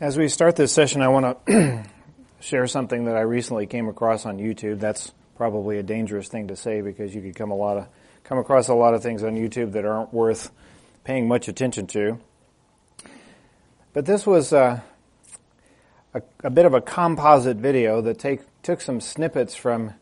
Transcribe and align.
As 0.00 0.16
we 0.16 0.28
start 0.28 0.56
this 0.56 0.72
session, 0.72 1.02
I 1.02 1.08
want 1.08 1.46
to 1.46 1.84
share 2.40 2.66
something 2.66 3.04
that 3.04 3.18
I 3.18 3.20
recently 3.20 3.66
came 3.66 3.86
across 3.86 4.24
on 4.24 4.38
YouTube. 4.38 4.80
That's 4.80 5.12
probably 5.36 5.76
a 5.76 5.82
dangerous 5.82 6.26
thing 6.26 6.48
to 6.48 6.56
say 6.56 6.80
because 6.80 7.14
you 7.14 7.20
could 7.20 7.34
come 7.36 7.50
a 7.50 7.54
lot 7.54 7.76
of 7.76 7.86
come 8.24 8.38
across 8.38 8.68
a 8.68 8.74
lot 8.74 8.94
of 8.94 9.02
things 9.02 9.22
on 9.22 9.34
YouTube 9.34 9.72
that 9.72 9.84
aren't 9.84 10.14
worth 10.14 10.50
paying 11.04 11.28
much 11.28 11.48
attention 11.48 11.86
to. 11.88 12.18
But 13.92 14.06
this 14.06 14.26
was 14.26 14.54
uh, 14.54 14.80
a, 16.14 16.22
a, 16.44 16.48
bit 16.48 16.64
of 16.64 16.72
a 16.72 16.80
composite 16.80 17.58
video 17.58 18.00
that 18.00 18.18
take, 18.18 18.40
took 18.62 18.80
some 18.80 19.02
snippets 19.02 19.54
from 19.54 19.92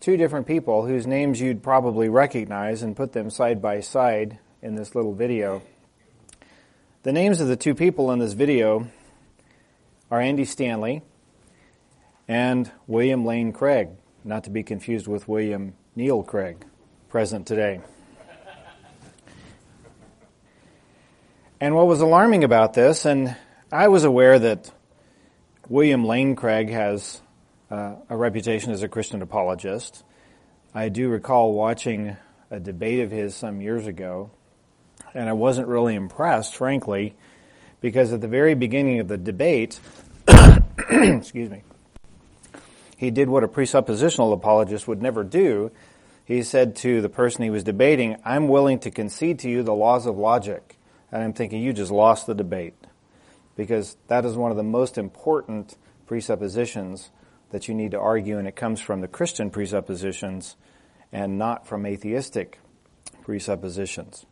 two 0.00 0.18
different 0.18 0.46
people 0.46 0.86
whose 0.86 1.06
names 1.06 1.40
you'd 1.40 1.62
probably 1.62 2.10
recognize 2.10 2.82
and 2.82 2.94
put 2.94 3.14
them 3.14 3.30
side 3.30 3.62
by 3.62 3.80
side 3.80 4.40
in 4.60 4.74
this 4.74 4.94
little 4.94 5.14
video. 5.14 5.62
The 7.02 7.12
names 7.12 7.40
of 7.40 7.48
the 7.48 7.56
two 7.56 7.74
people 7.74 8.12
in 8.12 8.18
this 8.18 8.34
video 8.34 8.88
are 10.12 10.20
Andy 10.20 10.44
Stanley 10.44 11.00
and 12.28 12.70
William 12.86 13.24
Lane 13.24 13.50
Craig, 13.50 13.88
not 14.24 14.44
to 14.44 14.50
be 14.50 14.62
confused 14.62 15.08
with 15.08 15.26
William 15.26 15.72
Neil 15.96 16.22
Craig, 16.22 16.66
present 17.08 17.46
today. 17.46 17.80
And 21.58 21.74
what 21.74 21.86
was 21.86 22.02
alarming 22.02 22.44
about 22.44 22.74
this, 22.74 23.06
and 23.06 23.34
I 23.72 23.88
was 23.88 24.04
aware 24.04 24.38
that 24.38 24.70
William 25.70 26.04
Lane 26.04 26.36
Craig 26.36 26.68
has 26.68 27.22
uh, 27.70 27.94
a 28.10 28.14
reputation 28.14 28.70
as 28.70 28.82
a 28.82 28.88
Christian 28.88 29.22
apologist. 29.22 30.04
I 30.74 30.90
do 30.90 31.08
recall 31.08 31.54
watching 31.54 32.18
a 32.50 32.60
debate 32.60 33.00
of 33.00 33.10
his 33.10 33.34
some 33.34 33.62
years 33.62 33.86
ago, 33.86 34.30
and 35.14 35.26
I 35.26 35.32
wasn't 35.32 35.68
really 35.68 35.94
impressed, 35.94 36.54
frankly, 36.54 37.16
because 37.82 38.12
at 38.12 38.22
the 38.22 38.28
very 38.28 38.54
beginning 38.54 39.00
of 39.00 39.08
the 39.08 39.18
debate, 39.18 39.78
excuse 40.90 41.50
me, 41.50 41.62
he 42.96 43.10
did 43.10 43.28
what 43.28 43.44
a 43.44 43.48
presuppositional 43.48 44.32
apologist 44.32 44.88
would 44.88 45.02
never 45.02 45.24
do. 45.24 45.70
He 46.24 46.44
said 46.44 46.76
to 46.76 47.02
the 47.02 47.08
person 47.08 47.42
he 47.42 47.50
was 47.50 47.64
debating, 47.64 48.16
I'm 48.24 48.46
willing 48.46 48.78
to 48.80 48.90
concede 48.90 49.40
to 49.40 49.50
you 49.50 49.64
the 49.64 49.74
laws 49.74 50.06
of 50.06 50.16
logic. 50.16 50.78
And 51.10 51.22
I'm 51.22 51.32
thinking, 51.32 51.60
you 51.60 51.72
just 51.72 51.90
lost 51.90 52.26
the 52.28 52.34
debate. 52.34 52.74
Because 53.56 53.96
that 54.06 54.24
is 54.24 54.36
one 54.36 54.52
of 54.52 54.56
the 54.56 54.62
most 54.62 54.96
important 54.96 55.76
presuppositions 56.06 57.10
that 57.50 57.68
you 57.68 57.74
need 57.74 57.90
to 57.90 57.98
argue, 57.98 58.38
and 58.38 58.48
it 58.48 58.56
comes 58.56 58.80
from 58.80 59.00
the 59.02 59.08
Christian 59.08 59.50
presuppositions 59.50 60.56
and 61.12 61.36
not 61.36 61.66
from 61.66 61.84
atheistic 61.84 62.60
presuppositions. 63.22 64.24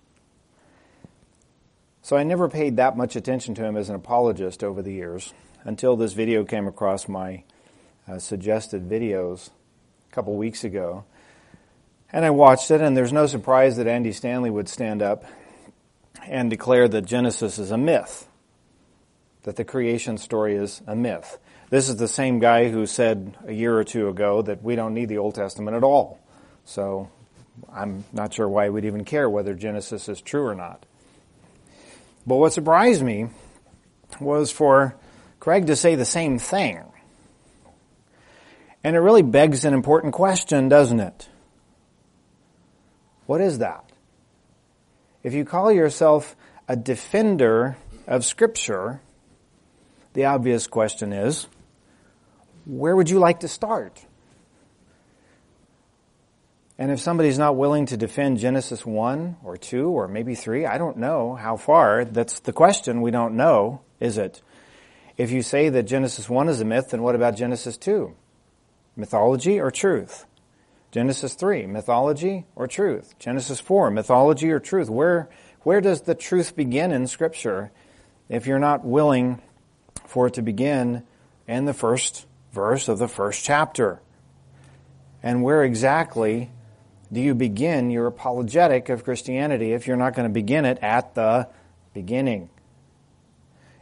So 2.02 2.16
I 2.16 2.22
never 2.22 2.48
paid 2.48 2.76
that 2.76 2.96
much 2.96 3.14
attention 3.14 3.54
to 3.56 3.64
him 3.64 3.76
as 3.76 3.88
an 3.88 3.94
apologist 3.94 4.64
over 4.64 4.82
the 4.82 4.92
years 4.92 5.34
until 5.64 5.96
this 5.96 6.14
video 6.14 6.44
came 6.44 6.66
across 6.66 7.08
my 7.08 7.44
uh, 8.08 8.18
suggested 8.18 8.88
videos 8.88 9.50
a 10.10 10.14
couple 10.14 10.34
weeks 10.34 10.64
ago. 10.64 11.04
And 12.12 12.24
I 12.24 12.30
watched 12.30 12.70
it, 12.70 12.80
and 12.80 12.96
there's 12.96 13.12
no 13.12 13.26
surprise 13.26 13.76
that 13.76 13.86
Andy 13.86 14.12
Stanley 14.12 14.50
would 14.50 14.68
stand 14.68 15.02
up 15.02 15.24
and 16.26 16.50
declare 16.50 16.88
that 16.88 17.04
Genesis 17.04 17.58
is 17.58 17.70
a 17.70 17.78
myth, 17.78 18.26
that 19.42 19.56
the 19.56 19.64
creation 19.64 20.18
story 20.18 20.56
is 20.56 20.82
a 20.86 20.96
myth. 20.96 21.38
This 21.68 21.88
is 21.88 21.96
the 21.96 22.08
same 22.08 22.40
guy 22.40 22.68
who 22.70 22.86
said 22.86 23.36
a 23.46 23.52
year 23.52 23.78
or 23.78 23.84
two 23.84 24.08
ago 24.08 24.42
that 24.42 24.62
we 24.62 24.74
don't 24.74 24.94
need 24.94 25.08
the 25.08 25.18
Old 25.18 25.36
Testament 25.36 25.76
at 25.76 25.84
all. 25.84 26.18
So 26.64 27.10
I'm 27.72 28.04
not 28.12 28.34
sure 28.34 28.48
why 28.48 28.70
we'd 28.70 28.86
even 28.86 29.04
care 29.04 29.30
whether 29.30 29.54
Genesis 29.54 30.08
is 30.08 30.20
true 30.20 30.46
or 30.46 30.54
not. 30.54 30.84
But 32.26 32.36
what 32.36 32.52
surprised 32.52 33.02
me 33.02 33.28
was 34.20 34.50
for 34.50 34.94
Craig 35.38 35.66
to 35.66 35.76
say 35.76 35.94
the 35.94 36.04
same 36.04 36.38
thing. 36.38 36.84
And 38.82 38.96
it 38.96 39.00
really 39.00 39.22
begs 39.22 39.64
an 39.64 39.74
important 39.74 40.14
question, 40.14 40.68
doesn't 40.68 41.00
it? 41.00 41.28
What 43.26 43.40
is 43.40 43.58
that? 43.58 43.84
If 45.22 45.34
you 45.34 45.44
call 45.44 45.70
yourself 45.70 46.34
a 46.66 46.76
defender 46.76 47.76
of 48.06 48.24
Scripture, 48.24 49.00
the 50.14 50.24
obvious 50.24 50.66
question 50.66 51.12
is, 51.12 51.46
where 52.66 52.96
would 52.96 53.10
you 53.10 53.18
like 53.18 53.40
to 53.40 53.48
start? 53.48 54.04
And 56.80 56.90
if 56.90 56.98
somebody's 56.98 57.38
not 57.38 57.56
willing 57.56 57.84
to 57.86 57.98
defend 57.98 58.38
Genesis 58.38 58.86
1 58.86 59.36
or 59.44 59.58
2 59.58 59.90
or 59.90 60.08
maybe 60.08 60.34
3, 60.34 60.64
I 60.64 60.78
don't 60.78 60.96
know 60.96 61.34
how 61.34 61.58
far. 61.58 62.06
That's 62.06 62.40
the 62.40 62.54
question. 62.54 63.02
We 63.02 63.10
don't 63.10 63.36
know, 63.36 63.82
is 64.00 64.16
it? 64.16 64.40
If 65.18 65.30
you 65.30 65.42
say 65.42 65.68
that 65.68 65.82
Genesis 65.82 66.30
1 66.30 66.48
is 66.48 66.62
a 66.62 66.64
myth, 66.64 66.88
then 66.88 67.02
what 67.02 67.14
about 67.14 67.36
Genesis 67.36 67.76
2? 67.76 68.16
Mythology 68.96 69.60
or 69.60 69.70
truth? 69.70 70.24
Genesis 70.90 71.34
3, 71.34 71.66
mythology 71.66 72.46
or 72.56 72.66
truth? 72.66 73.14
Genesis 73.18 73.60
4, 73.60 73.90
mythology 73.90 74.50
or 74.50 74.58
truth? 74.58 74.88
Where, 74.88 75.28
where 75.60 75.82
does 75.82 76.00
the 76.00 76.14
truth 76.14 76.56
begin 76.56 76.92
in 76.92 77.06
Scripture 77.06 77.72
if 78.30 78.46
you're 78.46 78.58
not 78.58 78.86
willing 78.86 79.42
for 80.06 80.28
it 80.28 80.34
to 80.34 80.42
begin 80.42 81.02
in 81.46 81.66
the 81.66 81.74
first 81.74 82.24
verse 82.54 82.88
of 82.88 82.98
the 82.98 83.06
first 83.06 83.44
chapter? 83.44 84.00
And 85.22 85.42
where 85.42 85.62
exactly 85.62 86.50
do 87.12 87.20
you 87.20 87.34
begin 87.34 87.90
your 87.90 88.06
apologetic 88.06 88.88
of 88.88 89.04
Christianity 89.04 89.72
if 89.72 89.86
you're 89.86 89.96
not 89.96 90.14
going 90.14 90.28
to 90.28 90.32
begin 90.32 90.64
it 90.64 90.78
at 90.80 91.14
the 91.14 91.48
beginning? 91.92 92.50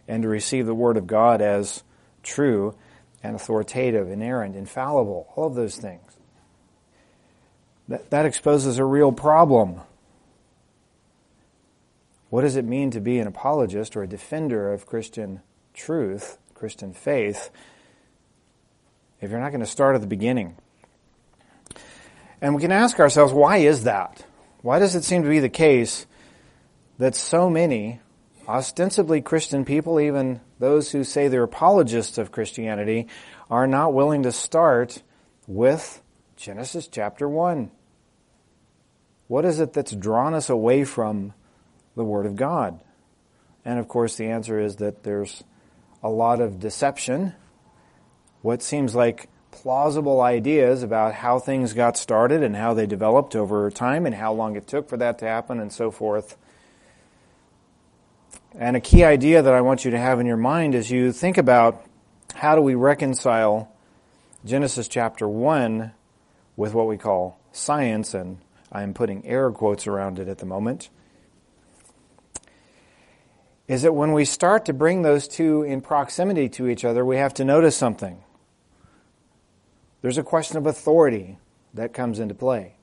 And 0.07 0.23
to 0.23 0.29
receive 0.29 0.65
the 0.65 0.75
Word 0.75 0.97
of 0.97 1.07
God 1.07 1.43
as 1.43 1.83
true 2.23 2.75
and 3.23 3.37
authoritative, 3.37 4.11
inerrant, 4.11 4.57
infallible, 4.57 5.31
all 5.37 5.47
of 5.47 5.55
those 5.55 5.77
things. 5.77 6.17
That, 7.89 8.11
that 8.11 8.27
exposes 8.27 8.79
a 8.79 8.85
real 8.85 9.13
problem. 9.13 9.81
What 12.31 12.43
does 12.43 12.57
it 12.57 12.65
mean 12.65 12.91
to 12.93 13.01
be 13.01 13.19
an 13.19 13.27
apologist 13.27 13.97
or 13.97 14.03
a 14.03 14.07
defender 14.07 14.73
of 14.73 14.87
Christian 14.87 15.41
truth, 15.75 16.39
Christian 16.55 16.93
faith, 16.93 17.51
if 19.21 19.31
you're 19.31 19.41
not 19.41 19.51
going 19.51 19.61
to 19.61 19.67
start 19.67 19.95
at 19.95 20.01
the 20.01 20.07
beginning? 20.07 20.57
And 22.41 22.55
we 22.55 22.63
can 22.63 22.73
ask 22.73 23.01
ourselves, 23.01 23.33
why 23.33 23.59
is 23.59 23.85
that? 23.85 24.25
Why 24.63 24.79
does 24.79 24.95
it 24.95 25.05
seem 25.05 25.23
to 25.23 25.29
be 25.29 25.41
the 25.41 25.49
case 25.49 26.07
that 26.99 27.15
so 27.15 27.49
many 27.51 28.01
ostensibly 28.47 29.21
Christian 29.21 29.65
people, 29.65 30.01
even 30.01 30.41
those 30.59 30.91
who 30.91 31.05
say 31.05 31.29
they're 31.29 31.43
apologists 31.43 32.19
of 32.19 32.33
Christianity, 32.33 33.09
are 33.51 33.67
not 33.67 33.95
willing 33.95 34.23
to 34.23 34.33
start 34.33 35.03
with 35.47 36.03
Genesis 36.37 36.89
chapter 36.89 37.29
1? 37.29 37.71
What 39.27 39.45
is 39.45 39.61
it 39.61 39.73
that's 39.73 39.93
drawn 39.93 40.35
us 40.35 40.49
away 40.49 40.85
from 40.85 41.35
the 41.95 42.05
Word 42.05 42.27
of 42.27 42.37
God? 42.37 42.81
And 43.65 43.79
of 43.79 43.89
course, 43.89 44.17
the 44.17 44.27
answer 44.27 44.59
is 44.59 44.77
that 44.77 45.03
there's 45.03 45.45
a 46.03 46.09
lot 46.09 46.41
of 46.41 46.59
deception. 46.59 47.35
What 48.41 48.63
seems 48.63 48.95
like 48.95 49.29
plausible 49.51 50.21
ideas 50.21 50.83
about 50.83 51.15
how 51.15 51.39
things 51.39 51.73
got 51.73 51.97
started 51.97 52.43
and 52.43 52.55
how 52.55 52.75
they 52.75 52.87
developed 52.87 53.35
over 53.35 53.71
time 53.71 54.07
and 54.07 54.15
how 54.15 54.33
long 54.33 54.57
it 54.57 54.67
took 54.67 54.89
for 54.89 54.97
that 54.97 55.19
to 55.19 55.27
happen 55.27 55.61
and 55.61 55.73
so 55.73 55.91
forth. 55.91 56.37
And 58.59 58.77
a 58.77 58.81
key 58.81 59.05
idea 59.05 59.43
that 59.43 59.55
I 59.55 59.61
want 59.61 59.85
you 59.85 59.91
to 59.91 59.99
have 59.99 60.21
in 60.21 60.27
your 60.27 60.37
mind 60.37 60.75
as 60.75 60.91
you 60.91 61.13
think 61.13 61.39
about 61.39 61.85
how 62.35 62.55
do 62.55 62.63
we 62.63 62.75
reconcile 62.75 63.71
Genesis 64.45 64.89
chapter 64.89 65.29
1 65.29 65.93
with 66.57 66.75
what 66.75 66.87
we 66.87 66.97
call 66.97 67.39
science 67.53 68.15
and 68.15 68.39
I 68.71 68.83
am 68.83 68.95
putting 68.95 69.25
air 69.27 69.51
quotes 69.51 69.87
around 69.87 70.19
it 70.19 70.29
at 70.29 70.39
the 70.39 70.47
moment, 70.47 70.91
is 73.67 73.83
that 73.83 73.95
when 73.95 74.13
we 74.13 74.25
start 74.25 74.67
to 74.67 74.73
bring 74.73 75.03
those 75.03 75.27
two 75.27 75.63
in 75.63 75.81
proximity 75.81 76.49
to 76.51 76.69
each 76.69 76.85
other, 76.85 77.05
we 77.05 77.17
have 77.17 77.35
to 77.35 77.45
notice 77.45 77.77
something. 77.77 78.23
There's 80.03 80.19
a 80.19 80.23
question 80.23 80.57
of 80.57 80.67
authority 80.67 81.39
that 81.75 81.93
comes 81.93 82.21
into 82.21 82.35
play. 82.35 82.75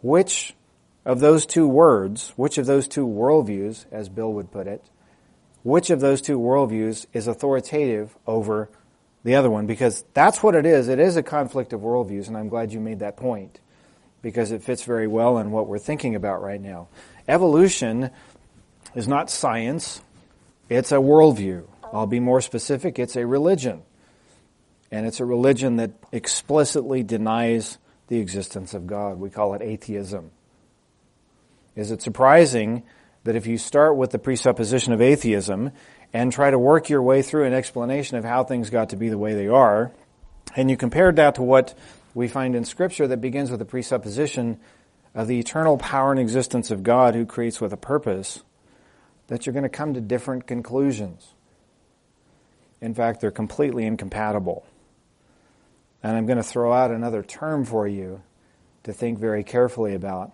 Which 0.00 0.54
of 1.04 1.20
those 1.20 1.46
two 1.46 1.68
words, 1.68 2.32
which 2.36 2.58
of 2.58 2.66
those 2.66 2.88
two 2.88 3.06
worldviews, 3.06 3.86
as 3.92 4.08
Bill 4.08 4.32
would 4.32 4.50
put 4.50 4.66
it, 4.66 4.84
which 5.62 5.90
of 5.90 6.00
those 6.00 6.20
two 6.20 6.38
worldviews 6.38 7.06
is 7.12 7.28
authoritative 7.28 8.16
over 8.26 8.68
the 9.22 9.36
other 9.36 9.50
one? 9.50 9.66
Because 9.66 10.04
that's 10.14 10.42
what 10.42 10.54
it 10.54 10.66
is. 10.66 10.88
It 10.88 10.98
is 10.98 11.16
a 11.16 11.22
conflict 11.22 11.72
of 11.72 11.80
worldviews, 11.80 12.26
and 12.26 12.36
I'm 12.36 12.48
glad 12.48 12.72
you 12.72 12.80
made 12.80 12.98
that 12.98 13.16
point 13.16 13.60
because 14.22 14.52
it 14.52 14.62
fits 14.62 14.84
very 14.84 15.06
well 15.06 15.38
in 15.38 15.50
what 15.50 15.66
we're 15.66 15.78
thinking 15.78 16.14
about 16.14 16.42
right 16.42 16.60
now. 16.60 16.88
Evolution 17.28 18.10
is 18.94 19.08
not 19.08 19.30
science, 19.30 20.02
it's 20.68 20.92
a 20.92 20.96
worldview. 20.96 21.66
I'll 21.92 22.06
be 22.06 22.20
more 22.20 22.40
specific, 22.40 22.98
it's 22.98 23.16
a 23.16 23.26
religion. 23.26 23.82
And 24.92 25.06
it's 25.06 25.18
a 25.18 25.24
religion 25.24 25.76
that 25.76 25.90
explicitly 26.12 27.02
denies 27.02 27.78
the 28.06 28.18
existence 28.18 28.74
of 28.74 28.86
God. 28.86 29.18
We 29.18 29.30
call 29.30 29.54
it 29.54 29.62
atheism. 29.62 30.30
Is 31.74 31.90
it 31.90 32.02
surprising 32.02 32.84
that 33.24 33.34
if 33.34 33.46
you 33.46 33.58
start 33.58 33.96
with 33.96 34.10
the 34.10 34.18
presupposition 34.18 34.92
of 34.92 35.00
atheism 35.00 35.72
and 36.12 36.32
try 36.32 36.50
to 36.50 36.58
work 36.58 36.88
your 36.88 37.02
way 37.02 37.22
through 37.22 37.44
an 37.44 37.52
explanation 37.52 38.16
of 38.16 38.24
how 38.24 38.44
things 38.44 38.70
got 38.70 38.90
to 38.90 38.96
be 38.96 39.08
the 39.08 39.18
way 39.18 39.34
they 39.34 39.48
are. 39.48 39.92
And 40.54 40.70
you 40.70 40.76
compare 40.76 41.10
that 41.12 41.36
to 41.36 41.42
what 41.42 41.74
we 42.14 42.28
find 42.28 42.54
in 42.54 42.64
Scripture 42.64 43.06
that 43.06 43.20
begins 43.20 43.50
with 43.50 43.60
the 43.60 43.64
presupposition 43.64 44.60
of 45.14 45.28
the 45.28 45.38
eternal 45.38 45.78
power 45.78 46.10
and 46.10 46.20
existence 46.20 46.70
of 46.70 46.82
God 46.82 47.14
who 47.14 47.24
creates 47.24 47.60
with 47.60 47.72
a 47.72 47.78
purpose, 47.78 48.42
that 49.28 49.46
you're 49.46 49.52
going 49.52 49.62
to 49.62 49.68
come 49.68 49.94
to 49.94 50.00
different 50.00 50.46
conclusions. 50.46 51.28
In 52.80 52.94
fact, 52.94 53.20
they're 53.20 53.30
completely 53.30 53.86
incompatible. 53.86 54.66
And 56.02 56.16
I'm 56.16 56.26
going 56.26 56.38
to 56.38 56.42
throw 56.42 56.72
out 56.72 56.90
another 56.90 57.22
term 57.22 57.64
for 57.64 57.86
you 57.86 58.22
to 58.84 58.92
think 58.92 59.18
very 59.18 59.44
carefully 59.44 59.94
about, 59.94 60.32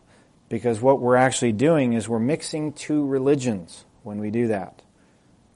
because 0.48 0.80
what 0.80 1.00
we're 1.00 1.16
actually 1.16 1.52
doing 1.52 1.92
is 1.92 2.08
we're 2.08 2.18
mixing 2.18 2.72
two 2.72 3.06
religions 3.06 3.84
when 4.02 4.18
we 4.18 4.30
do 4.30 4.48
that. 4.48 4.80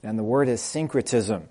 And 0.03 0.19
the 0.19 0.23
word 0.23 0.49
is 0.49 0.61
syncretism. 0.61 1.47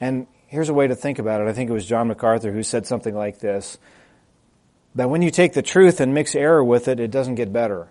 And 0.00 0.26
here's 0.46 0.68
a 0.68 0.74
way 0.74 0.86
to 0.86 0.94
think 0.94 1.18
about 1.18 1.40
it. 1.40 1.48
I 1.48 1.52
think 1.52 1.68
it 1.68 1.72
was 1.72 1.84
John 1.84 2.08
MacArthur 2.08 2.52
who 2.52 2.62
said 2.62 2.86
something 2.86 3.14
like 3.14 3.40
this 3.40 3.78
that 4.94 5.10
when 5.10 5.22
you 5.22 5.30
take 5.30 5.52
the 5.52 5.62
truth 5.62 6.00
and 6.00 6.14
mix 6.14 6.34
error 6.34 6.64
with 6.64 6.88
it, 6.88 6.98
it 6.98 7.10
doesn't 7.10 7.36
get 7.36 7.52
better. 7.52 7.86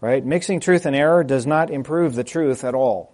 Right? 0.00 0.24
Mixing 0.24 0.58
truth 0.58 0.84
and 0.84 0.96
error 0.96 1.22
does 1.22 1.46
not 1.46 1.70
improve 1.70 2.14
the 2.14 2.24
truth 2.24 2.64
at 2.64 2.74
all. 2.74 3.11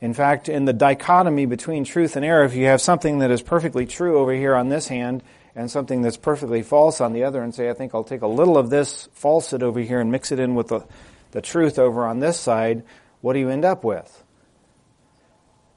In 0.00 0.12
fact, 0.12 0.48
in 0.48 0.66
the 0.66 0.72
dichotomy 0.72 1.46
between 1.46 1.84
truth 1.84 2.16
and 2.16 2.24
error, 2.24 2.44
if 2.44 2.54
you 2.54 2.66
have 2.66 2.80
something 2.80 3.20
that 3.20 3.30
is 3.30 3.42
perfectly 3.42 3.86
true 3.86 4.18
over 4.18 4.32
here 4.32 4.54
on 4.54 4.68
this 4.68 4.88
hand 4.88 5.22
and 5.54 5.70
something 5.70 6.02
that's 6.02 6.18
perfectly 6.18 6.62
false 6.62 7.00
on 7.00 7.14
the 7.14 7.24
other 7.24 7.42
and 7.42 7.54
say, 7.54 7.70
I 7.70 7.72
think 7.72 7.94
I'll 7.94 8.04
take 8.04 8.20
a 8.20 8.26
little 8.26 8.58
of 8.58 8.68
this 8.68 9.08
falsehood 9.14 9.62
over 9.62 9.80
here 9.80 10.00
and 10.00 10.12
mix 10.12 10.32
it 10.32 10.38
in 10.38 10.54
with 10.54 10.68
the, 10.68 10.86
the 11.30 11.40
truth 11.40 11.78
over 11.78 12.06
on 12.06 12.20
this 12.20 12.38
side, 12.38 12.82
what 13.22 13.32
do 13.32 13.38
you 13.38 13.48
end 13.48 13.64
up 13.64 13.84
with? 13.84 14.22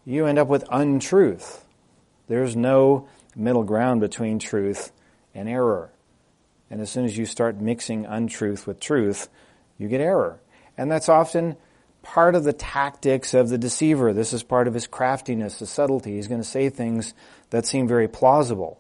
You 0.04 0.26
end 0.26 0.38
up 0.38 0.50
with 0.50 0.66
untruth. 0.70 1.66
There's 2.28 2.56
no 2.56 3.08
middle 3.36 3.64
ground 3.64 4.02
between 4.02 4.38
truth 4.38 4.92
and 5.34 5.48
error. 5.48 5.92
And 6.70 6.82
as 6.82 6.90
soon 6.90 7.06
as 7.06 7.18
you 7.18 7.26
start 7.26 7.62
mixing 7.62 8.06
untruth 8.06 8.68
with 8.68 8.80
truth, 8.80 9.30
you 9.78 9.88
get 9.88 10.02
error. 10.02 10.40
And 10.78 10.92
that's 10.92 11.10
often 11.10 11.56
part 12.14 12.34
of 12.34 12.44
the 12.44 12.54
tactics 12.54 13.36
of 13.36 13.50
the 13.50 13.58
deceiver. 13.58 14.14
This 14.14 14.34
is 14.34 14.42
part 14.42 14.68
of 14.68 14.74
his 14.74 14.88
craftiness, 14.88 15.60
his 15.60 15.70
subtlety. 15.70 16.16
He's 16.16 16.28
going 16.28 16.42
to 16.42 16.48
say 16.48 16.70
things 16.70 17.14
that 17.52 17.68
seem 17.68 17.88
very 17.88 18.08
plausible. 18.08 18.80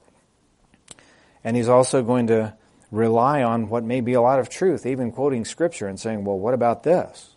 And 1.44 1.56
he's 1.56 1.70
also 1.70 2.02
going 2.02 2.26
to 2.28 2.56
rely 2.92 3.44
on 3.44 3.70
what 3.70 3.84
may 3.84 4.02
be 4.02 4.14
a 4.14 4.22
lot 4.22 4.40
of 4.40 4.50
truth, 4.50 4.88
even 4.88 5.12
quoting 5.12 5.46
scripture 5.46 5.88
and 5.88 6.00
saying, 6.00 6.26
well, 6.26 6.40
what 6.40 6.56
about 6.56 6.81
this? 6.81 7.36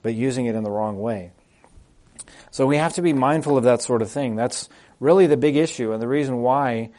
But 0.00 0.14
using 0.14 0.46
it 0.46 0.54
in 0.54 0.62
the 0.62 0.70
wrong 0.70 1.00
way. 1.00 1.32
So 2.52 2.64
we 2.64 2.76
have 2.76 2.94
to 2.94 3.02
be 3.02 3.12
mindful 3.12 3.58
of 3.58 3.64
that 3.64 3.82
sort 3.82 4.00
of 4.00 4.12
thing. 4.12 4.36
That's 4.36 4.68
really 5.00 5.26
the 5.26 5.36
big 5.36 5.56
issue 5.56 5.92
and 5.92 6.00
the 6.00 6.06
reason 6.06 6.40
why 6.40 6.90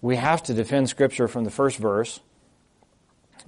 we 0.00 0.14
have 0.14 0.44
to 0.44 0.54
defend 0.54 0.88
scripture 0.88 1.26
from 1.26 1.42
the 1.42 1.50
first 1.50 1.78
verse. 1.78 2.20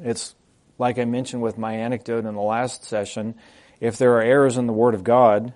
It's 0.00 0.34
like 0.78 0.98
I 0.98 1.04
mentioned 1.04 1.42
with 1.42 1.58
my 1.58 1.74
anecdote 1.74 2.24
in 2.24 2.34
the 2.34 2.40
last 2.40 2.84
session. 2.84 3.34
If 3.80 3.98
there 3.98 4.14
are 4.14 4.22
errors 4.22 4.56
in 4.56 4.66
the 4.66 4.72
Word 4.72 4.94
of 4.94 5.04
God, 5.04 5.52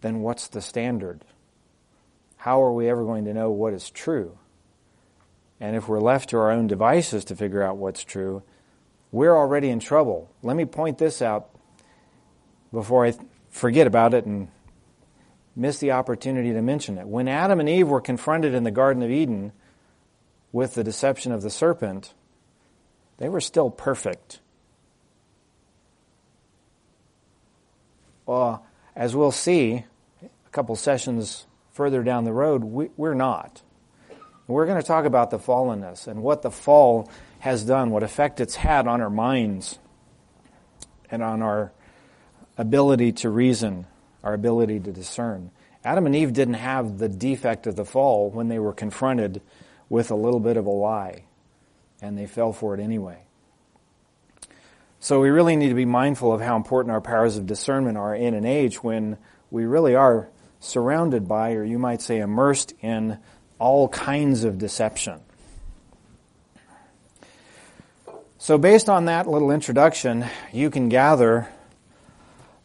then 0.00 0.20
what's 0.20 0.48
the 0.48 0.60
standard? 0.60 1.24
how 2.38 2.62
are 2.62 2.72
we 2.72 2.88
ever 2.88 3.04
going 3.04 3.24
to 3.24 3.34
know 3.34 3.50
what 3.50 3.74
is 3.74 3.90
true? 3.90 4.38
And 5.60 5.74
if 5.74 5.88
we're 5.88 6.00
left 6.00 6.30
to 6.30 6.38
our 6.38 6.52
own 6.52 6.68
devices 6.68 7.24
to 7.26 7.36
figure 7.36 7.62
out 7.62 7.76
what's 7.76 8.04
true, 8.04 8.42
we're 9.10 9.36
already 9.36 9.68
in 9.68 9.80
trouble. 9.80 10.30
Let 10.42 10.56
me 10.56 10.64
point 10.64 10.98
this 10.98 11.20
out 11.20 11.50
before 12.72 13.04
I 13.04 13.14
forget 13.50 13.88
about 13.88 14.14
it 14.14 14.24
and 14.24 14.48
miss 15.56 15.78
the 15.78 15.90
opportunity 15.90 16.52
to 16.52 16.62
mention 16.62 16.96
it. 16.96 17.08
When 17.08 17.26
Adam 17.26 17.58
and 17.58 17.68
Eve 17.68 17.88
were 17.88 18.00
confronted 18.00 18.54
in 18.54 18.62
the 18.62 18.70
Garden 18.70 19.02
of 19.02 19.10
Eden 19.10 19.52
with 20.52 20.74
the 20.74 20.84
deception 20.84 21.32
of 21.32 21.42
the 21.42 21.50
serpent, 21.50 22.14
they 23.18 23.28
were 23.28 23.40
still 23.40 23.70
perfect. 23.70 24.40
Well, 28.26 28.66
as 28.96 29.14
we'll 29.14 29.32
see 29.32 29.84
a 30.22 30.50
couple 30.50 30.74
sessions 30.76 31.46
further 31.72 32.02
down 32.02 32.24
the 32.24 32.32
road, 32.32 32.64
we, 32.64 32.90
we're 32.96 33.14
not. 33.14 33.62
We're 34.46 34.66
going 34.66 34.80
to 34.80 34.86
talk 34.86 35.04
about 35.04 35.30
the 35.30 35.38
fallenness 35.38 36.08
and 36.08 36.22
what 36.22 36.42
the 36.42 36.50
fall 36.50 37.10
has 37.40 37.64
done, 37.64 37.90
what 37.90 38.02
effect 38.02 38.40
it's 38.40 38.56
had 38.56 38.86
on 38.86 39.00
our 39.00 39.10
minds 39.10 39.78
and 41.10 41.22
on 41.22 41.42
our 41.42 41.72
ability 42.56 43.12
to 43.12 43.30
reason, 43.30 43.86
our 44.24 44.34
ability 44.34 44.80
to 44.80 44.92
discern. 44.92 45.50
Adam 45.84 46.06
and 46.06 46.16
Eve 46.16 46.32
didn't 46.32 46.54
have 46.54 46.98
the 46.98 47.08
defect 47.08 47.66
of 47.66 47.76
the 47.76 47.84
fall 47.84 48.30
when 48.30 48.48
they 48.48 48.58
were 48.58 48.72
confronted 48.72 49.40
with 49.88 50.10
a 50.10 50.14
little 50.14 50.40
bit 50.40 50.56
of 50.56 50.66
a 50.66 50.70
lie, 50.70 51.22
and 52.00 52.16
they 52.16 52.26
fell 52.26 52.52
for 52.52 52.74
it 52.74 52.80
anyway. 52.80 53.18
So 55.00 55.20
we 55.20 55.30
really 55.30 55.56
need 55.56 55.68
to 55.68 55.74
be 55.74 55.84
mindful 55.84 56.32
of 56.32 56.40
how 56.40 56.56
important 56.56 56.92
our 56.92 57.00
powers 57.00 57.36
of 57.36 57.46
discernment 57.46 57.96
are 57.96 58.14
in 58.14 58.34
an 58.34 58.44
age 58.44 58.82
when 58.82 59.16
we 59.50 59.64
really 59.64 59.94
are 59.94 60.28
surrounded 60.60 61.28
by, 61.28 61.52
or 61.52 61.62
you 61.62 61.78
might 61.78 62.02
say 62.02 62.18
immersed 62.18 62.74
in, 62.80 63.18
all 63.58 63.88
kinds 63.88 64.44
of 64.44 64.58
deception. 64.58 65.20
So, 68.38 68.58
based 68.58 68.88
on 68.88 69.06
that 69.06 69.28
little 69.28 69.50
introduction, 69.50 70.24
you 70.52 70.70
can 70.70 70.88
gather 70.88 71.48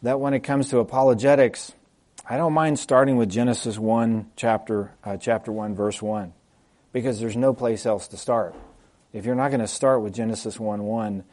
that 0.02 0.20
when 0.20 0.34
it 0.34 0.40
comes 0.40 0.70
to 0.70 0.78
apologetics, 0.78 1.72
I 2.28 2.36
don't 2.36 2.52
mind 2.52 2.78
starting 2.78 3.16
with 3.16 3.28
Genesis 3.28 3.78
1, 3.78 4.30
chapter, 4.36 4.92
uh, 5.04 5.16
chapter 5.16 5.52
1, 5.52 5.74
verse 5.74 6.00
1, 6.00 6.32
because 6.92 7.20
there's 7.20 7.36
no 7.36 7.52
place 7.52 7.86
else 7.86 8.08
to 8.08 8.16
start. 8.16 8.54
If 9.14 9.26
you're 9.26 9.36
not 9.36 9.50
going 9.50 9.60
to 9.60 9.68
start 9.68 10.02
with 10.02 10.12
Genesis 10.12 10.58
1 10.58 10.82
1, 10.82 11.24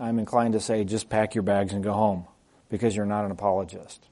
I'm 0.00 0.18
inclined 0.18 0.54
to 0.54 0.60
say 0.60 0.82
just 0.82 1.10
pack 1.10 1.34
your 1.34 1.42
bags 1.42 1.74
and 1.74 1.84
go 1.84 1.92
home, 1.92 2.24
because 2.70 2.96
you're 2.96 3.04
not 3.04 3.26
an 3.26 3.30
apologist. 3.30 4.08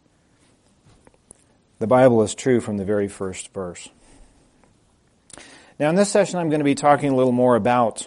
The 1.79 1.87
Bible 1.87 2.23
is 2.23 2.35
true 2.35 2.61
from 2.61 2.77
the 2.77 2.85
very 2.85 3.09
first 3.09 3.55
verse. 3.55 3.89
Now, 5.79 5.89
in 5.89 5.95
this 5.95 6.11
session, 6.11 6.39
I'm 6.39 6.51
going 6.51 6.61
to 6.61 6.65
be 6.65 6.75
talking 6.75 7.11
a 7.11 7.17
little 7.17 7.33
more 7.33 7.57
about 7.57 8.07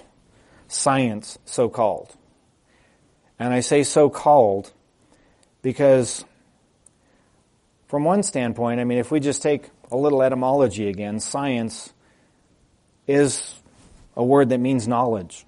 science, 0.67 1.39
so 1.43 1.69
called. 1.69 2.15
And 3.39 3.51
I 3.51 3.61
say 3.61 3.81
so 3.81 4.11
called 4.11 4.71
because, 5.63 6.23
from 7.87 8.03
one 8.03 8.21
standpoint, 8.21 8.79
I 8.79 8.83
mean, 8.83 8.99
if 8.99 9.09
we 9.09 9.19
just 9.19 9.41
take 9.41 9.71
a 9.91 9.97
little 9.97 10.21
etymology 10.21 10.87
again, 10.87 11.19
science 11.19 11.91
is 13.07 13.55
a 14.15 14.23
word 14.23 14.49
that 14.49 14.59
means 14.59 14.87
knowledge. 14.87 15.45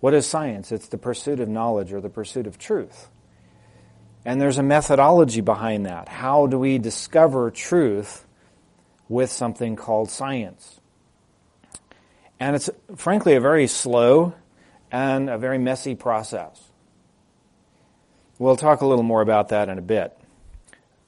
What 0.00 0.14
is 0.14 0.26
science? 0.26 0.72
It's 0.72 0.88
the 0.88 0.98
pursuit 0.98 1.40
of 1.40 1.48
knowledge 1.48 1.92
or 1.92 2.00
the 2.00 2.08
pursuit 2.08 2.46
of 2.46 2.58
truth. 2.58 3.08
And 4.24 4.40
there's 4.40 4.58
a 4.58 4.62
methodology 4.62 5.40
behind 5.40 5.86
that. 5.86 6.08
How 6.08 6.46
do 6.46 6.58
we 6.58 6.78
discover 6.78 7.50
truth 7.50 8.26
with 9.08 9.30
something 9.30 9.76
called 9.76 10.10
science? 10.10 10.80
And 12.40 12.54
it's 12.54 12.70
frankly 12.96 13.34
a 13.34 13.40
very 13.40 13.66
slow 13.66 14.34
and 14.92 15.28
a 15.28 15.38
very 15.38 15.58
messy 15.58 15.94
process. 15.94 16.62
We'll 18.38 18.56
talk 18.56 18.80
a 18.80 18.86
little 18.86 19.02
more 19.02 19.20
about 19.20 19.48
that 19.48 19.68
in 19.68 19.78
a 19.78 19.82
bit 19.82 20.16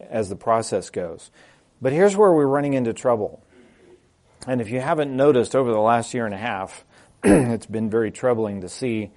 as 0.00 0.28
the 0.28 0.36
process 0.36 0.90
goes. 0.90 1.30
But 1.80 1.92
here's 1.92 2.16
where 2.16 2.32
we're 2.32 2.46
running 2.46 2.74
into 2.74 2.92
trouble. 2.92 3.42
And 4.46 4.60
if 4.60 4.70
you 4.70 4.80
haven't 4.80 5.14
noticed 5.14 5.54
over 5.54 5.70
the 5.70 5.80
last 5.80 6.14
year 6.14 6.24
and 6.24 6.34
a 6.34 6.38
half, 6.38 6.84
it's 7.24 7.66
been 7.66 7.90
very 7.90 8.10
troubling 8.10 8.62
to 8.62 8.68
see 8.68 9.10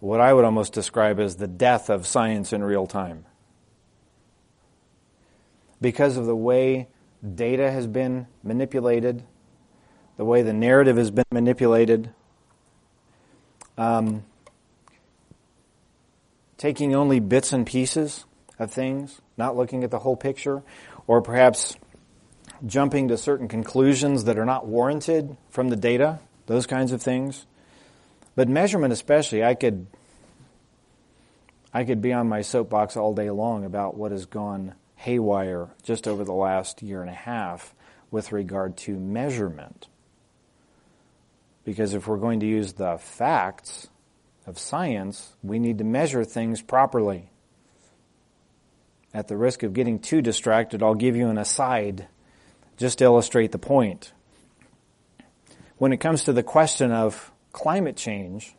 what 0.00 0.20
I 0.20 0.32
would 0.32 0.44
almost 0.44 0.72
describe 0.72 1.18
as 1.20 1.36
the 1.36 1.48
death 1.48 1.90
of 1.90 2.06
science 2.06 2.52
in 2.52 2.62
real 2.62 2.86
time. 2.86 3.24
Because 5.80 6.16
of 6.16 6.26
the 6.26 6.36
way 6.36 6.88
data 7.34 7.70
has 7.70 7.86
been 7.86 8.26
manipulated, 8.42 9.24
the 10.16 10.24
way 10.24 10.42
the 10.42 10.52
narrative 10.52 10.96
has 10.96 11.10
been 11.10 11.24
manipulated, 11.32 12.10
um, 13.76 14.24
taking 16.56 16.94
only 16.94 17.18
bits 17.18 17.52
and 17.52 17.66
pieces 17.66 18.24
of 18.58 18.70
things, 18.70 19.20
not 19.36 19.56
looking 19.56 19.82
at 19.82 19.90
the 19.90 19.98
whole 19.98 20.16
picture, 20.16 20.62
or 21.08 21.20
perhaps 21.20 21.76
jumping 22.66 23.08
to 23.08 23.16
certain 23.16 23.48
conclusions 23.48 24.24
that 24.24 24.38
are 24.38 24.44
not 24.44 24.66
warranted 24.66 25.36
from 25.50 25.68
the 25.68 25.76
data, 25.76 26.20
those 26.46 26.66
kinds 26.66 26.92
of 26.92 27.02
things. 27.02 27.46
But 28.34 28.48
measurement 28.48 28.92
especially, 28.92 29.44
I 29.44 29.54
could 29.54 29.86
I 31.74 31.84
could 31.84 32.02
be 32.02 32.12
on 32.12 32.28
my 32.28 32.42
soapbox 32.42 32.96
all 32.96 33.14
day 33.14 33.30
long 33.30 33.64
about 33.64 33.96
what 33.96 34.12
has 34.12 34.26
gone 34.26 34.74
haywire 34.96 35.70
just 35.82 36.06
over 36.06 36.22
the 36.22 36.32
last 36.32 36.82
year 36.82 37.00
and 37.00 37.10
a 37.10 37.14
half 37.14 37.74
with 38.10 38.30
regard 38.30 38.76
to 38.76 38.98
measurement. 38.98 39.88
Because 41.64 41.94
if 41.94 42.06
we're 42.06 42.18
going 42.18 42.40
to 42.40 42.46
use 42.46 42.74
the 42.74 42.98
facts 42.98 43.88
of 44.46 44.58
science, 44.58 45.34
we 45.42 45.58
need 45.58 45.78
to 45.78 45.84
measure 45.84 46.24
things 46.24 46.60
properly. 46.60 47.30
At 49.14 49.28
the 49.28 49.36
risk 49.36 49.62
of 49.62 49.72
getting 49.72 49.98
too 49.98 50.20
distracted, 50.20 50.82
I'll 50.82 50.94
give 50.94 51.16
you 51.16 51.28
an 51.28 51.38
aside 51.38 52.06
just 52.82 52.98
to 52.98 53.04
illustrate 53.04 53.52
the 53.52 53.58
point. 53.58 54.12
When 55.78 55.92
it 55.92 55.98
comes 55.98 56.24
to 56.24 56.32
the 56.32 56.42
question 56.42 56.90
of 56.90 57.30
climate 57.52 57.96
change, 57.96 58.56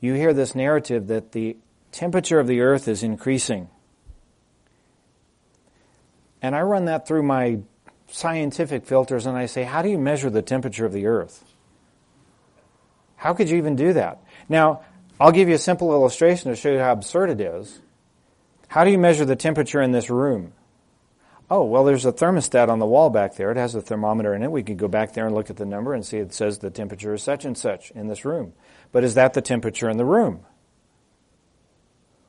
you 0.00 0.14
hear 0.14 0.32
this 0.32 0.54
narrative 0.54 1.08
that 1.08 1.32
the 1.32 1.58
temperature 1.92 2.40
of 2.40 2.46
the 2.46 2.62
earth 2.62 2.88
is 2.88 3.02
increasing. 3.02 3.68
And 6.40 6.56
I 6.56 6.62
run 6.62 6.86
that 6.86 7.06
through 7.06 7.24
my 7.24 7.58
scientific 8.08 8.86
filters 8.86 9.26
and 9.26 9.36
I 9.36 9.44
say, 9.44 9.64
how 9.64 9.82
do 9.82 9.90
you 9.90 9.98
measure 9.98 10.30
the 10.30 10.40
temperature 10.40 10.86
of 10.86 10.94
the 10.94 11.06
earth? 11.06 11.44
How 13.16 13.34
could 13.34 13.50
you 13.50 13.58
even 13.58 13.76
do 13.76 13.92
that? 13.92 14.22
Now, 14.48 14.80
I'll 15.20 15.32
give 15.32 15.50
you 15.50 15.56
a 15.56 15.58
simple 15.58 15.92
illustration 15.92 16.50
to 16.50 16.56
show 16.56 16.70
you 16.70 16.78
how 16.78 16.92
absurd 16.92 17.28
it 17.28 17.40
is. 17.42 17.80
How 18.68 18.84
do 18.84 18.90
you 18.90 18.98
measure 18.98 19.26
the 19.26 19.36
temperature 19.36 19.82
in 19.82 19.92
this 19.92 20.08
room? 20.08 20.52
Oh, 21.48 21.64
well, 21.64 21.84
there's 21.84 22.04
a 22.04 22.12
thermostat 22.12 22.68
on 22.68 22.80
the 22.80 22.86
wall 22.86 23.08
back 23.08 23.36
there. 23.36 23.52
It 23.52 23.56
has 23.56 23.74
a 23.74 23.80
thermometer 23.80 24.34
in 24.34 24.42
it. 24.42 24.50
We 24.50 24.64
could 24.64 24.78
go 24.78 24.88
back 24.88 25.12
there 25.12 25.26
and 25.26 25.34
look 25.34 25.48
at 25.48 25.56
the 25.56 25.64
number 25.64 25.94
and 25.94 26.04
see 26.04 26.18
it 26.18 26.34
says 26.34 26.58
the 26.58 26.70
temperature 26.70 27.14
is 27.14 27.22
such 27.22 27.44
and 27.44 27.56
such 27.56 27.92
in 27.92 28.08
this 28.08 28.24
room. 28.24 28.52
But 28.90 29.04
is 29.04 29.14
that 29.14 29.34
the 29.34 29.42
temperature 29.42 29.88
in 29.88 29.96
the 29.96 30.04
room? 30.04 30.40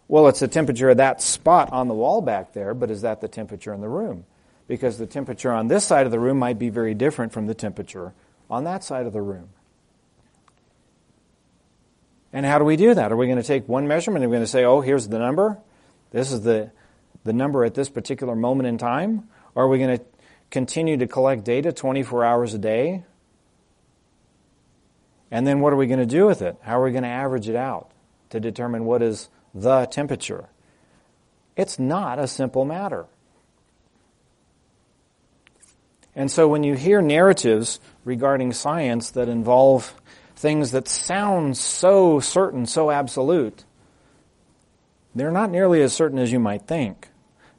Well, 0.07 0.27
it's 0.27 0.39
the 0.39 0.47
temperature 0.47 0.89
of 0.89 0.97
that 0.97 1.21
spot 1.21 1.71
on 1.73 1.87
the 1.87 1.93
wall 1.93 2.21
back 2.21 2.53
there, 2.53 2.73
but 2.73 2.91
is 2.91 3.01
that 3.01 3.19
the 3.19 3.27
temperature 3.27 3.73
in 3.73 3.81
the 3.81 3.89
room? 3.89 4.25
Because 4.67 4.97
the 4.97 5.07
temperature 5.07 5.51
on 5.51 5.67
this 5.67 5.83
side 5.83 6.05
of 6.05 6.11
the 6.11 6.19
room 6.19 6.37
might 6.37 6.59
be 6.59 6.69
very 6.69 6.93
different 6.93 7.33
from 7.33 7.47
the 7.47 7.55
temperature 7.55 8.13
on 8.49 8.65
that 8.65 8.83
side 8.83 9.05
of 9.05 9.13
the 9.13 9.21
room. 9.21 9.49
And 12.31 12.45
how 12.45 12.59
do 12.59 12.65
we 12.65 12.75
do 12.75 12.93
that? 12.93 13.11
Are 13.11 13.15
we 13.15 13.25
going 13.25 13.41
to 13.41 13.43
take 13.43 13.67
one 13.67 13.87
measurement 13.87 14.23
and 14.23 14.31
we're 14.31 14.37
going 14.37 14.45
to 14.45 14.51
say, 14.51 14.63
oh, 14.63 14.81
here's 14.81 15.07
the 15.07 15.19
number? 15.19 15.57
This 16.11 16.31
is 16.31 16.41
the, 16.41 16.71
the 17.27 17.33
number 17.33 17.63
at 17.63 17.75
this 17.75 17.89
particular 17.89 18.35
moment 18.35 18.67
in 18.67 18.79
time? 18.79 19.27
Or 19.53 19.65
are 19.65 19.67
we 19.67 19.77
going 19.77 19.99
to 19.99 20.03
continue 20.49 20.97
to 20.97 21.07
collect 21.07 21.43
data 21.43 21.71
24 21.71 22.25
hours 22.25 22.53
a 22.55 22.57
day? 22.57 23.03
And 25.29 25.45
then 25.45 25.59
what 25.59 25.73
are 25.73 25.75
we 25.75 25.87
going 25.87 25.99
to 25.99 26.05
do 26.05 26.25
with 26.25 26.41
it? 26.41 26.57
How 26.61 26.79
are 26.79 26.85
we 26.85 26.91
going 26.91 27.03
to 27.03 27.09
average 27.09 27.49
it 27.49 27.55
out 27.55 27.91
to 28.29 28.39
determine 28.39 28.85
what 28.85 29.03
is 29.03 29.29
the 29.53 29.85
temperature? 29.85 30.49
It's 31.55 31.77
not 31.77 32.17
a 32.17 32.27
simple 32.27 32.65
matter. 32.65 33.05
And 36.15 36.31
so 36.31 36.47
when 36.47 36.63
you 36.63 36.75
hear 36.75 37.01
narratives 37.01 37.79
regarding 38.05 38.53
science 38.53 39.11
that 39.11 39.27
involve 39.27 39.93
things 40.35 40.71
that 40.71 40.87
sound 40.87 41.57
so 41.57 42.19
certain, 42.19 42.65
so 42.65 42.89
absolute, 42.89 43.65
they're 45.13 45.31
not 45.31 45.51
nearly 45.51 45.81
as 45.81 45.93
certain 45.93 46.19
as 46.19 46.31
you 46.31 46.39
might 46.39 46.67
think, 46.67 47.09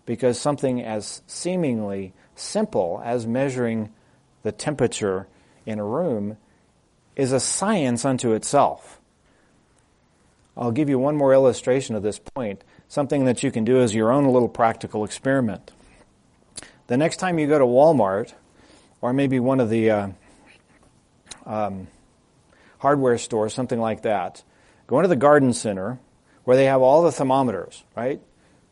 because 0.08 0.40
something 0.40 0.82
as 0.82 1.20
seemingly 1.26 2.14
simple 2.34 3.02
as 3.04 3.26
measuring 3.26 3.92
the 4.42 4.50
temperature 4.50 5.28
in 5.66 5.78
a 5.78 5.84
room 5.84 6.38
is 7.14 7.30
a 7.30 7.38
science 7.38 8.06
unto 8.06 8.32
itself. 8.32 9.02
I'll 10.56 10.72
give 10.72 10.88
you 10.88 10.98
one 10.98 11.14
more 11.14 11.34
illustration 11.34 11.94
of 11.94 12.02
this 12.02 12.18
point, 12.18 12.64
something 12.88 13.26
that 13.26 13.42
you 13.42 13.50
can 13.50 13.64
do 13.66 13.82
as 13.82 13.94
your 13.94 14.10
own 14.10 14.24
little 14.24 14.48
practical 14.48 15.04
experiment. 15.04 15.72
The 16.86 16.96
next 16.96 17.18
time 17.18 17.38
you 17.38 17.46
go 17.46 17.58
to 17.58 17.66
Walmart, 17.66 18.32
or 19.02 19.12
maybe 19.12 19.38
one 19.38 19.60
of 19.60 19.68
the 19.68 19.90
uh, 19.90 20.08
um, 21.44 21.86
hardware 22.78 23.18
stores, 23.18 23.52
something 23.52 23.78
like 23.78 24.00
that, 24.02 24.42
go 24.86 25.00
into 25.00 25.08
the 25.08 25.16
garden 25.16 25.52
center 25.52 25.98
where 26.44 26.56
they 26.56 26.64
have 26.64 26.80
all 26.80 27.02
the 27.02 27.12
thermometers, 27.12 27.84
right? 27.94 28.22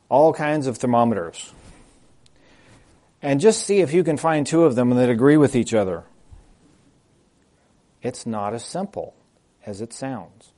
All 0.08 0.32
kinds 0.32 0.66
of 0.66 0.78
thermometers. 0.78 1.52
And 3.22 3.40
just 3.40 3.64
see 3.64 3.80
if 3.80 3.92
you 3.92 4.04
can 4.04 4.16
find 4.16 4.46
two 4.46 4.64
of 4.64 4.74
them 4.74 4.90
that 4.90 5.10
agree 5.10 5.36
with 5.36 5.56
each 5.56 5.74
other. 5.74 6.04
It's 8.02 8.26
not 8.26 8.54
as 8.54 8.64
simple 8.64 9.14
as 9.64 9.80
it 9.80 9.92
sounds. 9.92 10.52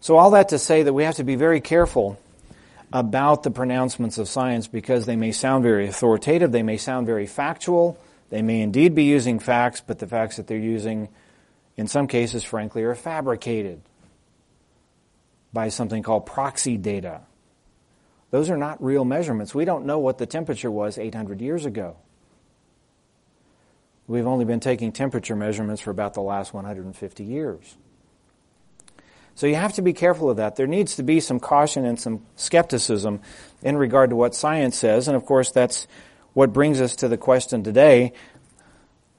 So, 0.00 0.16
all 0.16 0.30
that 0.32 0.50
to 0.50 0.58
say 0.58 0.82
that 0.82 0.92
we 0.92 1.04
have 1.04 1.16
to 1.16 1.24
be 1.24 1.34
very 1.34 1.60
careful 1.60 2.20
about 2.92 3.42
the 3.42 3.50
pronouncements 3.50 4.18
of 4.18 4.28
science 4.28 4.68
because 4.68 5.06
they 5.06 5.16
may 5.16 5.32
sound 5.32 5.64
very 5.64 5.88
authoritative, 5.88 6.52
they 6.52 6.62
may 6.62 6.76
sound 6.76 7.06
very 7.06 7.26
factual, 7.26 7.98
they 8.30 8.42
may 8.42 8.60
indeed 8.60 8.94
be 8.94 9.04
using 9.04 9.38
facts, 9.40 9.80
but 9.84 9.98
the 9.98 10.06
facts 10.06 10.36
that 10.36 10.46
they're 10.46 10.58
using, 10.58 11.08
in 11.76 11.88
some 11.88 12.06
cases, 12.06 12.44
frankly, 12.44 12.84
are 12.84 12.94
fabricated 12.94 13.80
by 15.54 15.70
something 15.70 16.02
called 16.02 16.26
proxy 16.26 16.76
data. 16.76 17.22
Those 18.30 18.50
are 18.50 18.56
not 18.56 18.82
real 18.82 19.04
measurements. 19.04 19.54
We 19.54 19.64
don't 19.64 19.86
know 19.86 20.00
what 20.00 20.18
the 20.18 20.26
temperature 20.26 20.70
was 20.70 20.98
800 20.98 21.40
years 21.40 21.64
ago. 21.64 21.96
We've 24.06 24.26
only 24.26 24.44
been 24.44 24.60
taking 24.60 24.92
temperature 24.92 25.36
measurements 25.36 25.80
for 25.80 25.90
about 25.90 26.14
the 26.14 26.20
last 26.20 26.52
150 26.52 27.24
years. 27.24 27.76
So 29.36 29.46
you 29.46 29.54
have 29.54 29.72
to 29.74 29.82
be 29.82 29.92
careful 29.92 30.30
of 30.30 30.36
that. 30.36 30.56
There 30.56 30.66
needs 30.66 30.96
to 30.96 31.02
be 31.02 31.20
some 31.20 31.40
caution 31.40 31.84
and 31.84 31.98
some 31.98 32.26
skepticism 32.36 33.20
in 33.62 33.76
regard 33.76 34.10
to 34.10 34.16
what 34.16 34.34
science 34.34 34.76
says. 34.76 35.08
And 35.08 35.16
of 35.16 35.24
course, 35.24 35.50
that's 35.50 35.86
what 36.34 36.52
brings 36.52 36.80
us 36.80 36.96
to 36.96 37.08
the 37.08 37.16
question 37.16 37.62
today 37.62 38.12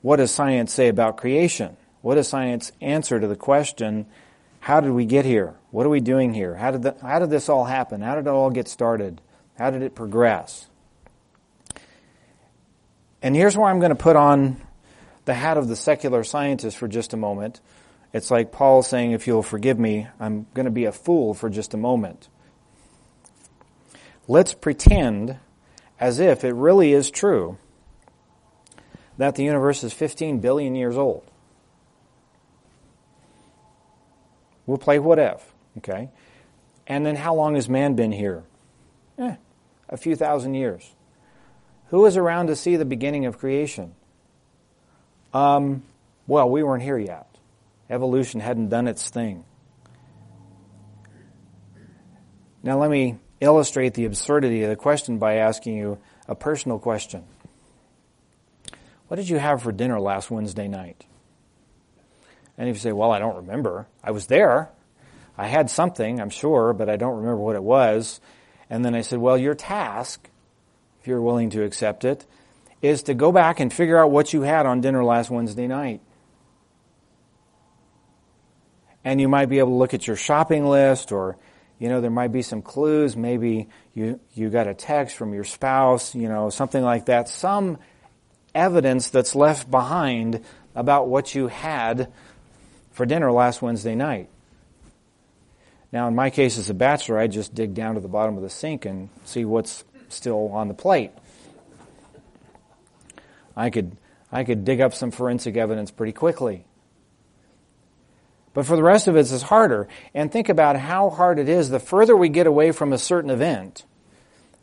what 0.01 0.17
does 0.17 0.29
science 0.29 0.71
say 0.71 0.87
about 0.87 1.17
creation? 1.17 1.77
What 2.01 2.13
does 2.13 2.27
science 2.27 2.71
answer 2.79 3.19
to 3.19 3.25
the 3.25 3.35
question 3.35 4.05
how 4.65 4.81
did 4.81 4.89
we 4.93 5.05
get 5.05 5.25
here? 5.25 5.53
What 5.69 5.86
are 5.86 5.89
we 5.89 6.00
doing 6.00 6.34
here? 6.34 6.55
How 6.55 6.72
did, 6.72 6.81
the, 6.81 6.95
how 7.00 7.19
did 7.19 7.29
this 7.29 7.50
all 7.50 7.65
happen? 7.65 8.01
How 8.01 8.15
did 8.15 8.25
it 8.25 8.31
all 8.31 8.50
get 8.50 8.67
started? 8.67 9.22
How 9.60 9.69
did 9.69 9.84
it 9.84 9.93
progress? 9.93 10.65
And 13.22 13.36
here's 13.36 13.55
where 13.55 13.69
I'm 13.69 13.77
going 13.77 13.91
to 13.91 13.95
put 13.95 14.15
on 14.15 14.60
the 15.25 15.36
hat 15.36 15.57
of 15.57 15.67
the 15.67 15.75
secular 15.75 16.24
scientist 16.24 16.77
for 16.77 16.88
just 16.88 17.13
a 17.13 17.17
moment. 17.17 17.62
It's 18.12 18.31
like 18.31 18.51
Paul 18.51 18.81
saying, 18.81 19.12
if 19.12 19.27
you'll 19.27 19.43
forgive 19.43 19.77
me, 19.77 20.07
I'm 20.19 20.48
going 20.55 20.65
to 20.65 20.72
be 20.72 20.86
a 20.86 20.91
fool 20.91 21.36
for 21.36 21.48
just 21.48 21.75
a 21.75 21.77
moment. 21.77 22.27
Let's 24.27 24.55
pretend 24.55 25.38
as 26.00 26.19
if 26.19 26.43
it 26.43 26.53
really 26.53 26.91
is 26.91 27.12
true 27.12 27.60
that 29.19 29.36
the 29.36 29.43
universe 29.43 29.84
is 29.84 29.93
15 29.93 30.39
billion 30.39 30.74
years 30.74 30.98
old. 30.98 31.29
We'll 34.65 34.77
play 34.77 35.00
what 35.00 35.19
if, 35.19 35.53
okay? 35.77 36.10
And 36.88 37.05
then 37.05 37.15
how 37.15 37.36
long 37.36 37.55
has 37.55 37.69
man 37.69 37.95
been 37.95 38.12
here? 38.12 38.43
Eh, 39.17 39.36
a 39.89 39.98
few 39.98 40.15
thousand 40.15 40.55
years. 40.55 40.93
Who 41.89 42.01
was 42.01 42.17
around 42.17 42.48
to 42.48 42.55
see 42.55 42.75
the 42.75 42.86
beginning 42.86 43.25
of 43.25 43.38
creation? 43.38 43.93
Um, 45.34 45.84
well, 46.27 46.50
we 46.50 46.63
weren't 46.63 46.84
here 46.84 46.98
yet. 46.98 47.27
Evolution 47.89 48.39
hadn't 48.39 48.69
done 48.69 48.88
its 48.88 49.10
thing. 49.10 49.45
Now, 52.63 52.79
let 52.79 52.89
me 52.89 53.19
illustrate 53.39 53.93
the 53.93 54.05
absurdity 54.05 54.63
of 54.63 54.69
the 54.69 54.75
question 54.75 55.19
by 55.19 55.36
asking 55.36 55.77
you 55.77 56.00
a 56.27 56.34
personal 56.34 56.79
question. 56.79 57.24
What 59.07 59.17
did 59.17 59.29
you 59.29 59.38
have 59.38 59.62
for 59.62 59.72
dinner 59.72 60.00
last 60.00 60.31
Wednesday 60.31 60.67
night? 60.67 61.05
And 62.57 62.69
if 62.69 62.75
you 62.75 62.79
say, 62.79 62.91
well, 62.91 63.12
I 63.12 63.19
don't 63.19 63.35
remember, 63.35 63.88
I 64.03 64.12
was 64.12 64.27
there. 64.27 64.69
I 65.38 65.47
had 65.47 65.69
something, 65.69 66.21
I'm 66.21 66.29
sure, 66.29 66.74
but 66.74 66.89
I 66.89 66.95
don't 66.95 67.17
remember 67.17 67.38
what 67.38 67.55
it 67.55 67.63
was. 67.63 68.21
And 68.69 68.83
then 68.85 68.95
I 68.95 69.01
said, 69.01 69.19
well, 69.19 69.38
your 69.38 69.53
task, 69.53 70.29
if 71.01 71.07
you're 71.07 71.21
willing 71.21 71.50
to 71.51 71.63
accept 71.63 72.05
it, 72.05 72.25
is 72.81 73.03
to 73.03 73.13
go 73.13 73.31
back 73.31 73.59
and 73.59 73.71
figure 73.71 73.97
out 73.97 74.12
what 74.12 74.31
you 74.31 74.41
had 74.41 74.65
on 74.65 74.81
dinner 74.81 75.03
last 75.03 75.29
Wednesday 75.29 75.67
night. 75.67 76.01
And 79.03 79.19
you 79.19 79.27
might 79.27 79.47
be 79.47 79.59
able 79.59 79.71
to 79.71 79.75
look 79.75 79.93
at 79.93 80.07
your 80.07 80.15
shopping 80.15 80.65
list 80.65 81.12
or, 81.12 81.38
you 81.77 81.89
know, 81.89 82.01
there 82.01 82.09
might 82.09 82.31
be 82.31 82.41
some 82.41 82.62
clues. 82.62 83.15
Maybe 83.15 83.67
you, 83.93 84.19
you 84.33 84.50
got 84.50 84.67
a 84.67 84.74
text 84.74 85.15
from 85.15 85.33
your 85.33 85.43
spouse, 85.43 86.15
you 86.15 86.27
know, 86.27 86.50
something 86.50 86.83
like 86.83 87.05
that. 87.05 87.29
Some 87.29 87.77
evidence 88.55 89.09
that's 89.09 89.35
left 89.35 89.69
behind 89.69 90.43
about 90.74 91.07
what 91.07 91.35
you 91.35 91.47
had 91.47 92.12
for 92.95 93.05
dinner 93.05 93.29
last 93.29 93.61
Wednesday 93.61 93.93
night. 93.93 94.29
Now, 95.91 96.07
in 96.07 96.15
my 96.15 96.29
case 96.29 96.57
as 96.57 96.69
a 96.69 96.73
bachelor, 96.73 97.19
I 97.19 97.27
just 97.27 97.53
dig 97.53 97.73
down 97.73 97.95
to 97.95 98.01
the 98.01 98.07
bottom 98.07 98.37
of 98.37 98.41
the 98.41 98.49
sink 98.49 98.85
and 98.85 99.09
see 99.25 99.43
what's 99.43 99.83
still 100.07 100.47
on 100.53 100.69
the 100.69 100.73
plate. 100.73 101.11
I 103.55 103.69
could, 103.69 103.97
I 104.31 104.45
could 104.45 104.63
dig 104.63 104.79
up 104.79 104.93
some 104.93 105.11
forensic 105.11 105.57
evidence 105.57 105.91
pretty 105.91 106.13
quickly. 106.13 106.65
But 108.53 108.65
for 108.65 108.77
the 108.77 108.83
rest 108.83 109.09
of 109.09 109.17
it, 109.17 109.19
it's 109.19 109.41
harder. 109.41 109.89
And 110.13 110.31
think 110.31 110.47
about 110.47 110.77
how 110.77 111.09
hard 111.09 111.37
it 111.37 111.49
is 111.49 111.69
the 111.69 111.79
further 111.79 112.15
we 112.15 112.29
get 112.29 112.47
away 112.47 112.71
from 112.71 112.93
a 112.93 112.97
certain 112.97 113.29
event 113.29 113.83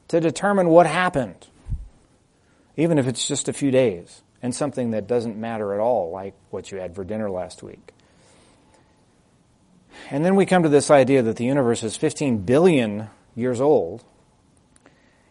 to 0.08 0.20
determine 0.20 0.68
what 0.68 0.86
happened, 0.86 1.48
even 2.78 2.98
if 2.98 3.06
it's 3.06 3.28
just 3.28 3.50
a 3.50 3.52
few 3.52 3.70
days 3.70 4.22
and 4.40 4.54
something 4.54 4.92
that 4.92 5.06
doesn't 5.06 5.36
matter 5.36 5.74
at 5.74 5.80
all, 5.80 6.10
like 6.10 6.34
what 6.48 6.72
you 6.72 6.78
had 6.78 6.94
for 6.94 7.04
dinner 7.04 7.30
last 7.30 7.62
week. 7.62 7.92
And 10.10 10.24
then 10.24 10.36
we 10.36 10.46
come 10.46 10.62
to 10.62 10.68
this 10.68 10.90
idea 10.90 11.22
that 11.22 11.36
the 11.36 11.44
universe 11.44 11.82
is 11.82 11.96
15 11.96 12.38
billion 12.38 13.08
years 13.34 13.60
old. 13.60 14.04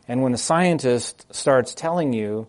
And 0.07 0.23
when 0.23 0.33
a 0.33 0.37
scientist 0.37 1.25
starts 1.33 1.73
telling 1.73 2.13
you 2.13 2.47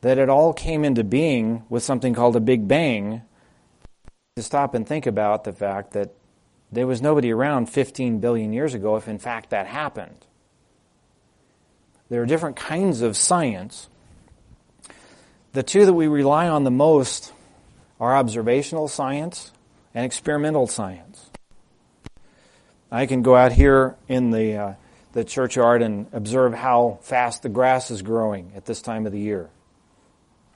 that 0.00 0.18
it 0.18 0.28
all 0.28 0.52
came 0.52 0.84
into 0.84 1.04
being 1.04 1.64
with 1.68 1.82
something 1.82 2.14
called 2.14 2.36
a 2.36 2.40
Big 2.40 2.66
Bang, 2.66 3.22
to 4.38 4.42
stop 4.42 4.74
and 4.74 4.86
think 4.86 5.06
about 5.06 5.42
the 5.42 5.52
fact 5.52 5.92
that 5.92 6.14
there 6.70 6.86
was 6.86 7.02
nobody 7.02 7.32
around 7.32 7.66
15 7.66 8.20
billion 8.20 8.52
years 8.52 8.72
ago 8.72 8.94
if 8.96 9.08
in 9.08 9.18
fact 9.18 9.50
that 9.50 9.66
happened. 9.66 10.24
There 12.08 12.22
are 12.22 12.26
different 12.26 12.56
kinds 12.56 13.02
of 13.02 13.16
science. 13.16 13.88
The 15.52 15.62
two 15.62 15.86
that 15.86 15.92
we 15.92 16.06
rely 16.06 16.48
on 16.48 16.64
the 16.64 16.70
most 16.70 17.32
are 17.98 18.16
observational 18.16 18.86
science 18.86 19.50
and 19.94 20.06
experimental 20.06 20.68
science. 20.68 21.07
I 22.90 23.06
can 23.06 23.22
go 23.22 23.36
out 23.36 23.52
here 23.52 23.96
in 24.08 24.30
the, 24.30 24.56
uh, 24.56 24.74
the 25.12 25.24
churchyard 25.24 25.82
and 25.82 26.06
observe 26.12 26.54
how 26.54 26.98
fast 27.02 27.42
the 27.42 27.48
grass 27.48 27.90
is 27.90 28.02
growing 28.02 28.52
at 28.56 28.64
this 28.64 28.80
time 28.80 29.04
of 29.06 29.12
the 29.12 29.20
year. 29.20 29.50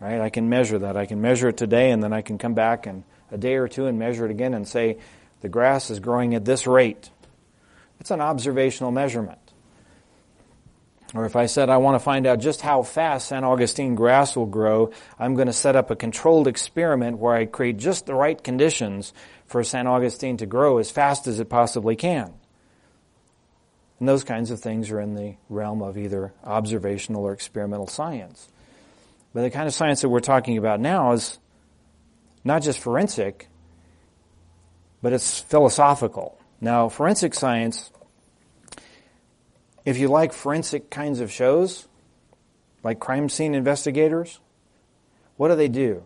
Right? 0.00 0.20
I 0.20 0.30
can 0.30 0.48
measure 0.48 0.78
that. 0.80 0.96
I 0.96 1.06
can 1.06 1.20
measure 1.20 1.48
it 1.48 1.56
today 1.56 1.90
and 1.90 2.02
then 2.02 2.12
I 2.12 2.22
can 2.22 2.38
come 2.38 2.54
back 2.54 2.86
and 2.86 3.04
a 3.30 3.38
day 3.38 3.54
or 3.54 3.68
two 3.68 3.86
and 3.86 3.98
measure 3.98 4.24
it 4.24 4.30
again 4.30 4.54
and 4.54 4.66
say 4.66 4.98
the 5.40 5.48
grass 5.48 5.90
is 5.90 6.00
growing 6.00 6.34
at 6.34 6.44
this 6.44 6.66
rate. 6.66 7.10
It's 8.00 8.10
an 8.10 8.20
observational 8.20 8.90
measurement. 8.90 9.38
Or 11.14 11.26
if 11.26 11.36
I 11.36 11.46
said 11.46 11.68
I 11.68 11.76
want 11.76 11.94
to 11.94 12.04
find 12.04 12.26
out 12.26 12.40
just 12.40 12.62
how 12.62 12.82
fast 12.82 13.28
San 13.28 13.44
Augustine 13.44 13.94
grass 13.94 14.34
will 14.34 14.46
grow, 14.46 14.92
I'm 15.18 15.34
going 15.34 15.46
to 15.46 15.52
set 15.52 15.76
up 15.76 15.90
a 15.90 15.96
controlled 15.96 16.48
experiment 16.48 17.18
where 17.18 17.34
I 17.34 17.44
create 17.44 17.76
just 17.76 18.06
the 18.06 18.14
right 18.14 18.42
conditions 18.42 19.12
for 19.46 19.62
San 19.62 19.86
Augustine 19.86 20.38
to 20.38 20.46
grow 20.46 20.78
as 20.78 20.90
fast 20.90 21.26
as 21.26 21.38
it 21.38 21.50
possibly 21.50 21.96
can. 21.96 22.32
And 23.98 24.08
those 24.08 24.24
kinds 24.24 24.50
of 24.50 24.60
things 24.60 24.90
are 24.90 25.00
in 25.00 25.14
the 25.14 25.36
realm 25.48 25.82
of 25.82 25.98
either 25.98 26.32
observational 26.42 27.24
or 27.24 27.32
experimental 27.32 27.86
science. 27.86 28.48
But 29.34 29.42
the 29.42 29.50
kind 29.50 29.68
of 29.68 29.74
science 29.74 30.00
that 30.00 30.08
we're 30.08 30.20
talking 30.20 30.58
about 30.58 30.80
now 30.80 31.12
is 31.12 31.38
not 32.42 32.62
just 32.62 32.80
forensic, 32.80 33.48
but 35.02 35.12
it's 35.12 35.40
philosophical. 35.40 36.38
Now, 36.60 36.88
forensic 36.88 37.34
science 37.34 37.90
if 39.84 39.98
you 39.98 40.08
like 40.08 40.32
forensic 40.32 40.90
kinds 40.90 41.20
of 41.20 41.30
shows, 41.30 41.88
like 42.82 43.00
crime 43.00 43.28
scene 43.28 43.54
investigators, 43.54 44.40
what 45.36 45.48
do 45.48 45.56
they 45.56 45.68
do? 45.68 46.04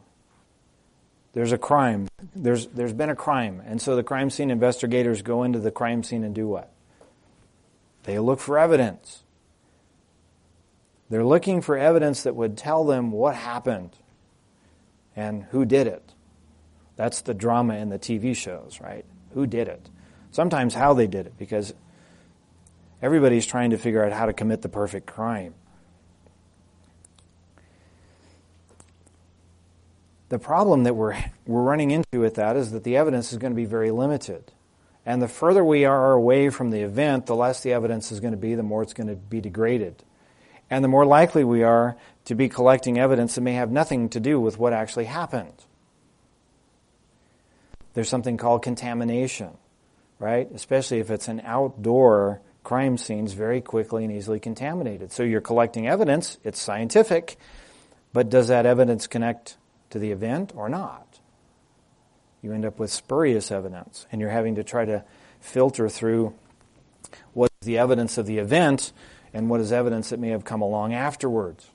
There's 1.32 1.52
a 1.52 1.58
crime. 1.58 2.08
There's, 2.34 2.66
there's 2.68 2.94
been 2.94 3.10
a 3.10 3.16
crime. 3.16 3.62
And 3.66 3.80
so 3.80 3.94
the 3.94 4.02
crime 4.02 4.30
scene 4.30 4.50
investigators 4.50 5.20
go 5.20 5.42
into 5.42 5.58
the 5.58 5.70
crime 5.70 6.02
scene 6.02 6.24
and 6.24 6.34
do 6.34 6.48
what? 6.48 6.72
They 8.04 8.18
look 8.18 8.40
for 8.40 8.58
evidence. 8.58 9.22
They're 11.10 11.24
looking 11.24 11.60
for 11.60 11.76
evidence 11.76 12.22
that 12.22 12.34
would 12.34 12.56
tell 12.56 12.84
them 12.84 13.10
what 13.10 13.34
happened 13.34 13.90
and 15.14 15.44
who 15.50 15.64
did 15.64 15.86
it. 15.86 16.14
That's 16.96 17.20
the 17.20 17.34
drama 17.34 17.74
in 17.74 17.90
the 17.90 17.98
TV 17.98 18.34
shows, 18.34 18.80
right? 18.80 19.04
Who 19.34 19.46
did 19.46 19.68
it? 19.68 19.90
Sometimes 20.30 20.74
how 20.74 20.94
they 20.94 21.06
did 21.06 21.26
it, 21.26 21.38
because 21.38 21.74
Everybody's 23.02 23.46
trying 23.46 23.70
to 23.70 23.78
figure 23.78 24.04
out 24.04 24.12
how 24.12 24.26
to 24.26 24.32
commit 24.32 24.62
the 24.62 24.68
perfect 24.68 25.06
crime. 25.06 25.54
The 30.28 30.38
problem 30.38 30.84
that 30.84 30.94
we're, 30.94 31.16
we're 31.46 31.62
running 31.62 31.92
into 31.92 32.20
with 32.20 32.34
that 32.34 32.56
is 32.56 32.72
that 32.72 32.84
the 32.84 32.96
evidence 32.96 33.32
is 33.32 33.38
going 33.38 33.52
to 33.52 33.56
be 33.56 33.64
very 33.64 33.90
limited. 33.90 34.52
And 35.04 35.22
the 35.22 35.28
further 35.28 35.64
we 35.64 35.84
are 35.84 36.12
away 36.12 36.50
from 36.50 36.70
the 36.70 36.80
event, 36.80 37.26
the 37.26 37.36
less 37.36 37.62
the 37.62 37.72
evidence 37.72 38.10
is 38.10 38.18
going 38.18 38.32
to 38.32 38.38
be, 38.38 38.56
the 38.56 38.64
more 38.64 38.82
it's 38.82 38.92
going 38.92 39.06
to 39.06 39.14
be 39.14 39.40
degraded. 39.40 40.02
And 40.68 40.82
the 40.82 40.88
more 40.88 41.06
likely 41.06 41.44
we 41.44 41.62
are 41.62 41.96
to 42.24 42.34
be 42.34 42.48
collecting 42.48 42.98
evidence 42.98 43.36
that 43.36 43.42
may 43.42 43.52
have 43.52 43.70
nothing 43.70 44.08
to 44.10 44.20
do 44.20 44.40
with 44.40 44.58
what 44.58 44.72
actually 44.72 45.04
happened. 45.04 45.64
There's 47.94 48.08
something 48.08 48.36
called 48.36 48.62
contamination, 48.62 49.56
right? 50.18 50.50
Especially 50.52 50.98
if 50.98 51.10
it's 51.10 51.28
an 51.28 51.40
outdoor 51.44 52.40
crime 52.66 52.98
scenes 52.98 53.32
very 53.32 53.60
quickly 53.60 54.02
and 54.02 54.12
easily 54.12 54.40
contaminated. 54.40 55.12
So 55.12 55.22
you're 55.22 55.40
collecting 55.40 55.86
evidence, 55.86 56.36
it's 56.42 56.58
scientific, 56.58 57.36
but 58.12 58.28
does 58.28 58.48
that 58.48 58.66
evidence 58.66 59.06
connect 59.06 59.56
to 59.90 60.00
the 60.00 60.10
event 60.10 60.52
or 60.56 60.68
not? 60.68 61.20
You 62.42 62.52
end 62.52 62.64
up 62.64 62.80
with 62.80 62.90
spurious 62.90 63.52
evidence, 63.52 64.08
and 64.10 64.20
you're 64.20 64.30
having 64.30 64.56
to 64.56 64.64
try 64.64 64.84
to 64.84 65.04
filter 65.40 65.88
through 65.88 66.34
what 67.34 67.52
is 67.62 67.66
the 67.66 67.78
evidence 67.78 68.18
of 68.18 68.26
the 68.26 68.38
event 68.38 68.92
and 69.32 69.48
what 69.48 69.60
is 69.60 69.70
evidence 69.70 70.10
that 70.10 70.18
may 70.18 70.30
have 70.30 70.44
come 70.44 70.60
along 70.60 70.92
afterwards. 70.92 71.70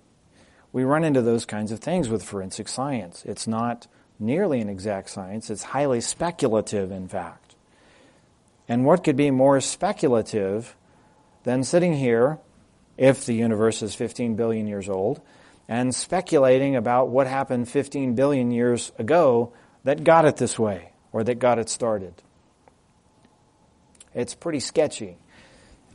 We 0.73 0.83
run 0.83 1.05
into 1.05 1.21
those 1.21 1.45
kinds 1.45 1.71
of 1.71 1.79
things 1.79 2.09
with 2.09 2.21
forensic 2.21 2.67
science. 2.67 3.23
It's 3.25 3.47
not 3.47 3.87
nearly 4.19 4.59
an 4.59 4.67
exact 4.67 5.09
science, 5.09 5.49
it's 5.49 5.63
highly 5.63 6.01
speculative, 6.01 6.91
in 6.91 7.07
fact. 7.07 7.55
And 8.67 8.83
what 8.83 9.05
could 9.05 9.15
be 9.15 9.31
more 9.31 9.61
speculative 9.61 10.75
than 11.43 11.63
sitting 11.63 11.93
here, 11.93 12.39
if 12.97 13.25
the 13.25 13.33
universe 13.33 13.81
is 13.81 13.95
15 13.95 14.35
billion 14.35 14.67
years 14.67 14.89
old, 14.89 15.21
and 15.67 15.95
speculating 15.95 16.75
about 16.75 17.09
what 17.09 17.27
happened 17.27 17.67
15 17.67 18.15
billion 18.15 18.51
years 18.51 18.91
ago 18.97 19.53
that 19.83 20.03
got 20.03 20.25
it 20.25 20.37
this 20.37 20.59
way 20.59 20.91
or 21.11 21.23
that 21.23 21.39
got 21.39 21.59
it 21.59 21.69
started. 21.69 22.13
It's 24.13 24.35
pretty 24.35 24.59
sketchy. 24.59 25.17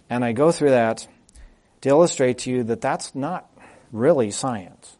And 0.09 0.25
I 0.25 0.33
go 0.33 0.51
through 0.51 0.71
that 0.71 1.07
to 1.83 1.89
illustrate 1.89 2.39
to 2.39 2.51
you 2.51 2.63
that 2.65 2.81
that's 2.81 3.15
not 3.15 3.51
really 3.93 4.31
science. 4.31 4.97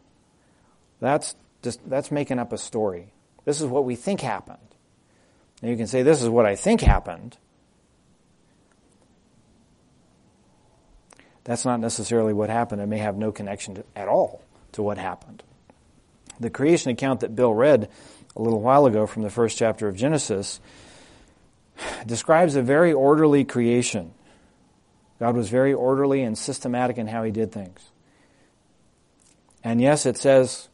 That's 0.99 1.35
just, 1.61 1.79
that's 1.89 2.11
making 2.11 2.39
up 2.39 2.53
a 2.53 2.57
story. 2.57 3.13
This 3.45 3.61
is 3.61 3.67
what 3.67 3.85
we 3.85 3.95
think 3.95 4.21
happened. 4.21 4.57
And 5.61 5.71
you 5.71 5.77
can 5.77 5.87
say, 5.87 6.03
this 6.03 6.21
is 6.21 6.29
what 6.29 6.45
I 6.45 6.55
think 6.55 6.81
happened. 6.81 7.37
That's 11.47 11.63
not 11.63 11.79
necessarily 11.79 12.33
what 12.33 12.49
happened. 12.49 12.81
It 12.81 12.87
may 12.87 12.97
have 12.97 13.15
no 13.15 13.31
connection 13.31 13.75
to, 13.75 13.85
at 13.95 14.09
all 14.09 14.41
to 14.73 14.83
what 14.83 14.97
happened. 14.97 15.41
The 16.41 16.49
creation 16.49 16.91
account 16.91 17.21
that 17.21 17.37
Bill 17.37 17.53
read 17.53 17.89
a 18.35 18.41
little 18.41 18.59
while 18.59 18.85
ago 18.85 19.07
from 19.07 19.23
the 19.23 19.29
first 19.29 19.57
chapter 19.57 19.87
of 19.87 19.95
Genesis 19.95 20.59
describes 22.05 22.57
a 22.57 22.61
very 22.61 22.91
orderly 22.91 23.45
creation. 23.45 24.13
God 25.19 25.37
was 25.37 25.47
very 25.47 25.73
orderly 25.73 26.21
and 26.21 26.37
systematic 26.37 26.97
in 26.97 27.07
how 27.07 27.23
he 27.23 27.31
did 27.31 27.53
things. 27.53 27.79
And 29.63 29.79
yes, 29.79 30.05
it 30.05 30.17
says 30.17 30.67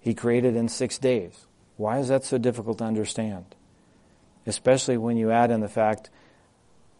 he 0.00 0.14
created 0.14 0.56
in 0.56 0.68
six 0.68 0.98
days. 0.98 1.46
Why 1.76 2.00
is 2.00 2.08
that 2.08 2.24
so 2.24 2.38
difficult 2.38 2.78
to 2.78 2.84
understand? 2.84 3.54
Especially 4.46 4.96
when 4.96 5.16
you 5.16 5.30
add 5.30 5.52
in 5.52 5.60
the 5.60 5.68
fact 5.68 6.10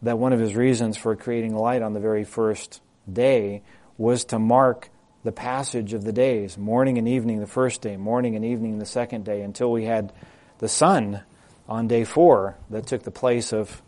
that 0.04 0.18
one 0.18 0.32
of 0.32 0.40
his 0.40 0.54
reasons 0.54 0.96
for 0.96 1.16
creating 1.16 1.54
light 1.54 1.82
on 1.82 1.94
the 1.94 2.00
very 2.00 2.24
first 2.24 2.80
day 3.10 3.62
was 3.96 4.24
to 4.26 4.38
mark 4.38 4.90
the 5.24 5.32
passage 5.32 5.94
of 5.94 6.04
the 6.04 6.12
days, 6.12 6.58
morning 6.58 6.98
and 6.98 7.08
evening 7.08 7.40
the 7.40 7.46
first 7.46 7.80
day, 7.80 7.96
morning 7.96 8.36
and 8.36 8.44
evening 8.44 8.78
the 8.78 8.86
second 8.86 9.24
day, 9.24 9.40
until 9.40 9.72
we 9.72 9.84
had 9.84 10.12
the 10.58 10.68
sun 10.68 11.22
on 11.66 11.88
day 11.88 12.04
four 12.04 12.56
that 12.68 12.86
took 12.86 13.02
the 13.02 13.10
place 13.10 13.52
of 13.52 13.82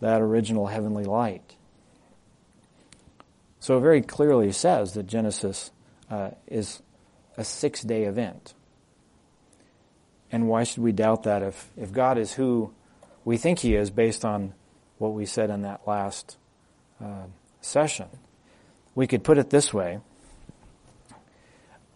that 0.00 0.20
original 0.20 0.68
heavenly 0.68 1.04
light. 1.04 1.56
So 3.58 3.76
it 3.76 3.80
very 3.80 4.02
clearly 4.02 4.52
says 4.52 4.94
that 4.94 5.08
Genesis 5.08 5.72
uh, 6.08 6.30
is 6.46 6.80
a 7.36 7.42
six 7.42 7.82
day 7.82 8.04
event. 8.04 8.54
And 10.30 10.48
why 10.48 10.62
should 10.62 10.84
we 10.84 10.92
doubt 10.92 11.24
that 11.24 11.42
if, 11.42 11.68
if 11.76 11.90
God 11.90 12.16
is 12.16 12.34
who 12.34 12.72
we 13.24 13.36
think 13.36 13.58
He 13.58 13.74
is 13.74 13.90
based 13.90 14.24
on 14.24 14.54
what 14.98 15.14
we 15.14 15.26
said 15.26 15.50
in 15.50 15.62
that 15.62 15.86
last 15.86 16.36
uh, 17.02 17.24
session. 17.60 18.06
We 18.94 19.06
could 19.06 19.24
put 19.24 19.38
it 19.38 19.50
this 19.50 19.72
way. 19.72 20.00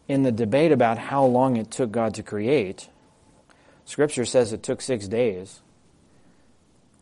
In 0.09 0.23
the 0.23 0.33
debate 0.33 0.73
about 0.73 0.99
how 0.99 1.25
long 1.25 1.57
it 1.57 1.71
took 1.71 1.91
God 1.91 2.15
to 2.15 2.23
create, 2.23 2.89
Scripture 3.85 4.25
says 4.25 4.53
it 4.53 4.63
took 4.63 4.81
six 4.81 5.09
days. 5.09 5.61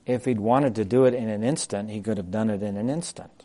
If 0.07 0.25
he'd 0.25 0.41
wanted 0.41 0.75
to 0.77 0.85
do 0.85 1.05
it 1.05 1.15
in 1.15 1.29
an 1.29 1.43
instant, 1.43 1.91
he 1.91 2.01
could 2.01 2.17
have 2.17 2.31
done 2.31 2.51
it 2.51 2.63
in 2.63 2.77
an 2.77 2.89
instant. 2.89 3.45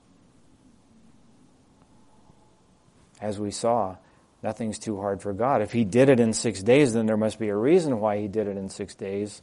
As 3.21 3.39
we 3.39 3.51
saw, 3.51 3.97
nothing's 4.41 4.79
too 4.79 4.99
hard 4.99 5.21
for 5.21 5.33
God. 5.33 5.61
If 5.61 5.71
he 5.71 5.83
did 5.83 6.09
it 6.09 6.19
in 6.19 6.33
six 6.33 6.61
days, 6.63 6.93
then 6.93 7.05
there 7.05 7.17
must 7.17 7.39
be 7.39 7.49
a 7.49 7.55
reason 7.55 7.99
why 7.99 8.19
he 8.19 8.27
did 8.27 8.47
it 8.47 8.57
in 8.57 8.69
six 8.69 8.95
days. 8.95 9.41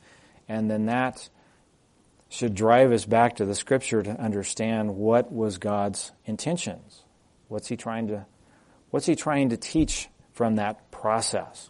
And 0.49 0.71
then 0.71 0.87
that 0.87 1.29
should 2.33 2.55
drive 2.55 2.93
us 2.93 3.05
back 3.05 3.37
to 3.37 3.45
the 3.45 3.55
scripture 3.55 4.03
to 4.03 4.11
understand 4.19 4.97
what 4.97 5.31
was 5.31 5.59
God's 5.59 6.13
intentions. 6.25 7.03
What's 7.49 7.69
he 7.69 7.77
trying 7.77 8.09
to 8.09 8.25
what's 8.91 9.05
he 9.05 9.15
trying 9.15 9.51
to 9.51 9.59
teach 9.59 10.09
from 10.33 10.57
that 10.57 10.91
process? 10.91 11.69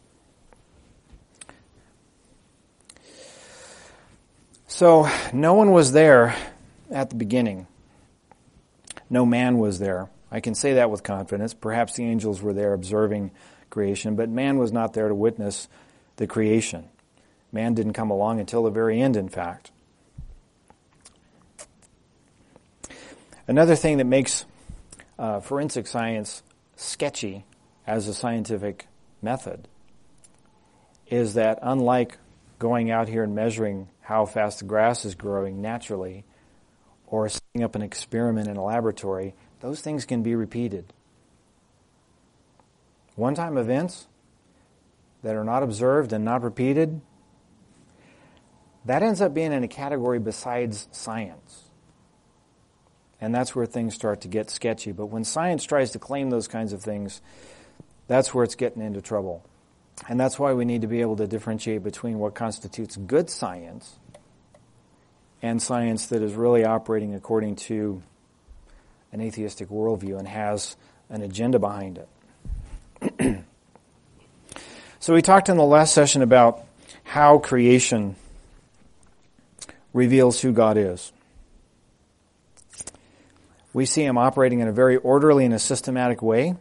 So, 4.69 5.09
no 5.33 5.55
one 5.55 5.73
was 5.73 5.91
there 5.91 6.35
at 6.91 7.11
the 7.11 7.17
beginning. 7.17 7.67
No 9.11 9.27
man 9.27 9.59
was 9.59 9.81
there. 9.81 10.09
I 10.31 10.41
can 10.41 10.55
say 10.55 10.75
that 10.75 10.91
with 10.91 11.03
confidence. 11.03 11.55
Perhaps 11.55 11.95
the 11.95 12.05
angels 12.05 12.41
were 12.41 12.55
there 12.55 12.73
observing 12.73 13.33
creation, 13.69 14.15
but 14.15 14.31
man 14.31 14.59
was 14.59 14.73
not 14.73 14.95
there 14.95 15.09
to 15.09 15.15
witness 15.15 15.69
the 16.17 16.27
creation. 16.27 16.89
Man 17.51 17.75
didn't 17.75 17.93
come 17.95 18.11
along 18.11 18.39
until 18.39 18.63
the 18.63 18.71
very 18.71 19.01
end, 19.01 19.17
in 19.17 19.29
fact. 19.29 19.73
Another 23.49 23.75
thing 23.75 23.99
that 23.99 24.05
makes 24.05 24.45
uh, 25.19 25.41
forensic 25.41 25.87
science 25.87 26.43
sketchy 26.77 27.45
as 27.87 28.07
a 28.07 28.15
scientific 28.15 28.87
method 29.21 29.67
is 31.09 31.35
that 31.35 31.59
unlike 31.63 32.19
going 32.59 32.91
out 32.91 33.09
here 33.09 33.25
and 33.25 33.35
measuring 33.35 33.89
how 34.03 34.25
fast 34.25 34.61
the 34.61 34.65
grass 34.65 35.05
is 35.05 35.15
growing 35.15 35.61
naturally 35.61 36.25
or 37.07 37.29
setting 37.29 37.65
up 37.65 37.75
an 37.75 37.83
experiment 37.83 38.49
in 38.49 38.57
a 38.57 38.65
laboratory, 38.65 39.35
those 39.61 39.81
things 39.81 40.05
can 40.05 40.23
be 40.23 40.35
repeated. 40.35 40.93
One 43.17 43.35
time 43.35 43.59
events 43.59 44.07
that 45.23 45.35
are 45.35 45.45
not 45.45 45.63
observed 45.63 46.13
and 46.13 46.25
not 46.25 46.43
repeated, 46.43 47.01
that 48.85 49.03
ends 49.03 49.21
up 49.21 49.35
being 49.35 49.53
in 49.53 49.65
a 49.65 49.69
category 49.69 50.19
besides 50.19 50.89
science. 50.93 51.65
And 53.23 53.33
that's 53.33 53.55
where 53.55 53.67
things 53.67 53.95
start 53.95 54.23
to 54.23 54.29
get 54.29 54.51
sketchy. 54.51 54.91
But 54.91 55.07
when 55.07 55.23
science 55.23 55.63
tries 55.63 55.93
to 55.93 56.01
claim 56.01 56.31
those 56.31 56.49
kinds 56.49 56.73
of 56.73 56.83
things, 56.83 57.23
that's 58.09 58.35
where 58.35 58.43
it's 58.43 58.57
getting 58.57 58.83
into 58.83 59.01
trouble. 59.01 59.45
And 60.09 60.19
that's 60.19 60.41
why 60.41 60.55
we 60.55 60.65
need 60.65 60.81
to 60.81 60.89
be 60.89 61.03
able 61.03 61.15
to 61.19 61.29
differentiate 61.29 61.85
between 61.85 62.19
what 62.19 62.35
constitutes 62.35 62.97
good 62.97 63.31
science 63.31 63.95
and 65.41 65.63
science 65.63 66.07
that 66.07 66.21
is 66.21 66.35
really 66.35 66.65
operating 66.65 67.15
according 67.15 67.55
to 67.57 68.03
an 69.13 69.21
atheistic 69.21 69.69
worldview 69.69 70.19
and 70.19 70.27
has 70.27 70.77
an 71.09 71.23
agenda 71.23 71.61
behind 71.61 72.01
it. 73.21 73.45
so 74.99 75.15
we 75.15 75.23
talked 75.23 75.49
in 75.49 75.57
the 75.57 75.65
last 75.65 75.95
session 75.95 76.23
about 76.23 76.65
how 77.05 77.39
creation 77.39 78.17
reveals 79.93 80.41
who 80.41 80.51
God 80.51 80.77
is. 80.77 81.13
We 83.73 83.87
see 83.87 84.05
him 84.05 84.19
operating 84.19 84.61
in 84.61 84.69
a 84.69 84.73
very 84.73 84.97
orderly 84.97 85.45
and 85.45 85.55
a 85.55 85.59
systematic 85.59 86.23
way. 86.23 86.57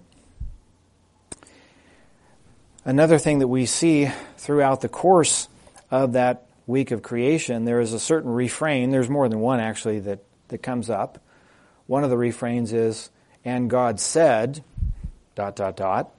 Another 2.85 3.17
thing 3.17 3.39
that 3.39 3.47
we 3.47 3.65
see 3.65 4.09
throughout 4.37 4.81
the 4.81 4.89
course 4.89 5.47
of 5.91 6.13
that 6.13 6.47
week 6.65 6.91
of 6.91 7.03
creation, 7.03 7.65
there 7.65 7.79
is 7.79 7.93
a 7.93 7.99
certain 7.99 8.31
refrain, 8.31 8.91
there's 8.91 9.09
more 9.09 9.27
than 9.29 9.39
one 9.39 9.59
actually 9.59 9.99
that, 9.99 10.23
that 10.47 10.63
comes 10.63 10.89
up. 10.89 11.19
One 11.85 12.03
of 12.03 12.09
the 12.09 12.17
refrains 12.17 12.71
is, 12.71 13.09
and 13.43 13.69
God 13.69 13.99
said, 13.99 14.63
dot, 15.35 15.55
dot, 15.55 15.75
dot, 15.75 16.11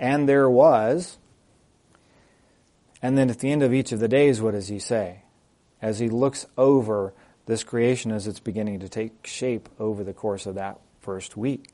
and 0.00 0.28
there 0.28 0.48
was. 0.48 1.18
And 3.02 3.16
then 3.16 3.30
at 3.30 3.38
the 3.40 3.52
end 3.52 3.62
of 3.62 3.74
each 3.74 3.92
of 3.92 4.00
the 4.00 4.08
days, 4.08 4.40
what 4.40 4.52
does 4.52 4.68
he 4.68 4.78
say? 4.78 5.22
As 5.80 5.98
he 5.98 6.08
looks 6.08 6.46
over 6.56 7.12
this 7.48 7.64
creation 7.64 8.12
as 8.12 8.28
it's 8.28 8.38
beginning 8.38 8.78
to 8.78 8.88
take 8.88 9.26
shape 9.26 9.68
over 9.80 10.04
the 10.04 10.14
course 10.14 10.46
of 10.46 10.54
that 10.54 10.78
first 11.00 11.36
week, 11.36 11.70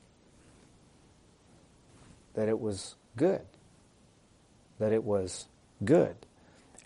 that 2.33 2.49
it 2.49 2.59
was 2.59 2.95
good 3.15 3.45
that 4.79 4.91
it 4.91 5.03
was 5.03 5.47
good. 5.83 6.15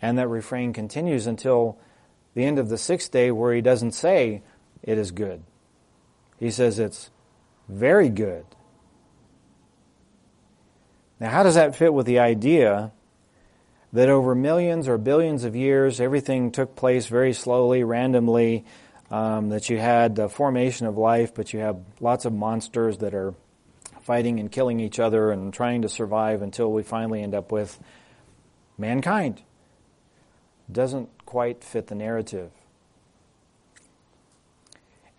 And 0.02 0.17
that 0.17 0.28
refrain 0.28 0.73
continues 0.73 1.28
until 1.28 1.78
the 2.34 2.45
end 2.45 2.60
of 2.60 2.69
the 2.69 2.78
sixth 2.78 3.12
day 3.12 3.32
where 3.32 3.54
he 3.54 3.62
doesn't 3.62 3.91
say 3.91 4.41
it 4.82 4.97
is 4.97 5.12
good. 5.12 5.43
He 6.38 6.52
says 6.52 6.80
it's 6.80 7.10
very 7.67 8.10
good. 8.10 8.45
Now, 11.19 11.30
how 11.32 11.43
does 11.43 11.56
that 11.56 11.75
fit 11.75 11.93
with 11.93 12.06
the 12.06 12.19
idea 12.19 12.91
that 13.93 14.10
over 14.10 14.36
millions 14.36 14.88
or 14.88 14.97
billions 14.97 15.43
of 15.43 15.56
years, 15.56 15.99
everything 15.99 16.52
took 16.52 16.75
place 16.75 17.08
very 17.08 17.34
slowly, 17.34 17.84
randomly, 17.84 18.65
um, 19.10 19.49
that 19.49 19.69
you 19.69 19.78
had 19.78 20.15
the 20.15 20.30
formation 20.30 20.86
of 20.86 20.97
life, 20.97 21.34
but 21.34 21.54
you 21.54 21.60
have 21.60 21.80
lots 21.99 22.25
of 22.25 22.34
monsters 22.34 22.99
that 22.99 23.13
are 23.13 23.34
fighting 24.02 24.39
and 24.39 24.52
killing 24.52 24.80
each 24.80 24.99
other 24.99 25.32
and 25.32 25.54
trying 25.54 25.82
to 25.82 25.89
survive 25.89 26.41
until 26.41 26.71
we 26.71 26.84
finally 26.84 27.23
end 27.23 27.34
up 27.34 27.52
with 27.52 27.80
mankind. 28.78 29.41
Doesn't 30.71 31.10
quite 31.25 31.63
fit 31.63 31.88
the 31.88 31.95
narrative. 31.95 32.52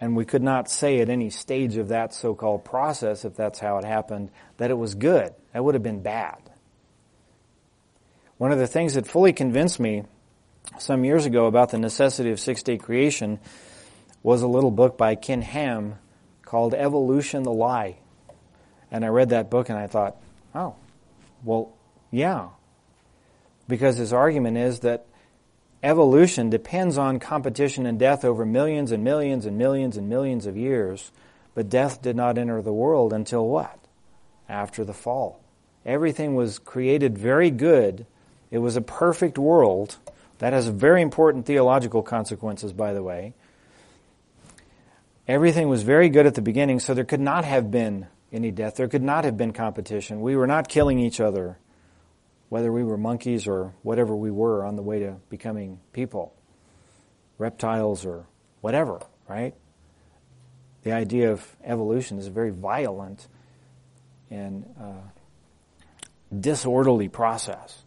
And 0.00 0.16
we 0.16 0.24
could 0.24 0.42
not 0.42 0.70
say 0.70 1.00
at 1.00 1.10
any 1.10 1.28
stage 1.28 1.76
of 1.76 1.88
that 1.88 2.14
so 2.14 2.34
called 2.34 2.64
process, 2.64 3.24
if 3.24 3.36
that's 3.36 3.58
how 3.58 3.78
it 3.78 3.84
happened, 3.84 4.30
that 4.56 4.70
it 4.70 4.78
was 4.78 4.94
good. 4.94 5.34
That 5.52 5.62
would 5.62 5.74
have 5.74 5.82
been 5.82 6.02
bad. 6.02 6.49
One 8.40 8.52
of 8.52 8.58
the 8.58 8.66
things 8.66 8.94
that 8.94 9.06
fully 9.06 9.34
convinced 9.34 9.78
me 9.78 10.04
some 10.78 11.04
years 11.04 11.26
ago 11.26 11.44
about 11.44 11.72
the 11.72 11.78
necessity 11.78 12.30
of 12.30 12.40
six 12.40 12.62
day 12.62 12.78
creation 12.78 13.38
was 14.22 14.40
a 14.40 14.46
little 14.46 14.70
book 14.70 14.96
by 14.96 15.14
Ken 15.14 15.42
Ham 15.42 15.96
called 16.40 16.72
Evolution 16.72 17.42
the 17.42 17.52
Lie. 17.52 17.98
And 18.90 19.04
I 19.04 19.08
read 19.08 19.28
that 19.28 19.50
book 19.50 19.68
and 19.68 19.78
I 19.78 19.88
thought, 19.88 20.16
oh, 20.54 20.74
well, 21.44 21.74
yeah. 22.10 22.48
Because 23.68 23.98
his 23.98 24.10
argument 24.10 24.56
is 24.56 24.80
that 24.80 25.04
evolution 25.82 26.48
depends 26.48 26.96
on 26.96 27.18
competition 27.18 27.84
and 27.84 27.98
death 27.98 28.24
over 28.24 28.46
millions 28.46 28.90
and 28.90 29.04
millions 29.04 29.44
and 29.44 29.58
millions 29.58 29.98
and 29.98 30.08
millions 30.08 30.46
of 30.46 30.56
years, 30.56 31.12
but 31.54 31.68
death 31.68 32.00
did 32.00 32.16
not 32.16 32.38
enter 32.38 32.62
the 32.62 32.72
world 32.72 33.12
until 33.12 33.46
what? 33.46 33.78
After 34.48 34.82
the 34.82 34.94
fall. 34.94 35.42
Everything 35.84 36.36
was 36.36 36.58
created 36.58 37.18
very 37.18 37.50
good. 37.50 38.06
It 38.50 38.58
was 38.58 38.76
a 38.76 38.80
perfect 38.80 39.38
world. 39.38 39.96
That 40.38 40.52
has 40.52 40.66
very 40.66 41.02
important 41.02 41.46
theological 41.46 42.02
consequences, 42.02 42.72
by 42.72 42.92
the 42.92 43.02
way. 43.02 43.34
Everything 45.28 45.68
was 45.68 45.82
very 45.82 46.08
good 46.08 46.26
at 46.26 46.34
the 46.34 46.42
beginning, 46.42 46.80
so 46.80 46.94
there 46.94 47.04
could 47.04 47.20
not 47.20 47.44
have 47.44 47.70
been 47.70 48.08
any 48.32 48.50
death. 48.50 48.76
There 48.76 48.88
could 48.88 49.02
not 49.02 49.24
have 49.24 49.36
been 49.36 49.52
competition. 49.52 50.20
We 50.20 50.34
were 50.34 50.46
not 50.46 50.68
killing 50.68 50.98
each 50.98 51.20
other, 51.20 51.58
whether 52.48 52.72
we 52.72 52.82
were 52.82 52.96
monkeys 52.96 53.46
or 53.46 53.74
whatever 53.82 54.16
we 54.16 54.30
were 54.30 54.64
on 54.64 54.76
the 54.76 54.82
way 54.82 55.00
to 55.00 55.16
becoming 55.28 55.78
people, 55.92 56.34
reptiles 57.38 58.04
or 58.04 58.26
whatever, 58.60 59.00
right? 59.28 59.54
The 60.82 60.92
idea 60.92 61.32
of 61.32 61.46
evolution 61.62 62.18
is 62.18 62.26
a 62.26 62.30
very 62.30 62.50
violent 62.50 63.28
and 64.30 64.64
uh, 64.80 64.94
disorderly 66.38 67.08
process. 67.08 67.82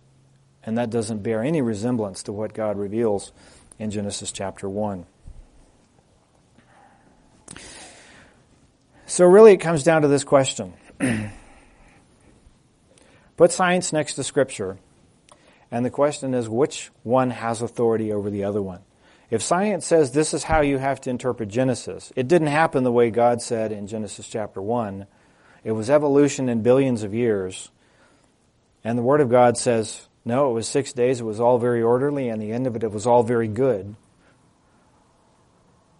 And 0.65 0.77
that 0.77 0.89
doesn't 0.89 1.23
bear 1.23 1.43
any 1.43 1.61
resemblance 1.61 2.23
to 2.23 2.31
what 2.31 2.53
God 2.53 2.77
reveals 2.77 3.31
in 3.79 3.91
Genesis 3.91 4.31
chapter 4.31 4.69
1. 4.69 5.05
So, 9.05 9.25
really, 9.25 9.53
it 9.53 9.57
comes 9.57 9.83
down 9.83 10.01
to 10.03 10.07
this 10.07 10.23
question 10.23 10.73
Put 13.37 13.51
science 13.51 13.91
next 13.91 14.15
to 14.15 14.23
Scripture, 14.23 14.77
and 15.69 15.85
the 15.85 15.89
question 15.89 16.33
is 16.33 16.47
which 16.47 16.91
one 17.03 17.31
has 17.31 17.61
authority 17.61 18.11
over 18.11 18.29
the 18.29 18.43
other 18.43 18.61
one? 18.61 18.81
If 19.29 19.41
science 19.41 19.85
says 19.85 20.11
this 20.11 20.33
is 20.33 20.43
how 20.43 20.61
you 20.61 20.77
have 20.77 21.01
to 21.01 21.09
interpret 21.09 21.49
Genesis, 21.49 22.13
it 22.15 22.27
didn't 22.27 22.47
happen 22.47 22.83
the 22.83 22.91
way 22.91 23.09
God 23.09 23.41
said 23.41 23.71
in 23.71 23.87
Genesis 23.87 24.27
chapter 24.27 24.61
1. 24.61 25.07
It 25.63 25.71
was 25.71 25.89
evolution 25.89 26.49
in 26.49 26.61
billions 26.61 27.03
of 27.03 27.13
years. 27.13 27.71
And 28.83 28.97
the 28.97 29.01
Word 29.01 29.21
of 29.21 29.29
God 29.29 29.57
says, 29.57 30.07
no, 30.25 30.49
it 30.49 30.53
was 30.53 30.67
six 30.67 30.93
days, 30.93 31.19
it 31.19 31.25
was 31.25 31.39
all 31.39 31.57
very 31.57 31.81
orderly, 31.81 32.29
and 32.29 32.41
the 32.41 32.51
end 32.51 32.67
of 32.67 32.75
it, 32.75 32.83
it 32.83 32.91
was 32.91 33.05
all 33.05 33.23
very 33.23 33.47
good. 33.47 33.95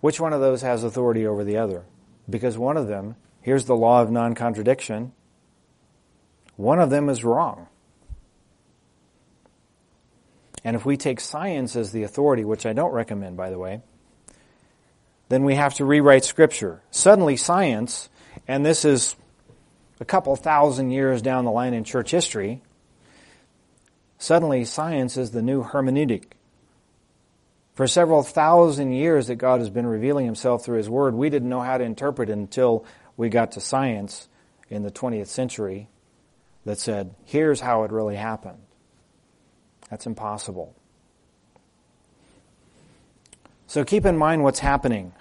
Which 0.02 0.20
one 0.20 0.34
of 0.34 0.42
those 0.42 0.62
has 0.62 0.84
authority 0.84 1.26
over 1.26 1.44
the 1.44 1.58
other? 1.58 1.86
because 2.30 2.58
one 2.58 2.78
of 2.78 2.88
them, 2.88 3.16
here's 3.42 3.66
the 3.66 3.76
law 3.76 4.02
of 4.02 4.12
non 4.12 4.36
contradiction, 4.36 5.12
one 6.56 6.80
of 6.80 6.90
them 6.90 7.10
is 7.10 7.24
wrong. 7.24 7.68
And 10.64 10.76
if 10.76 10.86
we 10.86 10.96
take 10.96 11.20
science 11.20 11.76
as 11.76 11.92
the 11.92 12.04
authority, 12.04 12.46
which 12.46 12.66
I 12.66 12.74
don't 12.74 12.94
recommend, 12.94 13.36
by 13.36 13.50
the 13.50 13.60
way, 13.60 13.82
then 15.28 15.44
we 15.44 15.56
have 15.56 15.74
to 15.76 15.86
rewrite 15.86 16.24
Scripture. 16.24 16.82
Suddenly, 16.90 17.36
science, 17.36 18.10
and 18.48 18.66
this 18.66 18.86
is 18.86 19.16
a 20.00 20.06
couple 20.06 20.36
thousand 20.36 20.92
years 20.92 21.22
down 21.22 21.44
the 21.44 21.52
line 21.52 21.74
in 21.74 21.84
church 21.84 22.12
history, 22.12 22.62
suddenly 24.24 24.64
science 24.64 25.18
is 25.18 25.32
the 25.32 25.42
new 25.42 25.64
hermeneutic. 25.64 26.24
For 27.76 27.88
several 27.88 28.24
thousand 28.24 28.94
years 28.94 29.28
that 29.28 29.36
God 29.36 29.60
has 29.60 29.70
been 29.70 29.86
revealing 29.86 30.26
himself 30.26 30.64
through 30.64 30.78
his 30.78 30.90
word, 30.90 31.14
we 31.14 31.30
didn't 31.30 31.50
know 31.50 31.60
how 31.60 31.78
to 31.78 31.84
interpret 31.84 32.30
until 32.30 32.86
we 33.18 33.28
got 33.28 33.52
to 33.54 33.60
science 33.60 34.30
in 34.70 34.84
the 34.84 34.92
20th 34.92 35.28
century 35.28 35.90
that 36.66 36.80
said, 36.80 37.14
here's 37.26 37.60
how 37.60 37.84
it 37.84 37.92
really 37.92 38.16
happened. 38.16 38.60
That's 39.90 40.06
impossible. 40.06 40.74
So 43.68 43.84
keep 43.84 44.06
in 44.06 44.18
mind 44.18 44.44
what's 44.44 44.60
happening. 44.60 45.12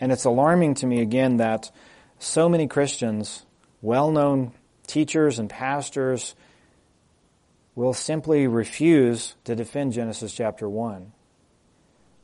And 0.00 0.12
it's 0.12 0.24
alarming 0.24 0.74
to 0.74 0.86
me 0.86 1.00
again 1.00 1.38
that 1.38 1.70
so 2.18 2.48
many 2.50 2.66
Christians, 2.66 3.46
well 3.80 4.10
known 4.10 4.52
teachers 4.86 5.38
and 5.38 5.48
pastors, 5.48 6.34
will 7.74 7.94
simply 7.94 8.46
refuse 8.46 9.34
to 9.44 9.56
defend 9.56 9.92
Genesis 9.92 10.32
chapter 10.32 10.68
1. 10.68 11.12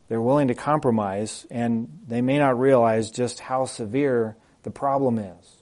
They're 0.09 0.21
willing 0.21 0.49
to 0.49 0.55
compromise, 0.55 1.47
and 1.51 2.01
they 2.07 2.21
may 2.21 2.39
not 2.39 2.59
realize 2.59 3.11
just 3.11 3.41
how 3.41 3.65
severe 3.65 4.37
the 4.63 4.71
problem 4.71 5.19
is. 5.19 5.57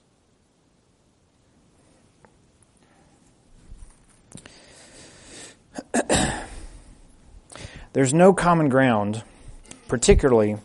There's 7.93 8.13
no 8.13 8.33
common 8.33 8.69
ground, 8.69 9.23
particularly 9.87 10.57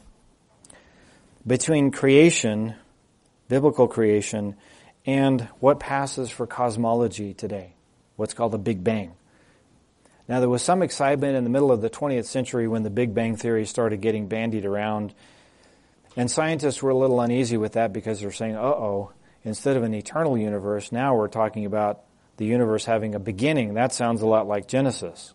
between 1.46 1.90
creation, 1.90 2.74
biblical 3.48 3.86
creation, 3.86 4.56
and 5.06 5.42
what 5.60 5.78
passes 5.78 6.30
for 6.30 6.46
cosmology 6.46 7.34
today, 7.34 7.74
what's 8.16 8.34
called 8.34 8.52
the 8.52 8.58
Big 8.58 8.84
Bang. 8.84 9.14
Now, 10.26 10.40
there 10.40 10.48
was 10.48 10.62
some 10.62 10.82
excitement 10.82 11.36
in 11.36 11.44
the 11.44 11.50
middle 11.50 11.70
of 11.70 11.82
the 11.82 11.90
20th 11.90 12.24
century 12.24 12.66
when 12.66 12.82
the 12.82 12.90
Big 12.90 13.14
Bang 13.14 13.36
theory 13.36 13.66
started 13.66 14.00
getting 14.00 14.26
bandied 14.26 14.64
around. 14.64 15.14
And 16.16 16.30
scientists 16.30 16.82
were 16.82 16.90
a 16.90 16.96
little 16.96 17.20
uneasy 17.20 17.56
with 17.56 17.72
that 17.74 17.92
because 17.92 18.20
they're 18.20 18.32
saying, 18.32 18.56
uh 18.56 18.62
oh, 18.62 19.12
instead 19.42 19.76
of 19.76 19.82
an 19.82 19.92
eternal 19.92 20.38
universe, 20.38 20.92
now 20.92 21.14
we're 21.14 21.28
talking 21.28 21.66
about 21.66 22.00
the 22.38 22.46
universe 22.46 22.86
having 22.86 23.14
a 23.14 23.18
beginning. 23.18 23.74
That 23.74 23.92
sounds 23.92 24.22
a 24.22 24.26
lot 24.26 24.46
like 24.46 24.66
Genesis. 24.66 25.34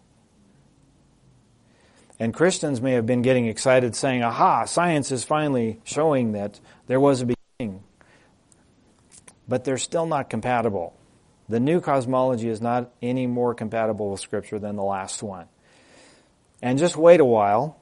And 2.19 2.33
Christians 2.33 2.81
may 2.81 2.93
have 2.93 3.05
been 3.05 3.21
getting 3.21 3.45
excited 3.45 3.95
saying, 3.95 4.23
aha, 4.23 4.65
science 4.65 5.11
is 5.11 5.23
finally 5.23 5.79
showing 5.85 6.33
that 6.33 6.59
there 6.87 6.99
was 6.99 7.21
a 7.21 7.27
beginning. 7.27 7.83
But 9.47 9.63
they're 9.63 9.77
still 9.77 10.05
not 10.05 10.29
compatible. 10.29 10.98
The 11.49 11.59
new 11.59 11.81
cosmology 11.81 12.47
is 12.47 12.61
not 12.61 12.91
any 13.01 13.25
more 13.25 13.55
compatible 13.55 14.11
with 14.11 14.19
Scripture 14.19 14.59
than 14.59 14.75
the 14.75 14.83
last 14.83 15.23
one. 15.23 15.47
And 16.61 16.77
just 16.77 16.95
wait 16.95 17.19
a 17.19 17.25
while, 17.25 17.79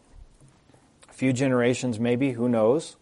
a 1.09 1.13
few 1.13 1.33
generations 1.33 1.99
maybe, 1.99 2.31
who 2.31 2.47
knows? 2.47 2.95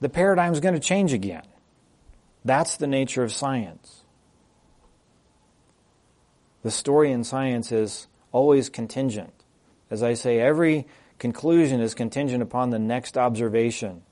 The 0.00 0.08
paradigm 0.08 0.52
is 0.52 0.60
going 0.60 0.74
to 0.74 0.80
change 0.80 1.12
again. 1.12 1.42
That's 2.44 2.76
the 2.78 2.86
nature 2.86 3.22
of 3.22 3.32
science. 3.32 4.00
The 6.62 6.70
story 6.70 7.12
in 7.12 7.22
science 7.22 7.70
is 7.70 8.06
always 8.32 8.68
contingent. 8.68 9.32
As 9.90 10.02
I 10.02 10.14
say, 10.14 10.40
every 10.40 10.86
conclusion 11.18 11.80
is 11.80 11.94
contingent 11.94 12.42
upon 12.42 12.70
the 12.70 12.78
next 12.78 13.18
observation. 13.18 14.02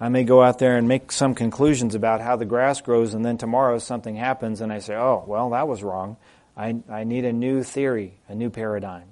I 0.00 0.08
may 0.08 0.24
go 0.24 0.42
out 0.42 0.58
there 0.58 0.76
and 0.76 0.88
make 0.88 1.12
some 1.12 1.34
conclusions 1.34 1.94
about 1.94 2.20
how 2.20 2.36
the 2.36 2.44
grass 2.44 2.80
grows, 2.80 3.14
and 3.14 3.24
then 3.24 3.38
tomorrow 3.38 3.78
something 3.78 4.16
happens, 4.16 4.60
and 4.60 4.72
I 4.72 4.80
say, 4.80 4.96
oh, 4.96 5.24
well, 5.26 5.50
that 5.50 5.68
was 5.68 5.82
wrong. 5.82 6.16
I, 6.56 6.76
I 6.88 7.04
need 7.04 7.24
a 7.24 7.32
new 7.32 7.62
theory, 7.62 8.14
a 8.28 8.34
new 8.34 8.50
paradigm, 8.50 9.08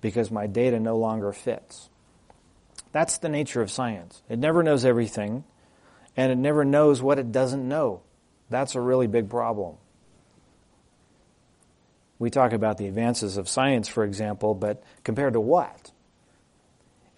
because 0.00 0.30
my 0.30 0.46
data 0.46 0.78
no 0.78 0.98
longer 0.98 1.32
fits. 1.32 1.88
That's 2.92 3.18
the 3.18 3.28
nature 3.28 3.62
of 3.62 3.70
science. 3.70 4.22
It 4.28 4.38
never 4.38 4.62
knows 4.62 4.84
everything, 4.84 5.44
and 6.16 6.32
it 6.32 6.38
never 6.38 6.64
knows 6.64 7.00
what 7.00 7.18
it 7.18 7.32
doesn't 7.32 7.66
know. 7.66 8.02
That's 8.50 8.74
a 8.74 8.80
really 8.80 9.06
big 9.06 9.30
problem. 9.30 9.76
We 12.18 12.30
talk 12.30 12.52
about 12.52 12.78
the 12.78 12.88
advances 12.88 13.36
of 13.36 13.48
science, 13.48 13.88
for 13.88 14.04
example, 14.04 14.54
but 14.54 14.82
compared 15.04 15.34
to 15.34 15.40
what? 15.40 15.92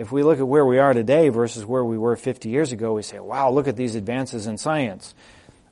If 0.00 0.10
we 0.10 0.22
look 0.22 0.38
at 0.38 0.48
where 0.48 0.64
we 0.64 0.78
are 0.78 0.94
today 0.94 1.28
versus 1.28 1.66
where 1.66 1.84
we 1.84 1.98
were 1.98 2.16
50 2.16 2.48
years 2.48 2.72
ago, 2.72 2.94
we 2.94 3.02
say, 3.02 3.18
wow, 3.18 3.50
look 3.50 3.68
at 3.68 3.76
these 3.76 3.96
advances 3.96 4.46
in 4.46 4.56
science. 4.56 5.14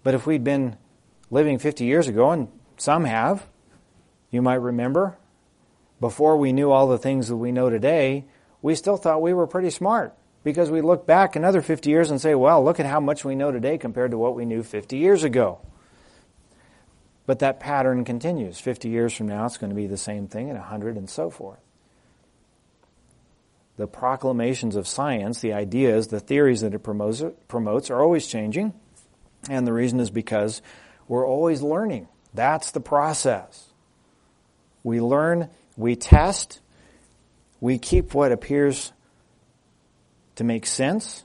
But 0.02 0.14
if 0.14 0.26
we'd 0.26 0.44
been 0.44 0.76
living 1.30 1.58
50 1.58 1.86
years 1.86 2.08
ago, 2.08 2.30
and 2.32 2.48
some 2.76 3.06
have, 3.06 3.46
you 4.30 4.42
might 4.42 4.56
remember, 4.56 5.16
before 5.98 6.36
we 6.36 6.52
knew 6.52 6.70
all 6.70 6.88
the 6.88 6.98
things 6.98 7.28
that 7.28 7.36
we 7.36 7.52
know 7.52 7.70
today, 7.70 8.26
we 8.60 8.74
still 8.74 8.98
thought 8.98 9.22
we 9.22 9.32
were 9.32 9.46
pretty 9.46 9.70
smart 9.70 10.14
because 10.44 10.70
we 10.70 10.82
look 10.82 11.06
back 11.06 11.34
another 11.34 11.62
50 11.62 11.88
years 11.88 12.10
and 12.10 12.20
say, 12.20 12.34
well, 12.34 12.62
look 12.62 12.78
at 12.78 12.84
how 12.84 13.00
much 13.00 13.24
we 13.24 13.34
know 13.34 13.50
today 13.50 13.78
compared 13.78 14.10
to 14.10 14.18
what 14.18 14.36
we 14.36 14.44
knew 14.44 14.62
50 14.62 14.98
years 14.98 15.24
ago. 15.24 15.58
But 17.24 17.38
that 17.38 17.60
pattern 17.60 18.04
continues. 18.04 18.60
50 18.60 18.90
years 18.90 19.14
from 19.14 19.28
now, 19.28 19.46
it's 19.46 19.56
going 19.56 19.70
to 19.70 19.76
be 19.76 19.86
the 19.86 19.96
same 19.96 20.28
thing, 20.28 20.50
and 20.50 20.58
100 20.58 20.98
and 20.98 21.08
so 21.08 21.30
forth. 21.30 21.60
The 23.78 23.86
proclamations 23.86 24.76
of 24.76 24.86
science, 24.86 25.40
the 25.40 25.54
ideas, 25.54 26.08
the 26.08 26.20
theories 26.20 26.60
that 26.60 26.74
it 26.74 26.80
promotes, 26.80 27.90
are 27.90 28.02
always 28.02 28.26
changing. 28.26 28.74
And 29.48 29.66
the 29.66 29.72
reason 29.72 30.00
is 30.00 30.10
because 30.10 30.60
we're 31.06 31.26
always 31.26 31.62
learning. 31.62 32.08
That's 32.34 32.72
the 32.72 32.80
process. 32.80 33.68
We 34.82 35.00
learn, 35.00 35.48
we 35.76 35.96
test, 35.96 36.60
we 37.60 37.78
keep 37.78 38.14
what 38.14 38.32
appears 38.32 38.92
to 40.36 40.44
make 40.44 40.66
sense, 40.66 41.24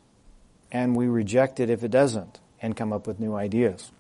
and 0.72 0.96
we 0.96 1.08
reject 1.08 1.60
it 1.60 1.70
if 1.70 1.84
it 1.84 1.92
doesn't, 1.92 2.40
and 2.62 2.76
come 2.76 2.94
up 2.94 3.08
with 3.08 3.20
new 3.20 3.36
ideas. 3.36 3.92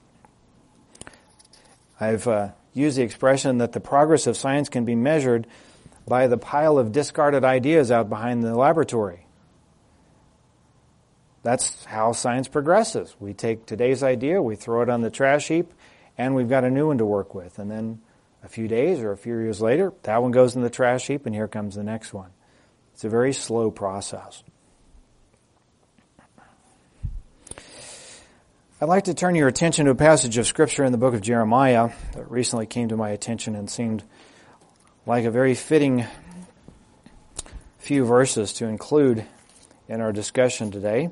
I've 1.99 2.27
uh, 2.27 2.49
used 2.73 2.97
the 2.97 3.03
expression 3.03 3.57
that 3.59 3.71
the 3.71 3.79
progress 3.79 4.27
of 4.27 4.37
science 4.37 4.69
can 4.69 4.85
be 4.85 4.95
measured 4.95 5.47
by 6.07 6.27
the 6.27 6.37
pile 6.37 6.77
of 6.77 6.91
discarded 6.91 7.43
ideas 7.43 7.91
out 7.91 8.09
behind 8.09 8.43
the 8.43 8.55
laboratory. 8.55 9.25
That's 11.43 11.83
how 11.85 12.13
science 12.13 12.47
progresses. 12.47 13.15
We 13.19 13.33
take 13.33 13.65
today's 13.65 14.01
idea, 14.01 14.41
we 14.41 14.55
throw 14.55 14.81
it 14.81 14.89
on 14.89 15.01
the 15.01 15.09
trash 15.09 15.49
heap, 15.49 15.73
and 16.17 16.35
we've 16.35 16.49
got 16.49 16.63
a 16.63 16.69
new 16.69 16.87
one 16.87 16.99
to 16.99 17.05
work 17.05 17.35
with. 17.35 17.59
And 17.59 17.69
then 17.69 18.01
a 18.43 18.47
few 18.47 18.67
days 18.67 18.99
or 19.01 19.11
a 19.11 19.17
few 19.17 19.37
years 19.37 19.61
later, 19.61 19.93
that 20.03 20.21
one 20.21 20.31
goes 20.31 20.55
in 20.55 20.61
the 20.61 20.69
trash 20.69 21.07
heap, 21.07 21.25
and 21.25 21.35
here 21.35 21.47
comes 21.47 21.75
the 21.75 21.83
next 21.83 22.13
one. 22.13 22.29
It's 22.93 23.03
a 23.03 23.09
very 23.09 23.33
slow 23.33 23.71
process. 23.71 24.43
I'd 28.79 28.89
like 28.89 29.05
to 29.05 29.13
turn 29.13 29.35
your 29.35 29.47
attention 29.47 29.85
to 29.85 29.91
a 29.91 29.95
passage 29.95 30.37
of 30.37 30.45
Scripture 30.45 30.83
in 30.83 30.91
the 30.91 30.97
book 30.97 31.13
of 31.13 31.21
Jeremiah 31.21 31.91
that 32.15 32.29
recently 32.29 32.65
came 32.65 32.89
to 32.89 32.97
my 32.97 33.11
attention 33.11 33.55
and 33.55 33.69
seemed 33.69 34.03
like 35.05 35.25
a 35.25 35.31
very 35.31 35.53
fitting 35.55 36.05
few 37.79 38.05
verses 38.05 38.53
to 38.53 38.67
include 38.67 39.25
in 39.89 39.99
our 39.99 40.13
discussion 40.13 40.71
today. 40.71 41.09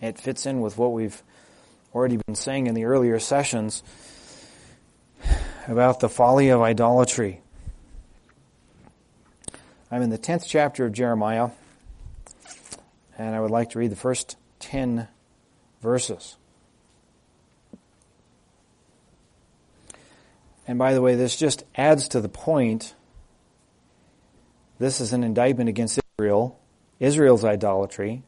It 0.00 0.18
fits 0.18 0.46
in 0.46 0.60
with 0.60 0.78
what 0.78 0.92
we've 0.92 1.22
already 1.94 2.18
been 2.18 2.36
saying 2.36 2.68
in 2.68 2.74
the 2.74 2.84
earlier 2.84 3.18
sessions 3.18 3.82
about 5.66 5.98
the 5.98 6.08
folly 6.08 6.50
of 6.50 6.60
idolatry. 6.60 7.40
I'm 9.90 10.02
in 10.02 10.10
the 10.10 10.18
10th 10.18 10.46
chapter 10.46 10.84
of 10.84 10.92
Jeremiah, 10.92 11.50
and 13.18 13.34
I 13.34 13.40
would 13.40 13.50
like 13.50 13.70
to 13.70 13.78
read 13.78 13.90
the 13.90 13.96
first 13.96 14.36
10 14.60 15.08
verses. 15.80 16.36
And 20.66 20.78
by 20.78 20.94
the 20.94 21.00
way, 21.00 21.14
this 21.14 21.36
just 21.36 21.64
adds 21.76 22.08
to 22.08 22.20
the 22.20 22.28
point. 22.28 22.94
This 24.78 25.00
is 25.00 25.12
an 25.12 25.22
indictment 25.22 25.68
against 25.68 26.00
Israel, 26.18 26.58
Israel's 26.98 27.44
idolatry. 27.44 28.22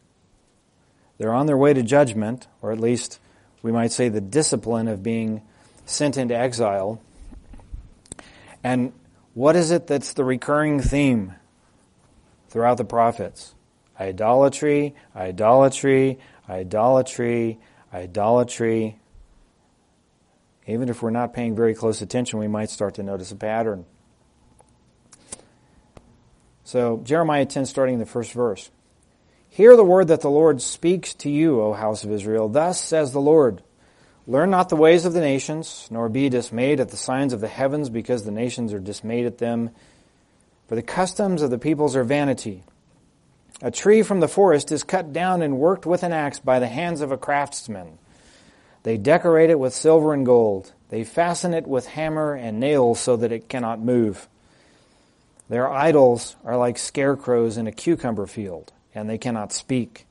They're 1.18 1.35
on 1.35 1.46
their 1.46 1.57
way 1.57 1.74
to 1.74 1.83
judgment, 1.83 2.46
or 2.62 2.70
at 2.70 2.79
least 2.79 3.18
we 3.61 3.72
might 3.72 3.90
say 3.90 4.09
the 4.09 4.20
discipline 4.20 4.87
of 4.87 5.03
being 5.03 5.42
sent 5.85 6.16
into 6.16 6.37
exile. 6.37 7.01
And 8.62 8.92
what 9.35 9.57
is 9.57 9.70
it 9.70 9.87
that's 9.87 10.12
the 10.12 10.24
recurring 10.24 10.81
theme 10.81 11.35
throughout 12.51 12.77
the 12.77 12.85
prophets? 12.85 13.55
Idolatry, 13.98 14.94
idolatry, 15.16 16.18
idolatry, 16.48 17.59
idolatry. 17.92 18.98
Even 20.68 20.90
if 20.90 21.02
we're 21.02 21.11
not 21.11 21.33
paying 21.33 21.57
very 21.57 21.74
close 21.74 22.02
attention, 22.02 22.38
we 22.38 22.46
might 22.46 22.68
start 22.68 22.94
to 22.94 23.02
notice 23.02 23.33
a 23.33 23.37
pattern. 23.37 23.87
So, 26.62 27.00
Jeremiah 27.04 27.46
10, 27.46 27.64
starting 27.64 27.94
in 27.94 28.00
the 28.00 28.07
first 28.07 28.33
verse. 28.33 28.70
Hear 29.48 29.74
the 29.74 29.85
word 29.85 30.09
that 30.09 30.20
the 30.20 30.31
Lord 30.31 30.61
speaks 30.61 31.14
to 31.14 31.31
you, 31.31 31.62
O 31.62 31.72
house 31.72 32.04
of 32.04 32.12
Israel. 32.12 32.50
Thus 32.50 32.78
says 32.78 33.12
the 33.12 33.20
Lord 33.20 33.62
Learn 34.26 34.50
not 34.50 34.68
the 34.68 34.76
ways 34.76 35.07
of 35.07 35.14
the 35.14 35.22
nations, 35.22 35.88
nor 35.90 36.11
be 36.11 36.28
dismayed 36.28 36.81
at 36.81 36.90
the 36.90 36.98
signs 36.98 37.33
of 37.33 37.40
the 37.40 37.48
heavens, 37.48 37.88
because 37.88 38.24
the 38.24 38.31
nations 38.31 38.74
are 38.74 38.78
dismayed 38.78 39.24
at 39.24 39.38
them. 39.38 39.70
For 40.68 40.74
the 40.74 40.83
customs 40.83 41.40
of 41.40 41.48
the 41.48 41.57
peoples 41.57 41.96
are 41.96 42.04
vanity. 42.04 42.62
A 43.62 43.70
tree 43.70 44.02
from 44.02 44.20
the 44.20 44.28
forest 44.28 44.70
is 44.70 44.85
cut 44.85 45.14
down 45.14 45.40
and 45.40 45.59
worked 45.59 45.87
with 45.87 46.02
an 46.02 46.12
axe 46.12 46.38
by 46.38 46.59
the 46.59 46.68
hands 46.68 47.00
of 47.00 47.11
a 47.11 47.16
craftsman. 47.16 47.98
They 48.83 48.97
decorate 48.97 49.51
it 49.51 49.59
with 49.59 49.75
silver 49.75 50.14
and 50.14 50.25
gold. 50.25 50.73
They 50.88 51.05
fasten 51.05 51.53
it 51.55 51.67
with 51.67 51.87
hammer 51.88 52.35
and 52.35 52.61
nails 52.61 53.01
so 53.01 53.17
that 53.17 53.33
it 53.33 53.49
cannot 53.49 53.81
move. 53.81 54.29
Their 55.49 55.71
idols 55.71 56.37
are 56.45 56.57
like 56.57 56.79
scarecrows 56.79 57.57
in 57.57 57.67
a 57.67 57.73
cucumber 57.73 58.27
field, 58.27 58.73
and 58.95 59.09
they 59.09 59.19
cannot 59.19 59.53
speak. 59.53 60.07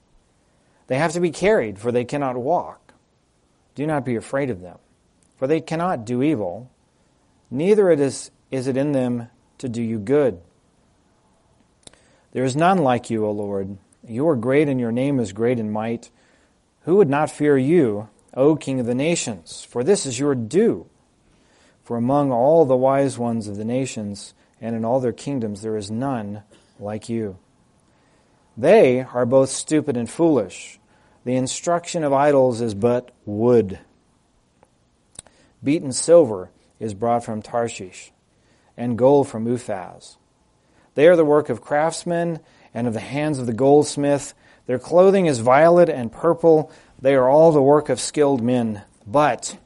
They 0.88 0.97
have 0.97 1.13
to 1.13 1.19
be 1.19 1.32
carried, 1.32 1.80
for 1.80 1.91
they 1.91 2.06
cannot 2.06 2.38
walk. 2.38 2.93
Do 3.75 3.86
not 3.86 4.06
be 4.06 4.15
afraid 4.15 4.49
of 4.49 4.62
them, 4.62 4.77
for 5.38 5.45
they 5.47 5.62
cannot 5.62 6.06
do 6.06 6.23
evil, 6.23 6.71
neither 7.51 7.91
it 7.91 7.99
is, 7.99 8.32
is 8.49 8.67
it 8.67 8.77
in 8.77 8.91
them 8.91 9.30
to 9.60 9.69
do 9.69 9.82
you 9.82 9.99
good. 9.99 10.39
There 12.32 12.43
is 12.43 12.56
none 12.56 12.80
like 12.80 13.10
you, 13.10 13.25
O 13.25 13.32
Lord. 13.32 13.77
You 14.08 14.27
are 14.30 14.36
great, 14.36 14.67
and 14.67 14.80
your 14.80 14.91
name 14.91 15.19
is 15.19 15.34
great 15.34 15.60
in 15.60 15.71
might. 15.71 16.10
Who 16.82 16.95
would 16.95 17.10
not 17.10 17.30
fear 17.30 17.58
you, 17.58 18.10
O 18.38 18.56
King 18.56 18.80
of 18.80 18.86
the 18.86 18.95
nations? 18.95 19.67
For 19.69 19.84
this 19.84 20.06
is 20.06 20.19
your 20.19 20.36
due. 20.36 20.88
For 21.84 21.97
among 21.97 22.32
all 22.32 22.63
the 22.63 22.78
wise 22.78 23.17
ones 23.17 23.47
of 23.47 23.58
the 23.58 23.65
nations, 23.65 24.34
and 24.62 24.76
in 24.76 24.86
all 24.86 25.00
their 25.00 25.12
kingdoms, 25.12 25.62
there 25.62 25.76
is 25.76 25.89
none 25.89 26.43
like 26.80 27.10
you. 27.10 27.38
They 28.56 29.02
are 29.02 29.26
both 29.26 29.50
stupid 29.50 29.97
and 29.97 30.10
foolish. 30.10 30.80
The 31.26 31.36
instruction 31.36 32.04
of 32.04 32.13
idols 32.13 32.62
is 32.62 32.73
but 32.73 33.12
wood. 33.26 33.80
Beaten 35.63 35.91
silver 35.91 36.50
is 36.80 36.93
brought 36.93 37.23
from 37.23 37.41
Tarshish, 37.41 38.12
and 38.78 38.97
gold 38.97 39.28
from 39.28 39.45
Uphaz. 39.45 40.17
They 40.95 41.08
are 41.08 41.15
the 41.15 41.26
work 41.26 41.50
of 41.50 41.62
craftsmen 41.62 42.39
and 42.73 42.88
of 42.88 42.93
the 42.93 43.00
hands 43.00 43.39
of 43.39 43.45
the 43.45 43.54
goldsmith. 43.54 44.34
Their 44.65 44.80
clothing 44.80 45.26
is 45.26 45.39
violet 45.39 45.89
and 45.89 46.12
purple. 46.12 46.71
They 46.99 47.15
are 47.15 47.29
all 47.29 47.51
the 47.51 47.62
work 47.62 47.89
of 47.89 47.99
skilled 47.99 48.41
men. 48.41 48.83
But 49.05 49.57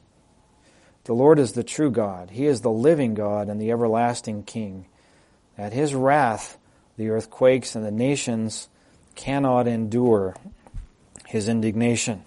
the 1.04 1.14
Lord 1.14 1.38
is 1.38 1.52
the 1.52 1.64
true 1.64 1.90
God. 1.90 2.30
He 2.30 2.46
is 2.46 2.60
the 2.60 2.70
living 2.70 3.14
God 3.14 3.48
and 3.48 3.60
the 3.60 3.72
everlasting 3.72 4.44
King. 4.44 4.86
At 5.58 5.72
his 5.72 5.94
wrath, 5.94 6.58
the 6.96 7.10
earth 7.10 7.30
quakes 7.30 7.74
and 7.74 7.84
the 7.84 7.90
nations 7.90 8.68
cannot 9.14 9.66
endure 9.66 10.36
his 11.26 11.48
indignation. 11.48 12.24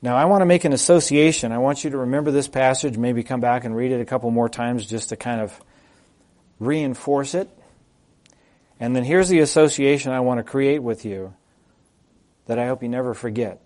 Now, 0.00 0.16
I 0.16 0.24
want 0.24 0.42
to 0.42 0.46
make 0.46 0.64
an 0.64 0.72
association. 0.72 1.52
I 1.52 1.58
want 1.58 1.84
you 1.84 1.90
to 1.90 1.98
remember 1.98 2.30
this 2.30 2.48
passage, 2.48 2.98
maybe 2.98 3.22
come 3.22 3.40
back 3.40 3.64
and 3.64 3.76
read 3.76 3.92
it 3.92 4.00
a 4.00 4.04
couple 4.04 4.30
more 4.30 4.48
times 4.48 4.84
just 4.86 5.10
to 5.10 5.16
kind 5.16 5.40
of 5.40 5.58
reinforce 6.58 7.34
it. 7.34 7.48
And 8.80 8.96
then 8.96 9.04
here's 9.04 9.28
the 9.28 9.38
association 9.40 10.12
I 10.12 10.20
want 10.20 10.38
to 10.38 10.44
create 10.44 10.82
with 10.82 11.04
you 11.04 11.34
that 12.46 12.58
I 12.58 12.66
hope 12.66 12.82
you 12.82 12.88
never 12.88 13.14
forget. 13.14 13.60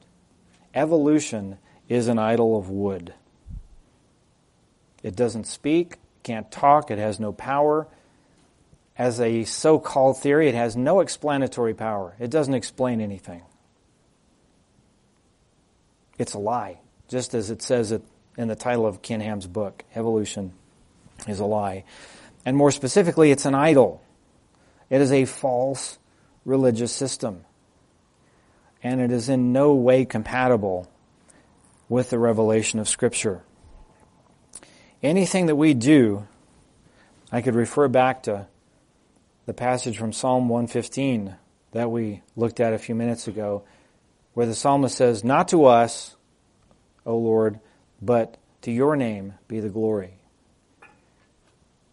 Evolution 0.74 1.58
is 1.88 2.08
an 2.08 2.18
idol 2.18 2.58
of 2.58 2.68
wood. 2.68 3.14
It 5.02 5.16
doesn't 5.16 5.46
speak, 5.46 5.96
can't 6.22 6.50
talk, 6.50 6.90
it 6.90 6.98
has 6.98 7.20
no 7.20 7.32
power 7.32 7.86
as 8.98 9.20
a 9.20 9.44
so 9.44 9.78
called 9.78 10.18
theory, 10.18 10.48
it 10.48 10.54
has 10.54 10.74
no 10.76 11.00
explanatory 11.00 11.74
power. 11.74 12.14
It 12.18 12.30
doesn't 12.30 12.54
explain 12.54 13.00
anything. 13.00 13.42
It's 16.18 16.32
a 16.32 16.38
lie, 16.38 16.78
just 17.08 17.34
as 17.34 17.50
it 17.50 17.60
says 17.60 17.92
it 17.92 18.02
in 18.38 18.48
the 18.48 18.56
title 18.56 18.86
of 18.86 19.02
Ken 19.02 19.20
Ham's 19.20 19.46
book, 19.46 19.84
Evolution 19.94 20.52
is 21.26 21.40
a 21.40 21.44
Lie. 21.44 21.84
And 22.44 22.56
more 22.56 22.70
specifically, 22.70 23.30
it's 23.30 23.46
an 23.46 23.54
idol. 23.54 24.02
It 24.88 25.00
is 25.00 25.12
a 25.12 25.24
false 25.24 25.98
religious 26.44 26.92
system. 26.92 27.44
And 28.82 29.00
it 29.00 29.10
is 29.10 29.28
in 29.28 29.52
no 29.52 29.74
way 29.74 30.04
compatible 30.04 30.88
with 31.88 32.10
the 32.10 32.18
revelation 32.18 32.78
of 32.78 32.88
Scripture. 32.88 33.42
Anything 35.02 35.46
that 35.46 35.56
we 35.56 35.74
do, 35.74 36.26
I 37.30 37.42
could 37.42 37.54
refer 37.54 37.88
back 37.88 38.24
to 38.24 38.46
the 39.46 39.54
passage 39.54 39.98
from 39.98 40.12
Psalm 40.12 40.48
115 40.48 41.36
that 41.72 41.90
we 41.90 42.22
looked 42.34 42.60
at 42.60 42.72
a 42.72 42.78
few 42.78 42.94
minutes 42.94 43.28
ago, 43.28 43.62
where 44.34 44.46
the 44.46 44.54
psalmist 44.54 44.96
says, 44.96 45.22
Not 45.22 45.48
to 45.48 45.66
us, 45.66 46.16
O 47.04 47.16
Lord, 47.16 47.60
but 48.02 48.36
to 48.62 48.72
your 48.72 48.96
name 48.96 49.34
be 49.46 49.60
the 49.60 49.68
glory. 49.68 50.15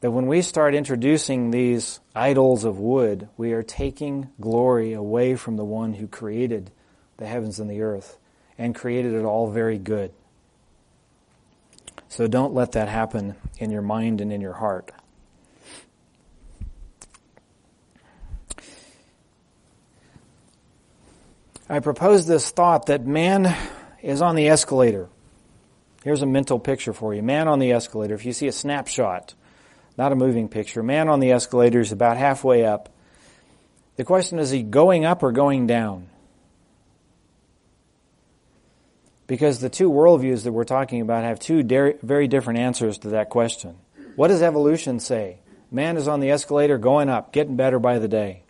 That 0.03 0.11
when 0.11 0.27
we 0.27 0.41
start 0.41 0.75
introducing 0.75 1.51
these 1.51 2.01
idols 2.13 2.65
of 2.65 2.77
wood, 2.77 3.29
we 3.37 3.53
are 3.53 3.63
taking 3.63 4.27
glory 4.41 4.91
away 4.91 5.37
from 5.37 5.55
the 5.55 5.63
one 5.63 5.93
who 5.93 6.09
created 6.09 6.71
the 7.15 7.25
heavens 7.25 7.57
and 7.61 7.69
the 7.69 7.83
earth 7.83 8.17
and 8.57 8.75
created 8.75 9.13
it 9.13 9.23
all 9.23 9.49
very 9.49 9.77
good. 9.77 10.11
So 12.09 12.27
don't 12.27 12.53
let 12.53 12.73
that 12.73 12.89
happen 12.89 13.35
in 13.59 13.71
your 13.71 13.81
mind 13.81 14.19
and 14.19 14.33
in 14.33 14.41
your 14.41 14.51
heart. 14.51 14.91
I 21.69 21.79
propose 21.79 22.27
this 22.27 22.49
thought 22.51 22.87
that 22.87 23.07
man 23.07 23.55
is 24.01 24.21
on 24.21 24.35
the 24.35 24.49
escalator. 24.49 25.07
Here's 26.03 26.21
a 26.21 26.25
mental 26.25 26.59
picture 26.59 26.91
for 26.91 27.13
you. 27.13 27.23
Man 27.23 27.47
on 27.47 27.59
the 27.59 27.71
escalator. 27.71 28.13
If 28.15 28.25
you 28.25 28.33
see 28.33 28.49
a 28.49 28.51
snapshot, 28.51 29.35
not 29.97 30.11
a 30.11 30.15
moving 30.15 30.49
picture, 30.49 30.83
man 30.83 31.09
on 31.09 31.19
the 31.19 31.31
escalator 31.31 31.79
is 31.79 31.91
about 31.91 32.17
halfway 32.17 32.65
up. 32.65 32.89
The 33.95 34.03
question 34.03 34.39
is, 34.39 34.47
is 34.47 34.51
he 34.51 34.63
going 34.63 35.05
up 35.05 35.21
or 35.21 35.31
going 35.31 35.67
down? 35.67 36.09
Because 39.27 39.59
the 39.59 39.69
two 39.69 39.89
worldviews 39.89 40.43
that 40.43 40.51
we're 40.51 40.63
talking 40.63 41.01
about 41.01 41.23
have 41.23 41.39
two 41.39 41.63
very 41.63 42.27
different 42.27 42.59
answers 42.59 42.97
to 42.99 43.09
that 43.09 43.29
question. 43.29 43.77
What 44.15 44.27
does 44.27 44.41
evolution 44.41 44.99
say? 44.99 45.39
Man 45.71 45.97
is 45.97 46.07
on 46.07 46.19
the 46.19 46.31
escalator 46.31 46.77
going 46.77 47.09
up, 47.09 47.31
getting 47.31 47.55
better 47.55 47.79
by 47.79 47.99
the 47.99 48.07
day. 48.07 48.43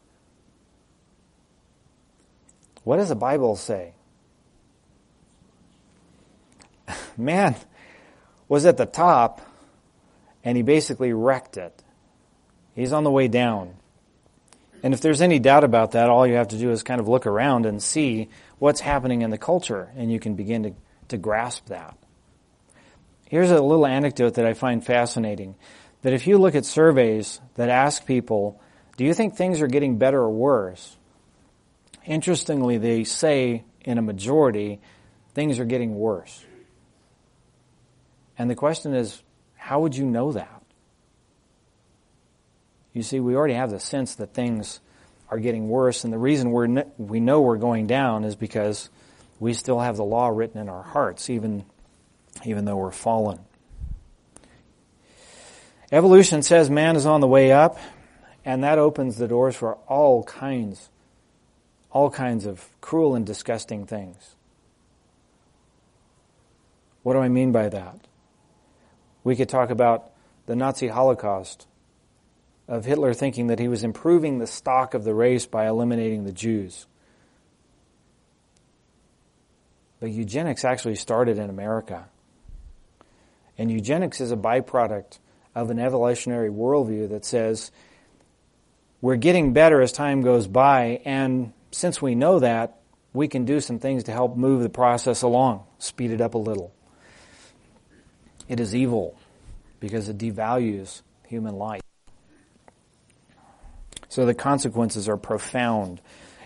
What 2.83 2.97
does 2.97 3.09
the 3.09 3.15
Bible 3.15 3.55
say? 3.55 3.93
Man 7.17 7.55
was 8.47 8.65
at 8.65 8.77
the 8.77 8.85
top 8.85 9.41
and 10.43 10.57
he 10.57 10.63
basically 10.63 11.13
wrecked 11.13 11.57
it. 11.57 11.83
He's 12.75 12.93
on 12.93 13.03
the 13.03 13.11
way 13.11 13.27
down. 13.27 13.75
And 14.81 14.93
if 14.93 15.01
there's 15.01 15.21
any 15.21 15.39
doubt 15.39 15.63
about 15.63 15.91
that, 15.91 16.09
all 16.09 16.27
you 16.27 16.35
have 16.35 16.49
to 16.49 16.57
do 16.57 16.71
is 16.71 16.83
kind 16.83 16.99
of 16.99 17.07
look 17.07 17.25
around 17.25 17.65
and 17.65 17.81
see 17.81 18.29
what's 18.59 18.81
happening 18.81 19.21
in 19.21 19.29
the 19.29 19.37
culture, 19.37 19.89
and 19.95 20.11
you 20.11 20.19
can 20.19 20.35
begin 20.35 20.63
to, 20.63 20.73
to 21.09 21.17
grasp 21.17 21.67
that. 21.67 21.97
Here's 23.29 23.51
a 23.51 23.61
little 23.61 23.87
anecdote 23.87 24.35
that 24.35 24.45
I 24.45 24.53
find 24.53 24.85
fascinating. 24.85 25.55
That 26.01 26.13
if 26.13 26.27
you 26.27 26.37
look 26.37 26.55
at 26.55 26.65
surveys 26.65 27.39
that 27.55 27.69
ask 27.69 28.05
people, 28.05 28.61
do 28.97 29.05
you 29.05 29.13
think 29.13 29.35
things 29.35 29.61
are 29.61 29.67
getting 29.67 29.97
better 29.97 30.19
or 30.19 30.29
worse? 30.29 30.97
Interestingly, 32.05 32.77
they 32.77 33.05
say 33.05 33.63
in 33.81 33.97
a 33.97 34.01
majority, 34.01 34.81
things 35.33 35.59
are 35.59 35.65
getting 35.65 35.95
worse. 35.95 36.45
And 38.37 38.49
the 38.49 38.55
question 38.55 38.93
is, 38.93 39.21
how 39.63 39.79
would 39.79 39.95
you 39.95 40.05
know 40.05 40.33
that? 40.33 40.61
You 42.91 43.01
see, 43.01 43.21
we 43.21 43.33
already 43.33 43.53
have 43.53 43.71
the 43.71 43.79
sense 43.79 44.15
that 44.15 44.33
things 44.33 44.81
are 45.29 45.39
getting 45.39 45.69
worse, 45.69 46.03
and 46.03 46.11
the 46.11 46.17
reason 46.17 46.51
we're, 46.51 46.83
we 46.97 47.21
know 47.21 47.39
we're 47.39 47.55
going 47.55 47.87
down 47.87 48.25
is 48.25 48.35
because 48.35 48.89
we 49.39 49.53
still 49.53 49.79
have 49.79 49.95
the 49.95 50.03
law 50.03 50.27
written 50.27 50.59
in 50.59 50.67
our 50.67 50.83
hearts, 50.83 51.29
even, 51.29 51.63
even 52.43 52.65
though 52.65 52.75
we're 52.75 52.91
fallen. 52.91 53.39
Evolution 55.93 56.41
says 56.41 56.69
man 56.69 56.97
is 56.97 57.05
on 57.05 57.21
the 57.21 57.27
way 57.27 57.53
up, 57.53 57.79
and 58.43 58.65
that 58.65 58.79
opens 58.79 59.15
the 59.15 59.29
doors 59.29 59.55
for 59.55 59.75
all 59.87 60.23
kinds 60.23 60.89
all 61.89 62.09
kinds 62.09 62.45
of 62.45 62.67
cruel 62.81 63.15
and 63.15 63.25
disgusting 63.25 63.85
things. 63.85 64.35
What 67.03 67.13
do 67.13 67.19
I 67.19 67.29
mean 67.29 67.53
by 67.53 67.69
that? 67.69 67.99
We 69.23 69.35
could 69.35 69.49
talk 69.49 69.69
about 69.69 70.11
the 70.45 70.55
Nazi 70.55 70.87
Holocaust, 70.87 71.67
of 72.67 72.85
Hitler 72.85 73.13
thinking 73.13 73.47
that 73.47 73.59
he 73.59 73.67
was 73.67 73.83
improving 73.83 74.39
the 74.39 74.47
stock 74.47 74.93
of 74.93 75.03
the 75.03 75.13
race 75.13 75.45
by 75.45 75.67
eliminating 75.67 76.23
the 76.23 76.31
Jews. 76.31 76.87
But 79.99 80.11
eugenics 80.11 80.65
actually 80.65 80.95
started 80.95 81.37
in 81.37 81.49
America. 81.49 82.07
And 83.57 83.71
eugenics 83.71 84.19
is 84.21 84.31
a 84.31 84.37
byproduct 84.37 85.19
of 85.55 85.69
an 85.69 85.79
evolutionary 85.79 86.49
worldview 86.49 87.09
that 87.09 87.25
says 87.25 87.71
we're 89.01 89.17
getting 89.17 89.53
better 89.53 89.81
as 89.81 89.91
time 89.91 90.21
goes 90.21 90.47
by, 90.47 91.01
and 91.05 91.53
since 91.71 92.01
we 92.01 92.15
know 92.15 92.39
that, 92.39 92.79
we 93.13 93.27
can 93.27 93.45
do 93.45 93.59
some 93.59 93.77
things 93.77 94.05
to 94.05 94.11
help 94.11 94.35
move 94.35 94.63
the 94.63 94.69
process 94.69 95.21
along, 95.21 95.65
speed 95.77 96.11
it 96.11 96.21
up 96.21 96.33
a 96.33 96.37
little. 96.37 96.73
It 98.47 98.59
is 98.59 98.75
evil 98.75 99.15
because 99.79 100.09
it 100.09 100.17
devalues 100.17 101.01
human 101.27 101.55
life. 101.55 101.81
So 104.09 104.25
the 104.25 104.33
consequences 104.33 105.09
are 105.09 105.17
profound, 105.17 105.99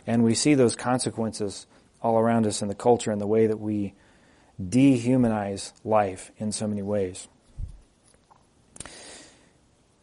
and 0.05 0.23
we 0.23 0.35
see 0.35 0.55
those 0.55 0.75
consequences 0.75 1.67
all 2.01 2.17
around 2.17 2.47
us 2.47 2.61
in 2.61 2.67
the 2.67 2.75
culture 2.75 3.11
and 3.11 3.19
the 3.19 3.27
way 3.27 3.47
that 3.47 3.59
we 3.59 3.93
dehumanize 4.61 5.73
life 5.83 6.31
in 6.37 6.51
so 6.51 6.67
many 6.67 6.81
ways. 6.81 7.27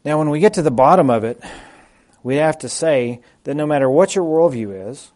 Now, 0.05 0.19
when 0.19 0.29
we 0.29 0.41
get 0.41 0.55
to 0.55 0.63
the 0.63 0.71
bottom 0.71 1.09
of 1.09 1.25
it, 1.25 1.43
we 2.23 2.37
have 2.37 2.59
to 2.59 2.69
say 2.69 3.21
that 3.45 3.55
no 3.55 3.67
matter 3.67 3.89
what 3.89 4.15
your 4.15 4.25
worldview 4.25 4.91
is, 4.91 5.11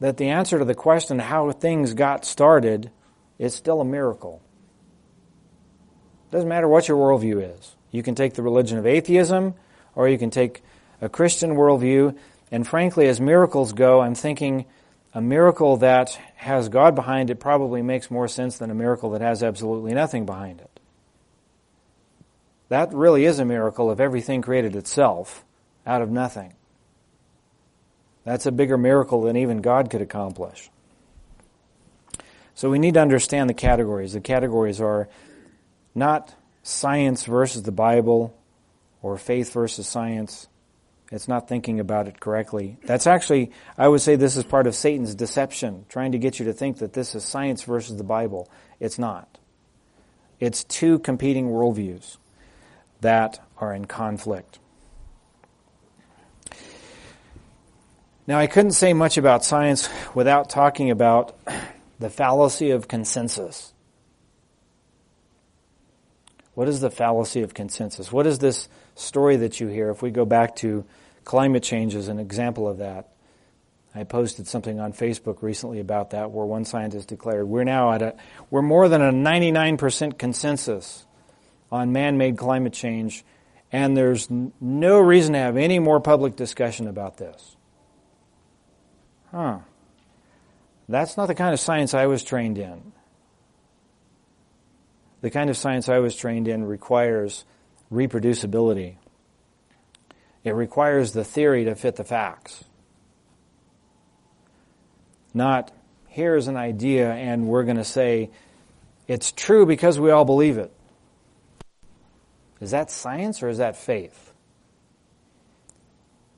that 0.00 0.16
the 0.16 0.28
answer 0.28 0.58
to 0.58 0.64
the 0.64 0.74
question 0.74 1.18
how 1.18 1.50
things 1.50 1.94
got 1.94 2.24
started 2.24 2.90
is 3.38 3.54
still 3.54 3.80
a 3.80 3.84
miracle. 3.84 4.42
Doesn't 6.30 6.48
matter 6.48 6.68
what 6.68 6.88
your 6.88 6.96
worldview 6.98 7.56
is. 7.56 7.76
You 7.90 8.02
can 8.02 8.14
take 8.14 8.34
the 8.34 8.42
religion 8.42 8.78
of 8.78 8.86
atheism, 8.86 9.54
or 9.94 10.08
you 10.08 10.18
can 10.18 10.30
take 10.30 10.62
a 11.00 11.08
Christian 11.08 11.52
worldview. 11.52 12.16
And 12.50 12.66
frankly, 12.66 13.06
as 13.06 13.20
miracles 13.20 13.72
go, 13.72 14.00
I'm 14.00 14.14
thinking 14.14 14.66
a 15.14 15.20
miracle 15.20 15.78
that 15.78 16.18
has 16.36 16.68
God 16.68 16.94
behind 16.94 17.30
it 17.30 17.40
probably 17.40 17.82
makes 17.82 18.10
more 18.10 18.28
sense 18.28 18.58
than 18.58 18.70
a 18.70 18.74
miracle 18.74 19.10
that 19.10 19.22
has 19.22 19.42
absolutely 19.42 19.94
nothing 19.94 20.26
behind 20.26 20.60
it. 20.60 20.80
That 22.68 22.92
really 22.92 23.24
is 23.24 23.38
a 23.38 23.44
miracle 23.44 23.90
of 23.90 24.00
everything 24.00 24.42
created 24.42 24.74
itself 24.74 25.44
out 25.86 26.02
of 26.02 26.10
nothing. 26.10 26.52
That's 28.24 28.46
a 28.46 28.52
bigger 28.52 28.76
miracle 28.76 29.22
than 29.22 29.36
even 29.36 29.62
God 29.62 29.88
could 29.88 30.02
accomplish. 30.02 30.68
So 32.56 32.70
we 32.70 32.78
need 32.78 32.94
to 32.94 33.00
understand 33.00 33.50
the 33.50 33.54
categories. 33.54 34.14
The 34.14 34.20
categories 34.20 34.80
are 34.80 35.08
not 35.94 36.34
science 36.62 37.26
versus 37.26 37.62
the 37.62 37.70
Bible 37.70 38.34
or 39.02 39.18
faith 39.18 39.52
versus 39.52 39.86
science. 39.86 40.48
It's 41.12 41.28
not 41.28 41.48
thinking 41.48 41.80
about 41.80 42.08
it 42.08 42.18
correctly. 42.18 42.78
That's 42.82 43.06
actually, 43.06 43.52
I 43.76 43.86
would 43.86 44.00
say 44.00 44.16
this 44.16 44.38
is 44.38 44.44
part 44.44 44.66
of 44.66 44.74
Satan's 44.74 45.14
deception, 45.14 45.84
trying 45.90 46.12
to 46.12 46.18
get 46.18 46.38
you 46.38 46.46
to 46.46 46.54
think 46.54 46.78
that 46.78 46.94
this 46.94 47.14
is 47.14 47.24
science 47.24 47.62
versus 47.62 47.98
the 47.98 48.04
Bible. 48.04 48.50
It's 48.80 48.98
not. 48.98 49.38
It's 50.40 50.64
two 50.64 50.98
competing 50.98 51.50
worldviews 51.50 52.16
that 53.02 53.38
are 53.58 53.74
in 53.74 53.84
conflict. 53.84 54.58
Now, 58.26 58.38
I 58.38 58.46
couldn't 58.46 58.72
say 58.72 58.94
much 58.94 59.18
about 59.18 59.44
science 59.44 59.90
without 60.14 60.48
talking 60.48 60.90
about 60.90 61.38
the 61.98 62.10
fallacy 62.10 62.70
of 62.70 62.88
consensus. 62.88 63.72
What 66.54 66.68
is 66.68 66.80
the 66.80 66.90
fallacy 66.90 67.42
of 67.42 67.54
consensus? 67.54 68.10
What 68.10 68.26
is 68.26 68.38
this 68.38 68.68
story 68.94 69.36
that 69.36 69.60
you 69.60 69.66
hear? 69.68 69.90
If 69.90 70.02
we 70.02 70.10
go 70.10 70.24
back 70.24 70.56
to 70.56 70.84
climate 71.24 71.62
change 71.62 71.94
as 71.94 72.08
an 72.08 72.18
example 72.18 72.66
of 72.66 72.78
that, 72.78 73.08
I 73.94 74.04
posted 74.04 74.46
something 74.46 74.78
on 74.78 74.92
Facebook 74.92 75.42
recently 75.42 75.80
about 75.80 76.10
that 76.10 76.30
where 76.30 76.44
one 76.44 76.64
scientist 76.64 77.08
declared 77.08 77.48
we're 77.48 77.64
now 77.64 77.92
at 77.92 78.02
a, 78.02 78.14
we're 78.50 78.62
more 78.62 78.88
than 78.88 79.00
a 79.00 79.10
99% 79.10 80.18
consensus 80.18 81.06
on 81.72 81.92
man-made 81.92 82.36
climate 82.36 82.74
change 82.74 83.24
and 83.72 83.96
there's 83.96 84.28
no 84.60 84.98
reason 85.00 85.32
to 85.32 85.38
have 85.38 85.56
any 85.56 85.78
more 85.78 86.00
public 86.00 86.36
discussion 86.36 86.88
about 86.88 87.16
this. 87.16 87.56
Huh. 89.30 89.58
That's 90.88 91.16
not 91.16 91.26
the 91.26 91.34
kind 91.34 91.52
of 91.52 91.60
science 91.60 91.94
I 91.94 92.06
was 92.06 92.22
trained 92.22 92.58
in. 92.58 92.92
The 95.20 95.30
kind 95.30 95.50
of 95.50 95.56
science 95.56 95.88
I 95.88 95.98
was 95.98 96.14
trained 96.14 96.46
in 96.46 96.64
requires 96.64 97.44
reproducibility. 97.92 98.96
It 100.44 100.52
requires 100.52 101.12
the 101.12 101.24
theory 101.24 101.64
to 101.64 101.74
fit 101.74 101.96
the 101.96 102.04
facts. 102.04 102.62
Not, 105.34 105.72
here's 106.06 106.46
an 106.46 106.56
idea 106.56 107.12
and 107.12 107.48
we're 107.48 107.64
going 107.64 107.78
to 107.78 107.84
say 107.84 108.30
it's 109.08 109.32
true 109.32 109.66
because 109.66 109.98
we 109.98 110.10
all 110.10 110.24
believe 110.24 110.58
it. 110.58 110.72
Is 112.60 112.70
that 112.70 112.90
science 112.90 113.42
or 113.42 113.48
is 113.48 113.58
that 113.58 113.76
faith? 113.76 114.32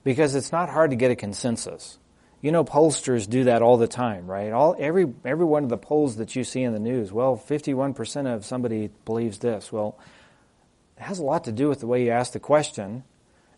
Because 0.04 0.34
it's 0.34 0.52
not 0.52 0.68
hard 0.68 0.90
to 0.90 0.96
get 0.96 1.10
a 1.10 1.16
consensus. 1.16 1.98
You 2.40 2.52
know, 2.52 2.64
pollsters 2.64 3.28
do 3.28 3.44
that 3.44 3.62
all 3.62 3.78
the 3.78 3.88
time, 3.88 4.30
right? 4.30 4.52
All 4.52 4.76
every 4.78 5.12
every 5.24 5.44
one 5.44 5.64
of 5.64 5.70
the 5.70 5.76
polls 5.76 6.16
that 6.16 6.36
you 6.36 6.44
see 6.44 6.62
in 6.62 6.72
the 6.72 6.78
news. 6.78 7.12
Well, 7.12 7.36
fifty-one 7.36 7.94
percent 7.94 8.28
of 8.28 8.44
somebody 8.44 8.90
believes 9.04 9.38
this. 9.38 9.72
Well, 9.72 9.98
it 10.96 11.02
has 11.02 11.18
a 11.18 11.24
lot 11.24 11.44
to 11.44 11.52
do 11.52 11.68
with 11.68 11.80
the 11.80 11.88
way 11.88 12.04
you 12.04 12.10
ask 12.12 12.32
the 12.32 12.40
question, 12.40 13.02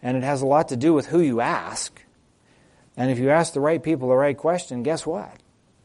and 0.03 0.17
it 0.17 0.23
has 0.23 0.41
a 0.41 0.47
lot 0.47 0.69
to 0.69 0.77
do 0.77 0.95
with 0.95 1.07
who 1.07 1.21
you 1.21 1.41
ask. 1.41 2.03
And 2.97 3.11
if 3.11 3.19
you 3.19 3.31
ask 3.31 3.53
the 3.53 3.61
right 3.61 3.83
people 3.83 4.09
the 4.09 4.17
right 4.17 4.37
question, 4.37 4.83
guess 4.83 5.07
what? 5.07 5.37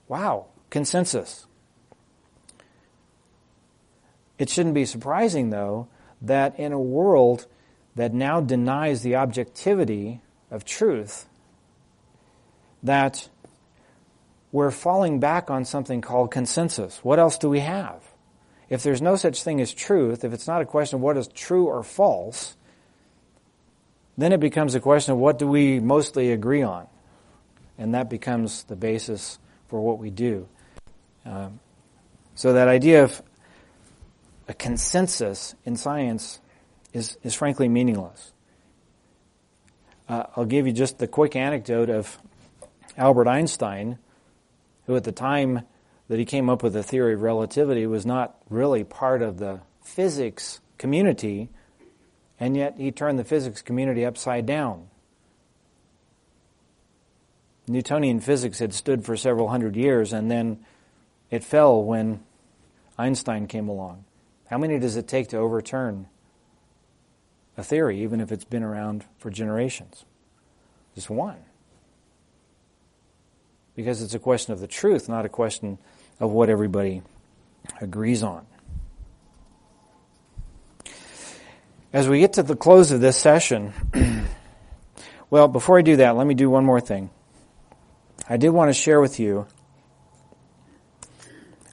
Wow, 0.08 0.48
consensus. 0.70 1.46
It 4.38 4.50
shouldn't 4.50 4.76
be 4.76 4.86
surprising, 4.86 5.50
though, 5.50 5.88
that 6.22 6.60
in 6.60 6.74
a 6.74 6.80
world 6.80 7.46
that 7.96 8.14
now 8.14 8.42
denies 8.42 9.02
the 9.02 9.16
objectivity 9.16 10.22
of 10.52 10.66
truth, 10.66 11.28
that 12.86 13.30
we're 14.52 14.72
falling 14.72 15.20
back 15.20 15.50
on 15.50 15.66
something 15.66 16.02
called 16.02 16.32
consensus. 16.32 17.04
What 17.04 17.20
else 17.20 17.38
do 17.38 17.50
we 17.50 17.60
have? 17.60 18.02
If 18.70 18.84
there's 18.84 19.02
no 19.02 19.16
such 19.16 19.44
thing 19.44 19.60
as 19.62 19.74
truth, 19.74 20.24
if 20.24 20.34
it's 20.34 20.48
not 20.48 20.62
a 20.62 20.66
question 20.66 20.98
of 20.98 21.02
what 21.02 21.18
is 21.18 21.28
true 21.28 21.66
or 21.68 21.84
false, 21.84 22.56
then 24.18 24.32
it 24.32 24.40
becomes 24.40 24.74
a 24.76 24.80
question 24.80 25.14
of 25.14 25.20
what 25.20 25.38
do 25.38 25.48
we 25.48 25.80
mostly 25.80 26.32
agree 26.32 26.62
on? 26.62 26.88
And 27.78 27.94
that 27.94 28.10
becomes 28.10 28.64
the 28.64 28.76
basis 28.76 29.40
for 29.68 29.82
what 29.82 30.00
we 30.00 30.10
do. 30.10 30.48
Um, 31.26 31.60
so 32.36 32.54
that 32.54 32.68
idea 32.68 33.04
of 33.04 33.22
a 34.48 34.54
consensus 34.54 35.56
in 35.66 35.76
science 35.76 36.40
is, 36.94 37.18
is 37.24 37.34
frankly 37.34 37.68
meaningless. 37.68 38.32
Uh, 40.08 40.24
I'll 40.36 40.46
give 40.46 40.68
you 40.68 40.74
just 40.74 41.00
the 41.00 41.08
quick 41.08 41.36
anecdote 41.36 41.90
of 41.90 42.18
Albert 42.98 43.28
Einstein, 43.28 43.98
who 44.86 44.96
at 44.96 45.04
the 45.04 45.12
time 45.12 45.62
that 46.08 46.20
he 46.20 46.26
came 46.26 46.50
up 46.50 46.64
with 46.64 46.74
the 46.74 46.84
theory 46.84 47.14
of 47.14 47.22
relativity 47.22 47.86
was 47.88 48.06
not 48.06 48.38
really 48.50 48.84
part 48.84 49.22
of 49.22 49.38
the 49.38 49.60
physics 49.82 50.62
community, 50.78 51.50
and 52.40 52.56
yet 52.56 52.76
he 52.78 52.92
turned 52.92 53.18
the 53.18 53.24
physics 53.24 53.62
community 53.62 54.06
upside 54.06 54.46
down. 54.46 54.88
Newtonian 57.68 58.20
physics 58.20 58.60
had 58.60 58.74
stood 58.74 59.04
for 59.04 59.18
several 59.18 59.48
hundred 59.48 59.76
years, 59.76 60.14
and 60.14 60.30
then 60.30 60.60
it 61.32 61.44
fell 61.44 61.84
when 61.84 62.24
Einstein 62.98 63.48
came 63.48 63.68
along. 63.68 64.06
How 64.50 64.58
many 64.60 64.78
does 64.78 64.96
it 64.96 65.08
take 65.08 65.30
to 65.30 65.38
overturn 65.38 66.08
a 67.58 67.64
theory, 67.64 68.02
even 68.04 68.22
if 68.22 68.32
it's 68.32 68.46
been 68.46 68.64
around 68.64 69.06
for 69.18 69.32
generations? 69.32 70.06
Just 70.94 71.10
one. 71.10 71.38
Because 73.76 74.02
it's 74.02 74.14
a 74.14 74.20
question 74.20 74.54
of 74.54 74.60
the 74.60 74.68
truth, 74.68 75.10
not 75.10 75.26
a 75.26 75.30
question 75.30 75.78
of 76.20 76.32
what 76.32 76.50
everybody 76.50 77.02
agrees 77.82 78.24
on. 78.24 78.46
As 81.92 82.08
we 82.08 82.20
get 82.20 82.34
to 82.34 82.44
the 82.44 82.56
close 82.56 82.92
of 82.92 83.02
this 83.02 83.18
session, 83.18 83.74
well, 85.30 85.48
before 85.48 85.78
I 85.78 85.82
do 85.82 85.98
that, 85.98 86.16
let 86.16 86.28
me 86.28 86.34
do 86.34 86.50
one 86.50 86.66
more 86.66 86.82
thing. 86.82 87.10
I 88.28 88.38
did 88.38 88.50
want 88.50 88.70
to 88.70 88.74
share 88.74 89.00
with 89.00 89.20
you 89.20 89.48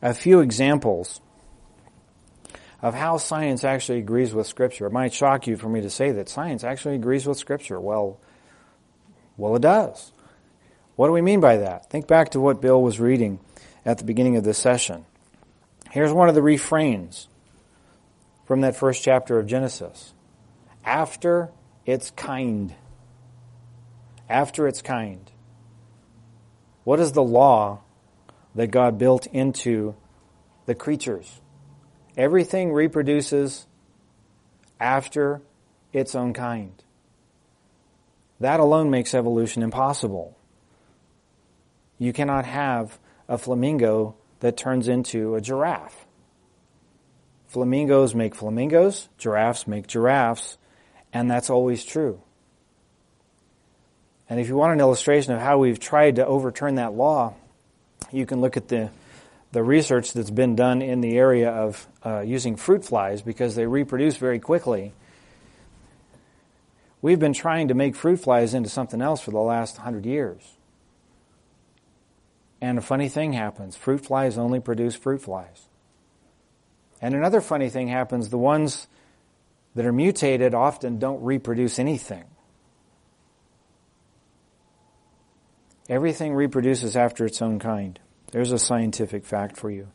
a 0.01 0.15
few 0.15 0.41
examples 0.41 1.21
of 2.83 2.95
how 2.95 3.17
science 3.17 3.63
actually 3.63 3.99
agrees 3.99 4.35
with 4.35 4.47
Scripture. 4.47 4.87
It 4.87 4.93
might 4.93 5.15
shock 5.15 5.47
you 5.47 5.57
for 5.57 5.69
me 5.69 5.81
to 5.83 5.91
say 5.91 6.11
that 6.13 6.29
science 6.29 6.65
actually 6.65 6.97
agrees 6.97 7.27
with 7.27 7.39
Scripture. 7.39 7.81
Well, 7.81 8.19
well, 9.37 9.55
it 9.57 9.63
does. 9.63 10.13
What 11.03 11.09
do 11.09 11.15
we 11.15 11.21
mean 11.21 11.41
by 11.41 11.57
that? 11.57 11.91
Think 11.91 12.07
back 12.07 12.29
to 12.29 12.39
what 12.39 12.61
Bill 12.61 12.81
was 12.81 13.01
reading 13.01 13.41
at 13.85 13.99
the 13.99 14.05
beginning 14.05 14.37
of 14.37 14.45
this 14.45 14.57
session. 14.57 15.05
Here's 15.91 16.13
one 16.13 16.29
of 16.29 16.37
the 16.37 16.43
refrains 16.43 17.27
from 18.45 18.61
that 18.61 18.77
first 18.77 19.03
chapter 19.03 19.37
of 19.37 19.49
Genesis. 19.49 20.13
After 20.85 21.51
its 21.85 22.13
kind. 22.13 22.77
After 24.29 24.69
its 24.69 24.81
kind. 24.81 25.29
What 26.85 27.01
is 27.01 27.11
the 27.11 27.25
law 27.25 27.81
that 28.55 28.69
God 28.69 28.97
built 28.97 29.27
into 29.27 29.97
the 30.67 30.77
creatures? 30.77 31.41
Everything 32.17 32.73
reproduces 32.73 33.67
after 34.79 35.43
its 35.93 36.15
own 36.15 36.33
kind. 36.33 36.81
That 38.39 38.61
alone 38.61 38.89
makes 38.89 39.15
evolution 39.15 39.65
impossible. 39.65 40.37
You 42.03 42.13
cannot 42.13 42.47
have 42.47 42.99
a 43.29 43.39
flamingo 43.39 44.17
that 44.41 44.57
turns 44.57 44.89
into 44.89 45.37
a 45.37 45.41
giraffe. 45.41 46.05
Flamingos 47.47 48.13
make 48.13 48.35
flamingos, 48.35 49.09
giraffes 49.19 49.69
make 49.69 49.87
giraffes, 49.87 50.59
and 51.13 51.31
that's 51.31 51.49
always 51.49 51.85
true. 51.85 52.21
And 54.29 54.41
if 54.41 54.49
you 54.49 54.57
want 54.57 54.73
an 54.73 54.81
illustration 54.81 55.33
of 55.33 55.41
how 55.41 55.59
we've 55.59 55.79
tried 55.79 56.17
to 56.17 56.27
overturn 56.27 56.75
that 56.75 56.93
law, 56.93 57.35
you 58.11 58.27
can 58.27 58.41
look 58.41 58.57
at 58.57 58.67
the 58.67 58.91
the 59.53 59.63
research 59.63 60.13
that's 60.13 60.31
been 60.31 60.57
done 60.57 60.83
in 60.83 61.03
the 61.03 61.17
area 61.17 61.51
of 61.51 61.87
uh, 62.05 62.21
using 62.23 62.57
fruit 62.57 62.85
flies 62.85 63.23
because 63.23 63.55
they 63.55 63.67
reproduce 63.67 64.17
very 64.17 64.41
quickly. 64.41 64.93
We've 67.01 67.21
been 67.21 67.35
trying 67.35 67.69
to 67.69 67.75
make 67.75 67.95
fruit 67.95 68.17
flies 68.17 68.55
into 68.55 68.71
something 68.71 69.01
else 69.01 69.21
for 69.21 69.31
the 69.31 69.39
last 69.39 69.77
hundred 69.77 70.05
years. 70.05 70.57
And 72.63 72.79
a 72.79 72.81
funny 72.81 73.09
thing 73.09 73.33
happens 73.33 73.75
fruit 73.77 74.07
flies 74.07 74.39
only 74.39 74.61
produce 74.61 74.95
fruit 74.95 75.21
flies. 75.21 75.69
And 77.03 77.13
another 77.13 77.41
funny 77.41 77.69
thing 77.69 77.89
happens 77.89 78.29
the 78.29 78.39
ones 78.39 78.87
that 79.75 79.85
are 79.85 79.93
mutated 79.93 80.55
often 80.55 81.01
don't 81.01 81.23
reproduce 81.25 81.81
anything. 81.81 82.25
Everything 85.89 86.35
reproduces 86.35 86.97
after 86.97 87.27
its 87.27 87.43
own 87.43 87.59
kind. 87.59 87.99
There's 88.31 88.53
a 88.53 88.59
scientific 88.59 89.25
fact 89.25 89.57
for 89.57 89.69
you. 89.69 89.89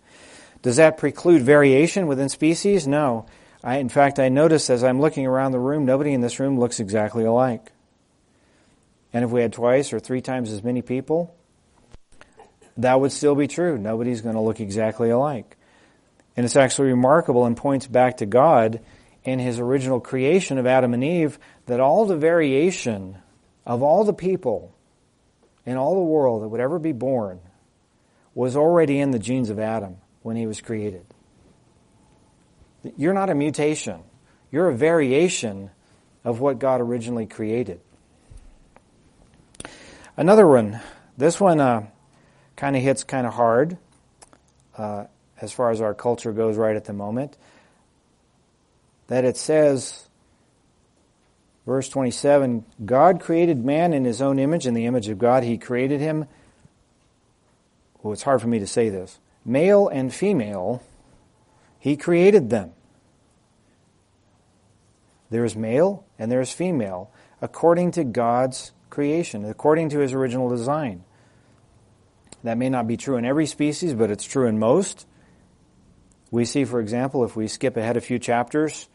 Does 0.62 0.76
that 0.76 0.98
preclude 0.98 1.44
variation 1.44 2.08
within 2.08 2.28
species? 2.28 2.86
No. 2.86 3.28
I, 3.64 3.78
in 3.78 3.88
fact, 3.88 4.20
I 4.20 4.28
notice 4.28 4.70
as 4.70 4.84
I'm 4.84 5.00
looking 5.00 5.26
around 5.26 5.54
the 5.54 5.60
room, 5.60 5.86
nobody 5.86 6.12
in 6.12 6.20
this 6.20 6.40
room 6.40 6.60
looks 6.60 6.82
exactly 6.82 7.24
alike. 7.24 7.72
And 9.14 9.24
if 9.24 9.32
we 9.32 9.42
had 9.42 9.54
twice 9.54 9.94
or 9.94 10.00
three 10.00 10.22
times 10.22 10.52
as 10.52 10.64
many 10.64 10.82
people, 10.82 11.34
that 12.78 13.00
would 13.00 13.12
still 13.12 13.36
be 13.36 13.48
true. 13.48 13.78
Nobody's 13.78 14.22
going 14.22 14.36
to 14.36 14.42
look 14.42 14.60
exactly 14.60 15.10
alike. 15.10 15.58
And 16.36 16.46
it's 16.46 16.56
actually 16.56 16.90
remarkable 16.90 17.46
and 17.46 17.58
points 17.58 17.88
back 17.88 18.18
to 18.18 18.26
God 18.26 18.82
in 19.24 19.40
his 19.40 19.60
original 19.60 20.00
creation 20.00 20.58
of 20.58 20.66
Adam 20.66 20.94
and 20.94 21.04
Eve 21.04 21.40
that 21.66 21.80
all 21.80 22.06
the 22.06 22.16
variation 22.16 23.18
of 23.66 23.84
all 23.84 24.04
the 24.04 24.14
people 24.14 24.76
in 25.66 25.76
all 25.76 25.96
the 25.96 26.02
world 26.02 26.44
that 26.44 26.48
would 26.48 26.62
ever 26.62 26.80
be 26.80 26.94
born 26.94 27.40
was 28.34 28.56
already 28.56 29.00
in 29.00 29.12
the 29.12 29.20
genes 29.20 29.50
of 29.50 29.60
Adam 29.60 29.98
when 30.22 30.36
he 30.38 30.46
was 30.46 30.62
created. 30.62 31.06
You're 32.96 33.14
not 33.14 33.30
a 33.30 33.36
mutation. 33.36 34.02
You're 34.52 34.70
a 34.70 34.76
variation 34.76 35.72
of 36.24 36.40
what 36.40 36.60
God 36.60 36.80
originally 36.80 37.26
created. 37.26 37.82
Another 40.16 40.48
one. 40.48 40.80
This 41.18 41.40
one 41.40 41.60
uh, 41.60 41.88
kind 42.58 42.76
of 42.76 42.82
hits 42.82 43.06
kind 43.06 43.26
of 43.26 43.34
hard 43.34 43.78
uh, 44.78 45.06
as 45.40 45.54
far 45.54 45.72
as 45.72 45.80
our 45.80 45.94
culture 45.94 46.34
goes 46.34 46.58
right 46.58 46.76
at 46.76 46.84
the 46.84 46.94
moment. 46.94 47.38
That 49.08 49.24
it 49.24 49.38
says 49.38 50.08
Verse 51.68 51.90
27 51.90 52.66
God 52.86 53.20
created 53.20 53.64
man 53.64 53.94
in 53.94 54.06
his 54.06 54.22
own 54.22 54.40
image, 54.40 54.66
in 54.66 54.74
the 54.74 54.86
image 54.86 55.10
of 55.10 55.20
God, 55.20 55.44
he 55.44 55.58
created 55.58 56.00
him. 56.00 56.26
Well, 58.02 58.14
it's 58.14 58.24
hard 58.24 58.42
for 58.42 58.48
me 58.48 58.60
to 58.60 58.68
say 58.68 58.88
this. 58.88 59.20
Male 59.44 59.90
and 59.90 60.14
female, 60.14 60.82
he 61.78 61.98
created 61.98 62.50
them. 62.50 62.72
There 65.30 65.44
is 65.44 65.58
male 65.58 66.06
and 66.18 66.32
there 66.32 66.40
is 66.40 66.54
female, 66.54 67.12
according 67.42 67.92
to 67.92 68.06
God's 68.06 68.72
creation, 68.90 69.44
according 69.44 69.90
to 69.90 70.00
his 70.00 70.14
original 70.14 70.48
design. 70.48 71.04
That 72.44 72.58
may 72.58 72.70
not 72.70 72.88
be 72.88 72.98
true 72.98 73.18
in 73.18 73.26
every 73.26 73.46
species, 73.46 73.94
but 73.94 74.12
it's 74.12 74.24
true 74.24 74.48
in 74.48 74.60
most. 74.60 75.06
We 76.32 76.46
see, 76.46 76.66
for 76.66 76.80
example, 76.80 77.24
if 77.24 77.36
we 77.36 77.48
skip 77.48 77.78
ahead 77.78 77.98
a 77.98 78.02
few 78.02 78.20
chapters 78.20 78.90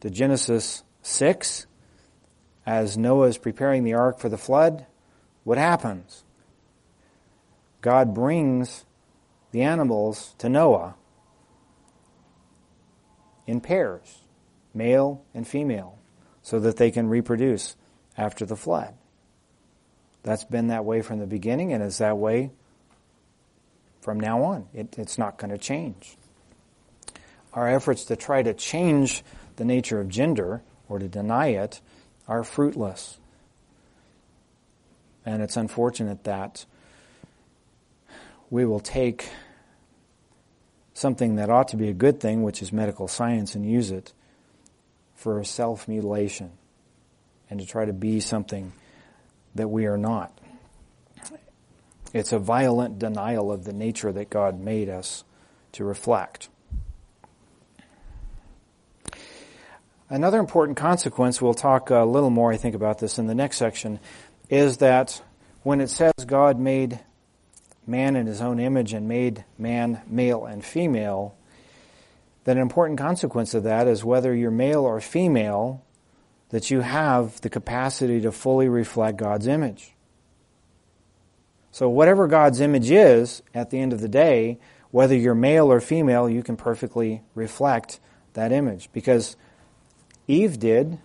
to 0.00 0.10
Genesis 0.10 0.82
6, 1.02 1.66
as 2.66 2.96
Noah 2.96 3.28
is 3.28 3.38
preparing 3.38 3.84
the 3.84 3.94
ark 3.94 4.18
for 4.18 4.28
the 4.28 4.38
flood, 4.38 4.86
what 5.44 5.58
happens? 5.58 6.24
God 7.80 8.14
brings 8.14 8.84
the 9.50 9.62
animals 9.62 10.34
to 10.38 10.48
Noah 10.48 10.94
in 13.46 13.60
pairs, 13.60 14.20
male 14.72 15.24
and 15.34 15.46
female, 15.46 15.98
so 16.42 16.60
that 16.60 16.76
they 16.76 16.90
can 16.90 17.08
reproduce 17.08 17.76
after 18.16 18.46
the 18.46 18.56
flood. 18.56 18.94
That's 20.22 20.44
been 20.44 20.68
that 20.68 20.84
way 20.84 21.02
from 21.02 21.18
the 21.18 21.26
beginning 21.26 21.72
and 21.72 21.82
is 21.82 21.98
that 21.98 22.16
way 22.16 22.52
from 24.02 24.20
now 24.20 24.42
on. 24.42 24.68
It, 24.74 24.98
it's 24.98 25.16
not 25.16 25.38
going 25.38 25.50
to 25.52 25.58
change. 25.58 26.18
Our 27.54 27.68
efforts 27.68 28.04
to 28.06 28.16
try 28.16 28.42
to 28.42 28.52
change 28.52 29.22
the 29.56 29.64
nature 29.64 30.00
of 30.00 30.08
gender 30.08 30.62
or 30.88 30.98
to 30.98 31.08
deny 31.08 31.48
it 31.48 31.80
are 32.28 32.44
fruitless. 32.44 33.18
And 35.24 35.42
it's 35.42 35.56
unfortunate 35.56 36.24
that 36.24 36.66
we 38.50 38.66
will 38.66 38.80
take 38.80 39.30
something 40.94 41.36
that 41.36 41.48
ought 41.48 41.68
to 41.68 41.76
be 41.76 41.88
a 41.88 41.94
good 41.94 42.20
thing, 42.20 42.42
which 42.42 42.60
is 42.60 42.72
medical 42.72 43.08
science, 43.08 43.54
and 43.54 43.64
use 43.64 43.90
it 43.90 44.12
for 45.14 45.42
self 45.44 45.86
mutilation 45.86 46.50
and 47.48 47.60
to 47.60 47.66
try 47.66 47.84
to 47.84 47.92
be 47.92 48.18
something 48.18 48.72
that 49.54 49.68
we 49.68 49.86
are 49.86 49.98
not. 49.98 50.36
It's 52.12 52.32
a 52.32 52.38
violent 52.38 52.98
denial 52.98 53.50
of 53.50 53.64
the 53.64 53.72
nature 53.72 54.12
that 54.12 54.28
God 54.28 54.60
made 54.60 54.88
us 54.88 55.24
to 55.72 55.84
reflect. 55.84 56.48
Another 60.10 60.38
important 60.38 60.76
consequence, 60.76 61.40
we'll 61.40 61.54
talk 61.54 61.88
a 61.88 62.04
little 62.04 62.28
more, 62.28 62.52
I 62.52 62.58
think, 62.58 62.74
about 62.74 62.98
this 62.98 63.18
in 63.18 63.26
the 63.26 63.34
next 63.34 63.56
section, 63.56 63.98
is 64.50 64.76
that 64.78 65.22
when 65.62 65.80
it 65.80 65.88
says 65.88 66.12
God 66.26 66.58
made 66.58 67.00
man 67.86 68.14
in 68.14 68.26
his 68.26 68.42
own 68.42 68.60
image 68.60 68.92
and 68.92 69.08
made 69.08 69.44
man 69.56 70.02
male 70.06 70.44
and 70.44 70.62
female, 70.62 71.34
that 72.44 72.56
an 72.56 72.62
important 72.62 72.98
consequence 72.98 73.54
of 73.54 73.62
that 73.62 73.86
is 73.88 74.04
whether 74.04 74.34
you're 74.34 74.50
male 74.50 74.82
or 74.82 75.00
female, 75.00 75.82
that 76.50 76.70
you 76.70 76.80
have 76.80 77.40
the 77.40 77.48
capacity 77.48 78.20
to 78.20 78.32
fully 78.32 78.68
reflect 78.68 79.16
God's 79.16 79.46
image. 79.46 79.94
So 81.72 81.88
whatever 81.88 82.28
God's 82.28 82.60
image 82.60 82.90
is, 82.90 83.42
at 83.54 83.70
the 83.70 83.80
end 83.80 83.94
of 83.94 84.00
the 84.00 84.08
day, 84.08 84.58
whether 84.90 85.16
you're 85.16 85.34
male 85.34 85.72
or 85.72 85.80
female, 85.80 86.28
you 86.28 86.42
can 86.42 86.56
perfectly 86.56 87.22
reflect 87.34 87.98
that 88.34 88.52
image. 88.52 88.90
Because 88.92 89.36
Eve 90.28 90.58
did. 90.58 90.98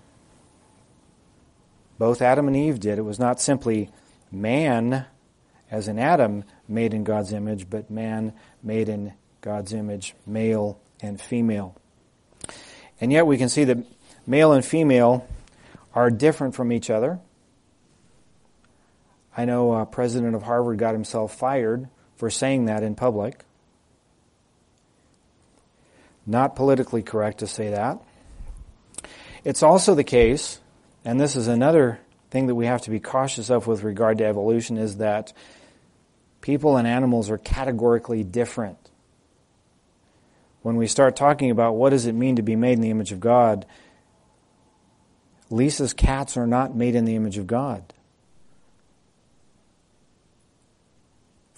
Both 1.97 2.21
Adam 2.21 2.47
and 2.47 2.55
Eve 2.55 2.81
did. 2.81 2.99
It 2.99 3.03
was 3.03 3.17
not 3.17 3.39
simply 3.39 3.89
man, 4.29 5.05
as 5.71 5.87
in 5.87 5.97
Adam, 5.97 6.43
made 6.67 6.93
in 6.93 7.05
God's 7.05 7.31
image, 7.31 7.69
but 7.69 7.89
man 7.89 8.33
made 8.61 8.89
in 8.89 9.13
God's 9.39 9.71
image, 9.71 10.15
male 10.25 10.79
and 11.01 11.19
female. 11.19 11.75
And 12.99 13.11
yet 13.11 13.25
we 13.25 13.37
can 13.37 13.47
see 13.47 13.63
that 13.63 13.77
male 14.27 14.51
and 14.51 14.65
female 14.65 15.25
are 15.95 16.11
different 16.11 16.55
from 16.55 16.73
each 16.73 16.89
other. 16.89 17.19
I 19.37 19.45
know 19.45 19.73
a 19.73 19.85
president 19.85 20.33
of 20.33 20.41
Harvard 20.41 20.79
got 20.79 20.93
himself 20.93 21.35
fired 21.37 21.87
for 22.15 22.31
saying 22.31 22.65
that 22.65 22.81
in 22.81 22.95
public. 22.95 23.43
Not 26.25 26.55
politically 26.55 27.03
correct 27.03 27.37
to 27.39 27.47
say 27.47 27.69
that. 27.69 28.01
It's 29.43 29.61
also 29.61 29.93
the 29.93 30.03
case, 30.03 30.59
and 31.05 31.19
this 31.19 31.35
is 31.35 31.47
another 31.47 31.99
thing 32.31 32.47
that 32.47 32.55
we 32.55 32.65
have 32.65 32.81
to 32.81 32.89
be 32.89 32.99
cautious 32.99 33.51
of 33.51 33.67
with 33.67 33.83
regard 33.83 34.17
to 34.17 34.25
evolution, 34.25 34.77
is 34.77 34.97
that 34.97 35.31
people 36.41 36.75
and 36.75 36.87
animals 36.87 37.29
are 37.29 37.37
categorically 37.37 38.23
different. 38.23 38.77
When 40.63 40.77
we 40.77 40.87
start 40.87 41.15
talking 41.15 41.51
about 41.51 41.75
what 41.75 41.91
does 41.91 42.07
it 42.07 42.13
mean 42.13 42.37
to 42.37 42.41
be 42.41 42.55
made 42.55 42.73
in 42.73 42.81
the 42.81 42.89
image 42.89 43.11
of 43.11 43.19
God, 43.19 43.67
Lisa's 45.49 45.93
cats 45.93 46.35
are 46.35 46.47
not 46.47 46.75
made 46.75 46.95
in 46.95 47.05
the 47.05 47.15
image 47.15 47.37
of 47.37 47.45
God. 47.47 47.93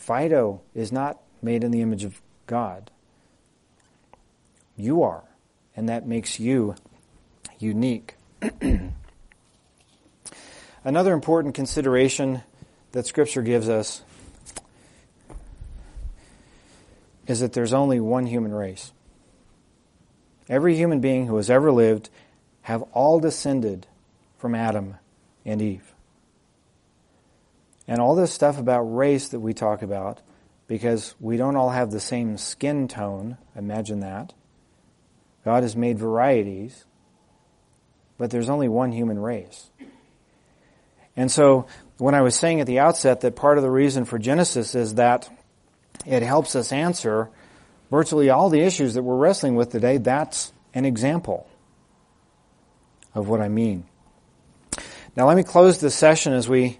Fido 0.09 0.61
is 0.73 0.91
not 0.91 1.19
made 1.39 1.63
in 1.63 1.69
the 1.69 1.81
image 1.81 2.03
of 2.03 2.19
God. 2.47 2.89
You 4.75 5.03
are, 5.03 5.21
and 5.75 5.87
that 5.87 6.07
makes 6.07 6.39
you 6.39 6.73
unique. 7.59 8.15
Another 10.83 11.13
important 11.13 11.53
consideration 11.53 12.41
that 12.91 13.05
Scripture 13.05 13.43
gives 13.43 13.69
us 13.69 14.01
is 17.27 17.41
that 17.41 17.53
there's 17.53 17.73
only 17.73 17.99
one 17.99 18.25
human 18.25 18.51
race. 18.51 18.91
Every 20.49 20.75
human 20.75 21.01
being 21.01 21.27
who 21.27 21.35
has 21.35 21.51
ever 21.51 21.71
lived 21.71 22.09
have 22.63 22.81
all 22.93 23.19
descended 23.19 23.85
from 24.39 24.55
Adam 24.55 24.95
and 25.45 25.61
Eve. 25.61 25.93
And 27.89 27.99
all 27.99 28.15
this 28.15 28.31
stuff 28.31 28.57
about 28.57 28.83
race 28.83 29.29
that 29.29 29.41
we 29.41 29.53
talk 29.53 29.81
about, 29.81 30.21
because 30.67 31.13
we 31.19 31.35
don't 31.35 31.57
all 31.57 31.71
have 31.71 31.91
the 31.91 31.99
same 31.99 32.37
skin 32.37 32.87
tone, 32.87 33.37
imagine 33.55 33.99
that. 33.99 34.33
God 35.43 35.63
has 35.63 35.75
made 35.75 35.99
varieties 35.99 36.85
but 38.19 38.29
there's 38.29 38.49
only 38.49 38.67
one 38.67 38.91
human 38.91 39.17
race. 39.17 39.71
And 41.15 41.31
so, 41.31 41.65
when 41.97 42.13
I 42.13 42.21
was 42.21 42.35
saying 42.35 42.61
at 42.61 42.67
the 42.67 42.79
outset 42.79 43.21
that 43.21 43.35
part 43.35 43.57
of 43.57 43.63
the 43.63 43.71
reason 43.71 44.05
for 44.05 44.19
Genesis 44.19 44.75
is 44.75 44.95
that 44.95 45.29
it 46.05 46.21
helps 46.21 46.55
us 46.55 46.71
answer 46.71 47.29
virtually 47.89 48.29
all 48.29 48.49
the 48.49 48.61
issues 48.61 48.93
that 48.93 49.03
we're 49.03 49.15
wrestling 49.15 49.55
with 49.55 49.71
today, 49.71 49.97
that's 49.97 50.53
an 50.73 50.85
example 50.85 51.49
of 53.15 53.27
what 53.27 53.41
I 53.41 53.47
mean. 53.49 53.85
Now, 55.15 55.27
let 55.27 55.35
me 55.35 55.43
close 55.43 55.79
this 55.79 55.95
session 55.95 56.33
as 56.33 56.47
we 56.47 56.79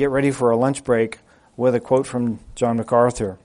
get 0.00 0.08
ready 0.08 0.30
for 0.30 0.50
a 0.50 0.56
lunch 0.56 0.82
break 0.82 1.18
with 1.58 1.74
a 1.74 1.80
quote 1.80 2.06
from 2.06 2.38
John 2.54 2.78
MacArthur. 2.78 3.38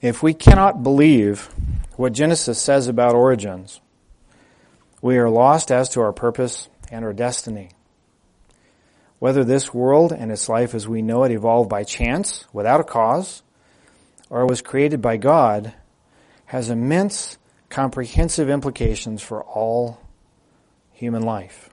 If 0.00 0.22
we 0.22 0.32
cannot 0.32 0.84
believe 0.84 1.52
what 1.96 2.12
Genesis 2.12 2.62
says 2.62 2.86
about 2.86 3.16
origins, 3.16 3.80
we 5.02 5.18
are 5.18 5.28
lost 5.28 5.72
as 5.72 5.88
to 5.88 6.00
our 6.02 6.12
purpose 6.12 6.68
and 6.88 7.04
our 7.04 7.12
destiny. 7.12 7.70
Whether 9.18 9.42
this 9.42 9.74
world 9.74 10.12
and 10.12 10.30
its 10.30 10.48
life 10.48 10.72
as 10.72 10.86
we 10.86 11.02
know 11.02 11.24
it 11.24 11.32
evolved 11.32 11.68
by 11.68 11.82
chance, 11.82 12.44
without 12.52 12.78
a 12.80 12.84
cause, 12.84 13.42
or 14.30 14.46
was 14.46 14.62
created 14.62 15.02
by 15.02 15.16
God, 15.16 15.74
has 16.46 16.70
immense 16.70 17.38
comprehensive 17.70 18.48
implications 18.48 19.20
for 19.20 19.42
all 19.42 19.98
human 20.92 21.22
life. 21.22 21.70